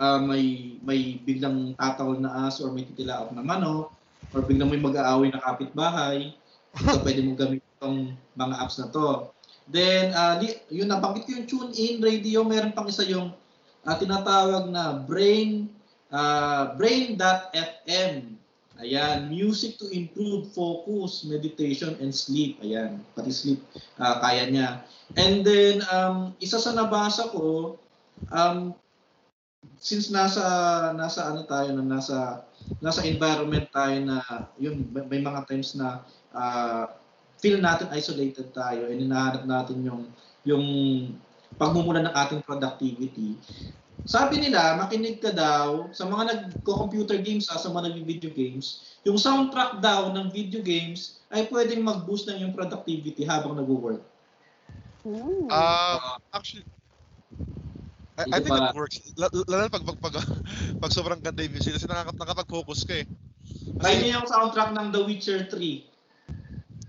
ah, 0.00 0.20
may 0.20 0.76
may 0.84 1.20
biglang 1.20 1.76
tatawal 1.76 2.16
na 2.20 2.48
aso 2.48 2.68
or 2.68 2.72
may 2.72 2.84
titilaok 2.84 3.32
na 3.32 3.44
manok 3.44 3.92
or 4.32 4.40
biglang 4.44 4.68
may 4.68 4.80
mag-aaway 4.80 5.32
na 5.32 5.40
kapitbahay. 5.40 6.32
So 6.76 7.00
pwede 7.00 7.24
mo 7.24 7.32
gamitin 7.32 7.67
itong 7.78 8.18
mga 8.34 8.54
apps 8.58 8.82
na 8.82 8.90
to. 8.90 9.30
Then, 9.70 10.10
di, 10.42 10.58
yun, 10.74 10.90
nabanggit 10.90 11.30
ko 11.30 11.30
yung 11.38 11.48
tune-in 11.48 12.02
radio. 12.02 12.42
Meron 12.42 12.74
pang 12.74 12.90
isa 12.90 13.06
yung 13.06 13.30
ah, 13.86 13.94
tinatawag 13.94 14.66
na 14.74 14.98
brain, 15.06 15.70
ah, 16.10 16.74
brain.fm. 16.74 18.34
Ayan, 18.78 19.30
music 19.30 19.74
to 19.78 19.90
improve 19.90 20.50
focus, 20.54 21.26
meditation, 21.26 21.98
and 22.02 22.14
sleep. 22.14 22.58
Ayan, 22.62 23.02
pati 23.14 23.30
sleep, 23.30 23.62
ah, 24.02 24.18
kaya 24.18 24.50
niya. 24.50 24.82
And 25.14 25.46
then, 25.46 25.86
um, 25.94 26.34
isa 26.42 26.58
sa 26.58 26.74
nabasa 26.74 27.30
ko, 27.30 27.78
um, 28.34 28.74
since 29.78 30.10
nasa 30.10 30.42
nasa 30.94 31.30
ano 31.30 31.46
tayo 31.46 31.70
na 31.74 31.98
nasa 31.98 32.46
nasa 32.82 33.06
environment 33.06 33.66
tayo 33.70 33.98
na 34.02 34.18
yun 34.58 34.86
may 34.90 35.22
mga 35.22 35.46
times 35.46 35.78
na 35.78 36.02
ah, 36.34 36.86
feel 37.38 37.58
natin 37.62 37.90
isolated 37.94 38.50
tayo 38.50 38.90
and 38.90 39.02
hinahanap 39.02 39.46
natin 39.46 39.82
yung 39.82 40.02
yung 40.46 40.64
pagmumula 41.58 42.04
ng 42.04 42.14
ating 42.14 42.40
productivity. 42.44 43.34
Sabi 44.06 44.38
nila, 44.38 44.78
makinig 44.78 45.18
ka 45.18 45.34
daw 45.34 45.90
sa 45.90 46.06
mga 46.06 46.54
nagko-computer 46.54 47.18
games, 47.18 47.50
ah, 47.50 47.58
sa 47.58 47.68
mga 47.68 47.92
nag-video 47.92 48.30
games, 48.30 48.96
yung 49.02 49.18
soundtrack 49.18 49.82
daw 49.82 50.14
ng 50.14 50.30
video 50.30 50.62
games 50.62 51.18
ay 51.34 51.50
pwedeng 51.50 51.82
mag-boost 51.82 52.30
ng 52.30 52.46
yung 52.46 52.54
productivity 52.54 53.26
habang 53.26 53.58
nag-work. 53.58 54.00
Ah, 55.50 56.20
actually, 56.30 56.64
I, 58.18 58.24
I 58.34 58.38
think 58.42 58.54
it 58.54 58.74
works. 58.74 58.98
Lalo 59.14 59.46
na 59.46 59.70
pag, 59.70 59.86
pag, 59.86 59.98
pag, 60.02 60.14
pag 60.82 60.90
sobrang 60.90 61.22
ganda 61.22 61.46
yung 61.46 61.54
music 61.54 61.78
kasi 61.78 61.86
nakaka, 61.86 62.18
nakapag-focus 62.18 62.82
ka 62.82 62.94
eh. 63.02 63.06
Try 63.78 63.94
niyo 64.02 64.22
yung 64.22 64.26
soundtrack 64.26 64.74
ng 64.74 64.90
The 64.90 65.00
Witcher 65.06 65.46
3. 65.46 65.97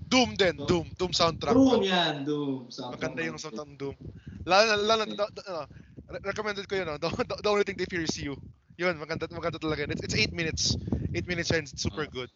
Doom 0.10 0.34
din, 0.34 0.57
Doom, 0.57 0.88
Doom 0.97 1.12
soundtrack. 1.14 1.53
Doom 1.53 1.86
yan, 1.86 2.26
Doom. 2.26 2.66
Soundtrack 2.68 2.97
Maganda 2.97 3.22
yung 3.22 3.38
ng- 3.38 3.43
soundtrack 3.45 3.70
ng 3.70 3.78
Doom. 3.78 3.95
Lalo, 4.43 4.66
lalo, 4.74 4.82
lalo 4.84 5.03
Okay. 5.05 5.14
da- 5.16 5.30
da- 5.32 5.47
ano, 5.47 5.62
re- 6.10 6.24
recommended 6.26 6.66
ko 6.66 6.74
yun, 6.76 6.88
no? 6.89 6.97
the, 6.97 7.10
the, 7.30 7.36
the 7.39 7.49
only 7.49 7.62
thing 7.62 7.78
they 7.78 7.86
fear 7.86 8.01
is 8.01 8.18
you. 8.18 8.34
Yun, 8.76 8.97
maganda, 8.97 9.30
maganda 9.30 9.62
talaga. 9.62 9.86
yun. 9.86 9.93
It's, 9.93 10.01
it's 10.01 10.18
8 10.18 10.34
minutes. 10.34 10.74
8 11.14 11.30
minutes 11.30 11.53
and 11.53 11.70
it's 11.70 11.78
super 11.78 12.10
Ah. 12.10 12.12
good. 12.12 12.30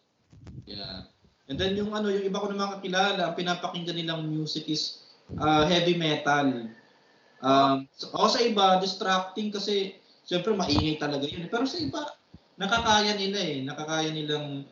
Yeah. 0.64 1.10
And 1.50 1.58
then 1.58 1.74
yung 1.74 1.90
ano, 1.90 2.08
yung 2.08 2.24
iba 2.24 2.38
ko 2.38 2.46
namang 2.48 2.78
kakilala, 2.78 3.20
ang 3.20 3.34
pinapakinggan 3.34 3.98
nilang 3.98 4.24
music 4.24 4.70
is 4.70 5.02
uh, 5.34 5.66
heavy 5.66 5.98
metal. 5.98 6.70
Um, 7.44 7.84
so, 7.92 8.08
ako 8.14 8.26
sa 8.30 8.40
iba, 8.40 8.78
distracting 8.78 9.50
kasi 9.50 9.98
syempre 10.22 10.54
maingay 10.54 10.96
talaga 10.96 11.26
yun. 11.26 11.50
Pero 11.50 11.66
sa 11.66 11.76
iba, 11.76 12.06
nakakaya 12.54 13.12
nila 13.12 13.38
eh. 13.42 13.60
Nakakaya 13.60 14.08
nilang 14.08 14.62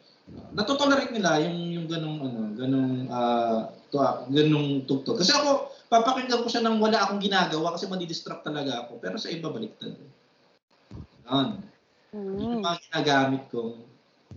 natotolerate 0.53 1.13
nila 1.13 1.41
yung 1.43 1.59
yung 1.73 1.87
ganong 1.89 2.19
ano, 2.23 2.41
ganong 2.55 2.93
uh, 3.11 3.59
to, 3.91 3.99
ganong 4.31 4.87
tugtog. 4.87 5.19
Kasi 5.19 5.33
ako 5.35 5.73
papakinggan 5.93 6.41
ko 6.41 6.49
siya 6.49 6.65
nang 6.65 6.81
wala 6.81 7.05
akong 7.05 7.21
ginagawa 7.21 7.75
kasi 7.77 7.85
madidistract 7.89 8.47
talaga 8.47 8.87
ako. 8.87 8.97
Pero 9.03 9.17
sa 9.21 9.29
iba 9.29 9.53
baliktad. 9.53 9.93
Yan. 11.29 11.61
Yun 12.13 12.37
yung 12.37 12.61
Mm. 12.61 12.65
mga 12.65 12.79
ginagamit 12.93 13.43
kong 13.49 13.81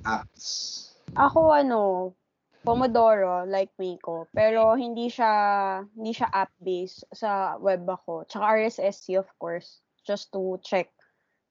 apps. 0.07 0.47
Ako 1.11 1.51
ano, 1.51 2.11
Pomodoro 2.65 3.45
like 3.45 3.69
Miko, 3.77 4.25
pero 4.33 4.73
hindi 4.73 5.05
siya 5.11 5.31
hindi 5.93 6.15
siya 6.15 6.31
app-based 6.33 7.05
sa 7.13 7.59
web 7.61 7.85
ako. 7.85 8.25
Tsaka 8.25 8.57
RSSC 8.57 9.19
of 9.21 9.29
course, 9.37 9.85
just 10.01 10.33
to 10.33 10.57
check 10.65 10.94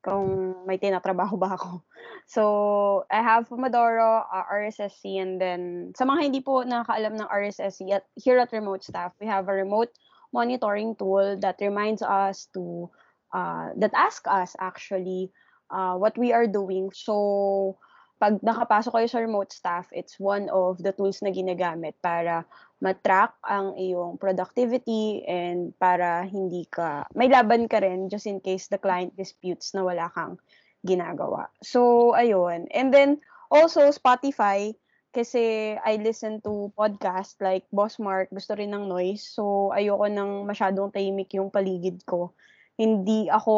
kung 0.05 0.53
may 0.69 0.77
tinatrabaho 0.77 1.41
ba 1.41 1.57
ako. 1.57 1.81
So, 2.25 3.05
I 3.13 3.21
have 3.21 3.53
Pomodoro, 3.53 4.25
uh, 4.25 4.45
RSSC, 4.49 5.21
and 5.21 5.37
then 5.37 5.93
sa 5.93 6.09
mga 6.09 6.33
hindi 6.33 6.41
po 6.41 6.65
nakakaalam 6.65 7.21
ng 7.21 7.29
RSSC, 7.29 7.93
at, 7.93 8.09
here 8.17 8.41
at 8.41 8.49
Remote 8.49 8.81
Staff, 8.81 9.13
we 9.21 9.29
have 9.29 9.45
a 9.45 9.53
remote 9.53 9.93
monitoring 10.33 10.97
tool 10.97 11.37
that 11.45 11.61
reminds 11.61 12.01
us 12.01 12.49
to, 12.57 12.89
uh, 13.37 13.77
that 13.77 13.93
ask 13.93 14.25
us 14.25 14.57
actually 14.57 15.29
uh, 15.69 16.01
what 16.01 16.17
we 16.17 16.33
are 16.33 16.49
doing. 16.49 16.89
So, 16.97 17.77
pag 18.17 18.41
nakapasok 18.41 18.97
kayo 18.97 19.09
sa 19.11 19.21
remote 19.21 19.53
staff, 19.53 19.85
it's 19.93 20.17
one 20.17 20.49
of 20.49 20.81
the 20.81 20.97
tools 20.97 21.21
na 21.21 21.29
ginagamit 21.29 22.01
para 22.01 22.49
matrack 22.85 23.33
ang 23.49 23.73
iyong 23.81 24.21
productivity 24.21 25.25
and 25.25 25.73
para 25.81 26.29
hindi 26.29 26.69
ka, 26.69 27.09
may 27.17 27.33
laban 27.33 27.65
ka 27.65 27.81
rin 27.81 28.13
just 28.13 28.29
in 28.29 28.45
case 28.45 28.69
the 28.69 28.77
client 28.77 29.17
disputes 29.17 29.73
na 29.73 29.81
wala 29.81 30.13
kang 30.13 30.37
ginagawa. 30.85 31.49
So, 31.65 32.13
ayun. 32.13 32.69
And 32.69 32.93
then, 32.93 33.25
also 33.49 33.89
Spotify, 33.89 34.77
kasi 35.17 35.75
I 35.81 35.97
listen 35.97 36.45
to 36.45 36.75
podcast 36.77 37.41
like 37.41 37.65
Boss 37.73 37.97
Mark, 37.97 38.29
gusto 38.29 38.53
rin 38.53 38.77
ng 38.77 38.93
noise. 38.93 39.25
So, 39.25 39.73
ayoko 39.73 40.05
nang 40.13 40.45
masyadong 40.45 40.93
tahimik 40.93 41.33
yung 41.33 41.49
paligid 41.49 42.05
ko. 42.05 42.37
Hindi 42.77 43.33
ako, 43.33 43.55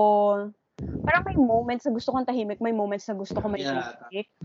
parang 1.03 1.25
may 1.27 1.35
moments 1.41 1.89
na 1.89 1.97
gusto 1.97 2.15
kong 2.15 2.29
tahimik, 2.29 2.63
may 2.63 2.77
moments 2.77 3.11
na 3.11 3.19
gusto 3.19 3.41
ko 3.43 3.51
may 3.51 3.67
Yeah. 3.67 3.97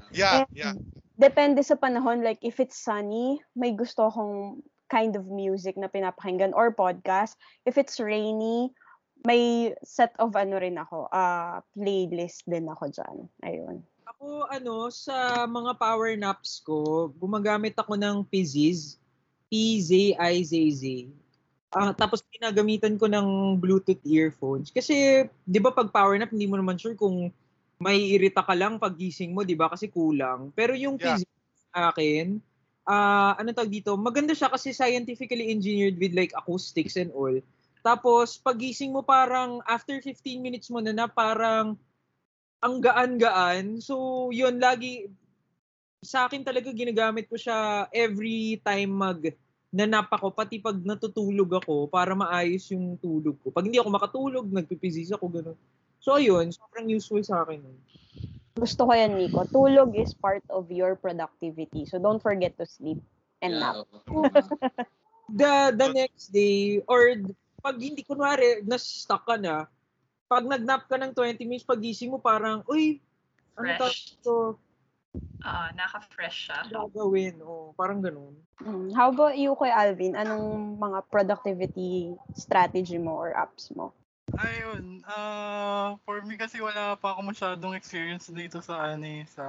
Yeah, 0.10 0.34
And 0.42 0.50
yeah. 0.58 0.74
Depende 1.22 1.62
sa 1.62 1.78
panahon. 1.78 2.26
Like, 2.26 2.42
if 2.42 2.58
it's 2.58 2.82
sunny, 2.82 3.44
may 3.54 3.78
gusto 3.78 4.10
akong 4.10 4.64
kind 4.92 5.16
of 5.16 5.32
music 5.32 5.80
na 5.80 5.88
pinapakinggan 5.88 6.52
or 6.52 6.76
podcast. 6.76 7.40
If 7.64 7.80
it's 7.80 7.96
rainy, 7.96 8.76
may 9.24 9.72
set 9.88 10.12
of 10.20 10.36
ano 10.36 10.60
rin 10.60 10.76
ako, 10.76 11.08
uh, 11.08 11.64
playlist 11.72 12.44
din 12.44 12.68
ako 12.68 12.92
dyan. 12.92 13.18
Ayun. 13.48 13.80
Ako, 14.12 14.52
ano, 14.52 14.92
sa 14.92 15.48
mga 15.48 15.80
power 15.80 16.12
naps 16.20 16.60
ko, 16.68 17.08
gumagamit 17.16 17.80
ako 17.80 17.96
ng 17.96 18.28
Pizziz. 18.28 19.00
P-Z-I-Z-Z. 19.52 21.12
Ah, 21.72 21.96
tapos 21.96 22.20
pinagamitan 22.28 23.00
ko 23.00 23.08
ng 23.08 23.56
Bluetooth 23.56 24.04
earphones. 24.04 24.72
Kasi, 24.72 25.28
di 25.48 25.60
ba 25.60 25.72
pag 25.72 25.88
power 25.92 26.20
nap, 26.20 26.36
hindi 26.36 26.48
mo 26.48 26.60
naman 26.60 26.76
sure 26.76 27.00
kung 27.00 27.32
may 27.80 28.16
irita 28.16 28.44
ka 28.44 28.52
lang 28.52 28.76
pag 28.76 28.96
gising 29.00 29.32
mo, 29.32 29.48
di 29.48 29.56
ba? 29.56 29.72
Kasi 29.72 29.88
kulang. 29.88 30.52
Pero 30.52 30.76
yung 30.76 31.00
Yeah. 31.00 31.16
Pizziz 31.16 31.32
sa 31.72 31.96
akin, 31.96 32.44
ah, 32.86 33.38
ano 33.38 33.54
tawag 33.54 33.72
dito, 33.72 33.94
maganda 33.98 34.34
siya 34.34 34.50
kasi 34.50 34.74
scientifically 34.74 35.50
engineered 35.54 35.98
with 35.98 36.14
like 36.14 36.34
acoustics 36.38 36.98
and 36.98 37.14
all. 37.14 37.34
Tapos, 37.82 38.38
pagising 38.38 38.94
mo 38.94 39.02
parang 39.02 39.62
after 39.66 39.98
15 39.98 40.38
minutes 40.38 40.70
mo 40.70 40.80
na 40.82 40.94
na 40.94 41.10
parang 41.10 41.74
ang 42.62 42.76
gaan-gaan. 42.78 43.82
So, 43.82 44.30
yun, 44.30 44.62
lagi, 44.62 45.10
sa 46.02 46.30
akin 46.30 46.46
talaga 46.46 46.70
ginagamit 46.74 47.30
ko 47.30 47.38
siya 47.38 47.90
every 47.94 48.62
time 48.62 48.94
mag 48.94 49.22
nanap 49.72 50.12
ako, 50.12 50.36
pati 50.36 50.60
pag 50.60 50.76
natutulog 50.84 51.64
ako 51.64 51.88
para 51.88 52.12
maayos 52.12 52.68
yung 52.76 53.00
tulog 53.00 53.40
ko. 53.40 53.56
Pag 53.56 53.72
hindi 53.72 53.80
ako 53.80 53.90
makatulog, 53.90 54.46
nagpipizis 54.52 55.16
ako, 55.16 55.32
gano'n. 55.32 55.58
So, 56.04 56.20
ayun, 56.20 56.52
sobrang 56.52 56.92
useful 56.92 57.24
sa 57.24 57.48
akin. 57.48 57.64
Gusto 58.56 58.88
ko 58.88 58.92
yan, 58.92 59.16
Nico. 59.16 59.48
Tulog 59.48 59.96
is 59.96 60.12
part 60.12 60.44
of 60.52 60.68
your 60.68 61.00
productivity. 61.00 61.88
So, 61.88 61.98
don't 62.00 62.20
forget 62.20 62.60
to 62.60 62.68
sleep 62.68 63.00
and 63.40 63.60
nap. 63.60 63.88
The, 65.32 65.72
the 65.72 65.88
next 65.96 66.36
day, 66.36 66.84
or 66.92 67.16
pag 67.64 67.80
hindi, 67.80 68.04
kunwari, 68.04 68.68
nas-stuck 68.68 69.24
ka 69.24 69.40
na, 69.40 69.72
pag 70.28 70.44
nag-nap 70.44 70.92
ka 70.92 71.00
ng 71.00 71.16
20 71.16 71.48
minutes, 71.48 71.64
pag 71.64 71.80
gising 71.80 72.12
mo, 72.12 72.20
parang, 72.20 72.68
uy, 72.68 73.00
ano 73.56 73.72
Fresh. 73.80 74.20
ito? 74.20 74.60
Ah, 75.44 75.72
naka-fresh 75.76 76.52
siya. 76.52 76.60
Gagawin. 76.72 77.40
O, 77.44 77.76
parang 77.76 78.00
ganun. 78.00 78.36
Mm. 78.64 78.96
How 78.96 79.12
about 79.12 79.36
you, 79.36 79.52
Kuya 79.56 79.76
Alvin? 79.76 80.16
Anong 80.16 80.80
mga 80.80 81.00
productivity 81.12 82.16
strategy 82.36 82.96
mo 83.00 83.16
or 83.16 83.36
apps 83.36 83.72
mo? 83.76 83.92
Ayun, 84.40 85.04
ah 85.08 86.00
for 86.08 86.24
me 86.24 86.40
kasi 86.40 86.64
wala 86.64 86.96
pa 86.96 87.12
ako 87.14 87.22
masyadong 87.36 87.76
experience 87.76 88.32
dito 88.32 88.64
sa 88.64 88.96
ano 88.96 89.04
eh, 89.04 89.28
sa 89.28 89.46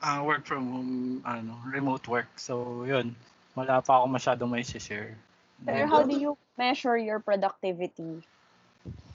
ah, 0.00 0.20
work 0.24 0.48
from 0.48 0.64
home, 0.72 0.94
ano, 1.28 1.60
remote 1.68 2.08
work. 2.08 2.28
So, 2.40 2.84
yun. 2.88 3.12
Wala 3.52 3.84
pa 3.84 4.00
ako 4.00 4.06
masyadong 4.08 4.50
may 4.50 4.64
share. 4.64 5.12
Pero 5.60 5.84
how 5.86 6.00
do 6.02 6.16
you 6.16 6.38
measure 6.56 6.96
your 6.96 7.20
productivity? 7.20 8.24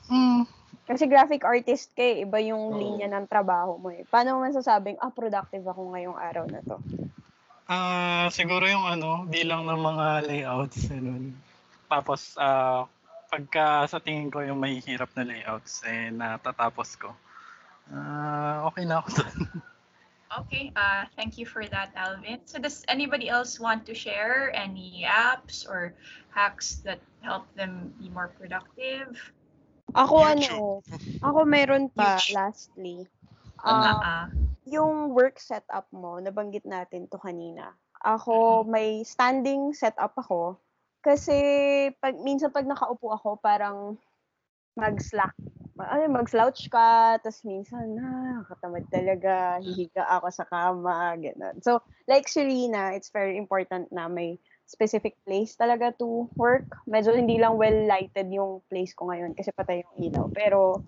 Hmm, 0.06 0.46
Kasi 0.86 1.10
graphic 1.10 1.42
artist 1.42 1.90
ka 1.98 2.06
eh, 2.06 2.22
iba 2.22 2.38
yung 2.46 2.78
Oo. 2.78 2.78
linya 2.78 3.10
ng 3.10 3.26
trabaho 3.26 3.82
mo 3.82 3.90
eh. 3.90 4.06
Paano 4.06 4.38
mo 4.38 4.46
masasabing, 4.46 5.02
ah, 5.02 5.10
productive 5.10 5.66
ako 5.66 5.98
ngayong 5.98 6.14
araw 6.14 6.46
na 6.46 6.62
to? 6.62 6.78
Ah, 7.66 8.30
siguro 8.30 8.70
yung 8.70 8.86
ano, 8.86 9.26
bilang 9.26 9.66
ng 9.66 9.82
mga 9.82 10.06
layouts 10.30 10.86
ganun. 10.86 11.34
Tapos 11.90 12.38
ah 12.38 12.86
pagka 13.36 13.84
sa 13.92 14.00
tingin 14.00 14.32
ko 14.32 14.40
yung 14.40 14.64
may 14.64 14.80
hirap 14.80 15.12
na 15.20 15.28
layouts 15.28 15.84
eh 15.84 16.08
natatapos 16.08 16.96
ko. 16.96 17.12
Ah, 17.92 18.64
okay 18.72 18.88
na 18.88 19.04
ako 19.04 19.10
doon. 19.20 19.36
Okay, 20.36 20.68
uh, 20.76 21.08
thank 21.16 21.40
you 21.40 21.48
for 21.48 21.64
that, 21.64 21.96
Alvin. 21.96 22.44
So 22.44 22.60
does 22.60 22.84
anybody 22.92 23.32
else 23.32 23.56
want 23.56 23.88
to 23.88 23.96
share 23.96 24.52
any 24.52 25.08
apps 25.08 25.64
or 25.64 25.96
hacks 26.36 26.84
that 26.84 27.00
help 27.24 27.48
them 27.56 27.96
be 28.02 28.12
more 28.12 28.36
productive? 28.36 29.16
Ako 29.96 30.28
YouTube. 30.28 30.84
ano, 30.84 31.24
ako 31.24 31.40
meron 31.48 31.88
pa, 31.88 32.20
YouTube. 32.20 32.36
lastly. 32.36 32.98
Ano? 33.64 33.80
Ah, 33.96 34.02
Uh, 34.04 34.26
yung 34.68 35.16
work 35.16 35.40
setup 35.40 35.88
mo, 35.96 36.20
nabanggit 36.20 36.68
natin 36.68 37.08
to 37.08 37.16
kanina. 37.16 37.72
Ako, 38.04 38.68
may 38.68 39.08
standing 39.08 39.72
setup 39.72 40.20
ako. 40.20 40.60
Kasi, 41.06 41.38
pag, 42.02 42.18
minsan 42.18 42.50
pag 42.50 42.66
nakaupo 42.66 43.14
ako, 43.14 43.38
parang 43.38 43.94
mag-slack. 44.74 45.38
Ano, 45.78 46.10
mag-slouch 46.10 46.66
ka, 46.74 47.22
tapos 47.22 47.46
minsan, 47.46 47.94
na, 47.94 48.42
katamad 48.50 48.90
talaga, 48.90 49.62
hihiga 49.62 50.02
ako 50.10 50.28
sa 50.34 50.50
kama, 50.50 51.14
gano'n. 51.22 51.62
So, 51.62 51.86
like 52.10 52.26
Serena, 52.26 52.98
it's 52.98 53.14
very 53.14 53.38
important 53.38 53.94
na 53.94 54.10
may 54.10 54.42
specific 54.66 55.14
place 55.30 55.54
talaga 55.54 55.94
to 56.02 56.26
work. 56.42 56.66
Medyo 56.90 57.14
hindi 57.14 57.38
lang 57.38 57.62
well-lighted 57.62 58.34
yung 58.34 58.66
place 58.66 58.98
ko 58.98 59.14
ngayon 59.14 59.38
kasi 59.38 59.54
patay 59.54 59.86
yung 59.86 60.10
ilaw. 60.10 60.26
Pero, 60.34 60.82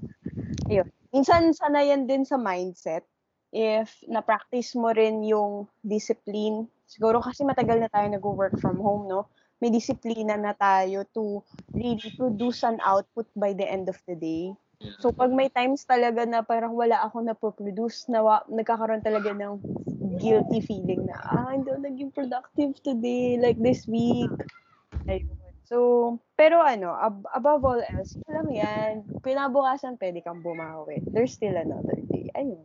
ayun. 0.66 0.90
Minsan, 1.14 1.54
sanayan 1.54 2.10
din 2.10 2.26
sa 2.26 2.42
mindset 2.42 3.06
if 3.54 4.02
na-practice 4.10 4.74
mo 4.74 4.92
rin 4.98 5.22
yung 5.24 5.70
discipline. 5.86 6.66
Siguro 6.90 7.22
kasi 7.22 7.46
matagal 7.46 7.86
na 7.86 7.92
tayo 7.94 8.10
nag-work 8.10 8.58
from 8.58 8.82
home, 8.82 9.06
no? 9.06 9.30
May 9.58 9.74
disiplina 9.74 10.38
na 10.38 10.54
tayo 10.54 11.02
to 11.18 11.42
really 11.74 12.14
produce 12.14 12.62
an 12.62 12.78
output 12.86 13.26
by 13.34 13.58
the 13.58 13.66
end 13.66 13.90
of 13.90 13.98
the 14.06 14.14
day. 14.14 14.54
So 15.02 15.10
pag 15.10 15.34
may 15.34 15.50
times 15.50 15.82
talaga 15.90 16.22
na 16.30 16.46
parang 16.46 16.78
wala 16.78 17.02
ako 17.02 17.26
na-produce, 17.26 18.06
na 18.14 18.22
nagkakaroon 18.46 19.02
talaga 19.02 19.34
ng 19.34 19.58
guilty 20.22 20.62
feeling 20.62 21.10
na, 21.10 21.18
ah, 21.18 21.50
hindi 21.50 21.74
ako 21.74 21.82
naging 21.82 22.12
productive 22.14 22.78
today, 22.86 23.42
like 23.42 23.58
this 23.58 23.90
week. 23.90 24.30
Ayun. 25.10 25.34
So, 25.68 25.78
pero 26.40 26.64
ano, 26.64 26.96
ab- 26.96 27.28
above 27.34 27.62
all 27.66 27.82
else, 27.84 28.16
lang 28.30 28.48
yan. 28.54 28.94
Pinabukasan, 29.26 30.00
pwede 30.00 30.24
kang 30.24 30.40
bumawi. 30.40 31.04
There's 31.12 31.36
still 31.36 31.58
another 31.58 31.98
day. 32.08 32.32
Ayun. 32.38 32.64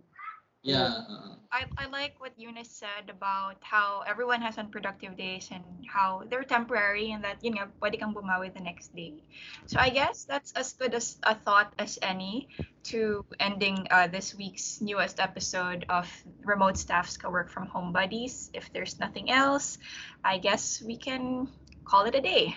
Yeah. 0.62 1.02
uh, 1.10 1.34
I, 1.52 1.66
I 1.76 1.86
like 1.90 2.14
what 2.18 2.32
Eunice 2.36 2.70
said 2.70 3.10
about 3.10 3.56
how 3.60 4.02
everyone 4.06 4.40
has 4.40 4.56
unproductive 4.56 5.18
days 5.18 5.50
and 5.52 5.62
how 5.86 6.22
they're 6.30 6.44
temporary 6.44 7.12
and 7.12 7.22
that, 7.24 7.42
you 7.42 7.50
know, 7.50 7.66
pwede 7.82 7.98
kang 7.98 8.14
bumawi 8.14 8.54
the 8.54 8.62
next 8.62 8.94
day. 8.96 9.20
So 9.66 9.78
I 9.78 9.90
guess 9.90 10.24
that's 10.24 10.52
as 10.52 10.72
good 10.72 10.94
as 10.94 11.18
a 11.24 11.34
thought 11.34 11.74
as 11.78 11.98
any 12.00 12.48
to 12.94 13.24
ending 13.38 13.86
uh, 13.90 14.06
this 14.06 14.34
week's 14.34 14.80
newest 14.80 15.20
episode 15.20 15.84
of 15.90 16.08
Remote 16.46 16.78
Staff's 16.78 17.18
Co-Work 17.18 17.50
From 17.50 17.66
Home 17.66 17.92
Buddies. 17.92 18.48
If 18.54 18.72
there's 18.72 18.98
nothing 18.98 19.30
else, 19.30 19.76
I 20.24 20.38
guess 20.38 20.80
we 20.80 20.96
can 20.96 21.52
call 21.84 22.06
it 22.06 22.14
a 22.14 22.22
day. 22.22 22.56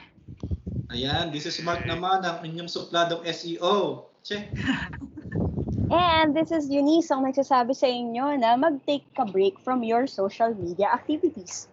ayan, 0.94 1.34
this 1.34 1.50
is 1.50 1.60
Mark 1.66 1.84
naman, 1.84 2.24
ang 2.24 2.46
inyong 2.46 2.70
supladong 2.70 3.26
SEO. 3.28 4.08
Che. 4.24 4.50
And 5.92 6.34
this 6.34 6.50
is 6.50 6.66
Eunice 6.70 7.14
ang 7.14 7.30
nagsasabi 7.30 7.78
sa 7.78 7.86
inyo 7.86 8.42
na 8.42 8.58
mag-take 8.58 9.06
a 9.22 9.26
break 9.30 9.62
from 9.62 9.86
your 9.86 10.10
social 10.10 10.50
media 10.58 10.90
activities. 10.90 11.70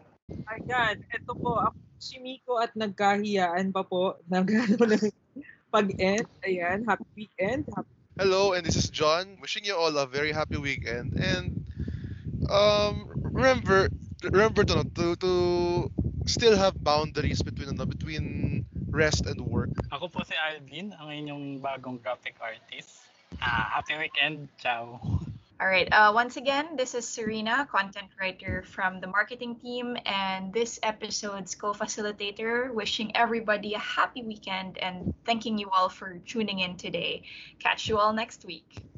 Ayan, 0.53 1.01
ito 1.09 1.33
po, 1.33 1.57
ako 1.57 1.79
si 1.97 2.21
Miko 2.21 2.61
at 2.61 2.77
nagkahiyaan 2.77 3.73
pa 3.73 3.87
po 3.87 4.21
ng 4.29 4.45
ng 4.45 5.13
pag-end. 5.75 6.29
Ayan, 6.45 6.85
happy 6.85 7.09
weekend. 7.17 7.65
Happy 7.73 7.89
Hello, 8.21 8.53
and 8.53 8.61
this 8.61 8.77
is 8.77 8.93
John. 8.93 9.41
Wishing 9.41 9.65
you 9.65 9.73
all 9.73 9.97
a 9.97 10.05
very 10.05 10.37
happy 10.37 10.61
weekend. 10.61 11.17
And 11.17 11.65
um, 12.53 13.09
remember, 13.33 13.89
remember 14.21 14.69
to 14.69 14.85
to 14.85 15.17
to 15.17 15.33
still 16.29 16.53
have 16.61 16.77
boundaries 16.77 17.41
between 17.41 17.73
ano, 17.73 17.89
between 17.89 18.69
rest 18.93 19.25
and 19.25 19.41
work. 19.41 19.73
Ako 19.89 20.13
po 20.13 20.21
si 20.29 20.37
Alvin, 20.37 20.93
ang 20.93 21.09
inyong 21.09 21.65
bagong 21.65 21.97
graphic 22.05 22.37
artist. 22.37 23.12
Ah, 23.45 23.71
happy 23.75 23.99
weekend. 23.99 24.49
Ciao. 24.59 25.01
All 25.61 25.67
right. 25.67 25.89
Uh, 25.93 26.13
once 26.15 26.37
again, 26.37 26.77
this 26.77 26.95
is 26.95 27.07
Serena, 27.07 27.67
content 27.71 28.09
writer 28.21 28.63
from 28.63 29.01
the 29.01 29.07
marketing 29.07 29.57
team, 29.57 29.97
and 30.07 30.53
this 30.53 30.79
episode's 30.83 31.55
co-facilitator, 31.55 32.73
wishing 32.73 33.15
everybody 33.17 33.75
a 33.75 33.79
happy 33.79 34.23
weekend 34.23 34.79
and 34.79 35.15
thanking 35.25 35.59
you 35.59 35.71
all 35.71 35.89
for 35.89 36.19
tuning 36.27 36.61
in 36.61 36.77
today. 36.77 37.23
Catch 37.59 37.89
you 37.89 37.99
all 37.99 38.13
next 38.13 38.45
week. 38.45 38.92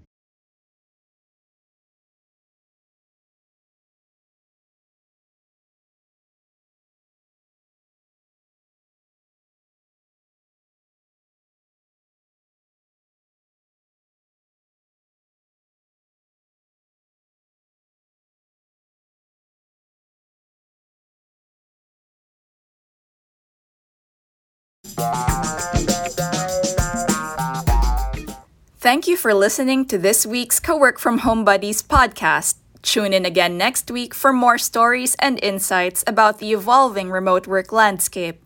Thank 28.94 29.08
you 29.08 29.16
for 29.16 29.34
listening 29.34 29.86
to 29.86 29.98
this 29.98 30.24
week's 30.24 30.60
Co-Work 30.60 31.00
From 31.00 31.18
Home 31.26 31.44
Buddies 31.44 31.82
podcast. 31.82 32.58
Tune 32.80 33.12
in 33.12 33.26
again 33.26 33.58
next 33.58 33.90
week 33.90 34.14
for 34.14 34.32
more 34.32 34.56
stories 34.56 35.16
and 35.18 35.42
insights 35.42 36.04
about 36.06 36.38
the 36.38 36.52
evolving 36.52 37.10
remote 37.10 37.48
work 37.48 37.72
landscape. 37.72 38.40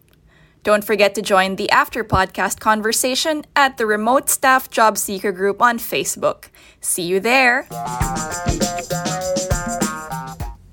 Don't 0.62 0.82
forget 0.82 1.14
to 1.16 1.20
join 1.20 1.56
the 1.56 1.68
after 1.68 2.02
podcast 2.02 2.60
conversation 2.60 3.44
at 3.54 3.76
the 3.76 3.84
Remote 3.84 4.30
Staff 4.30 4.70
Job 4.70 4.96
Seeker 4.96 5.32
group 5.32 5.60
on 5.60 5.78
Facebook. 5.78 6.46
See 6.80 7.02
you 7.02 7.20
there. 7.20 7.68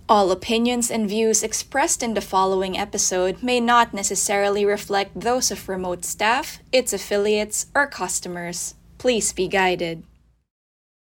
All 0.08 0.32
opinions 0.32 0.90
and 0.90 1.10
views 1.10 1.44
expressed 1.44 2.02
in 2.02 2.14
the 2.14 2.22
following 2.22 2.78
episode 2.78 3.44
may 3.44 3.60
not 3.60 3.94
necessarily 3.94 4.64
reflect 4.64 5.20
those 5.20 5.52
of 5.52 5.68
remote 5.68 6.06
staff, 6.06 6.60
its 6.72 6.94
affiliates, 6.94 7.66
or 7.76 7.88
customers. 7.88 8.76
Please 9.06 9.34
be 9.34 9.48
guided. 9.48 10.02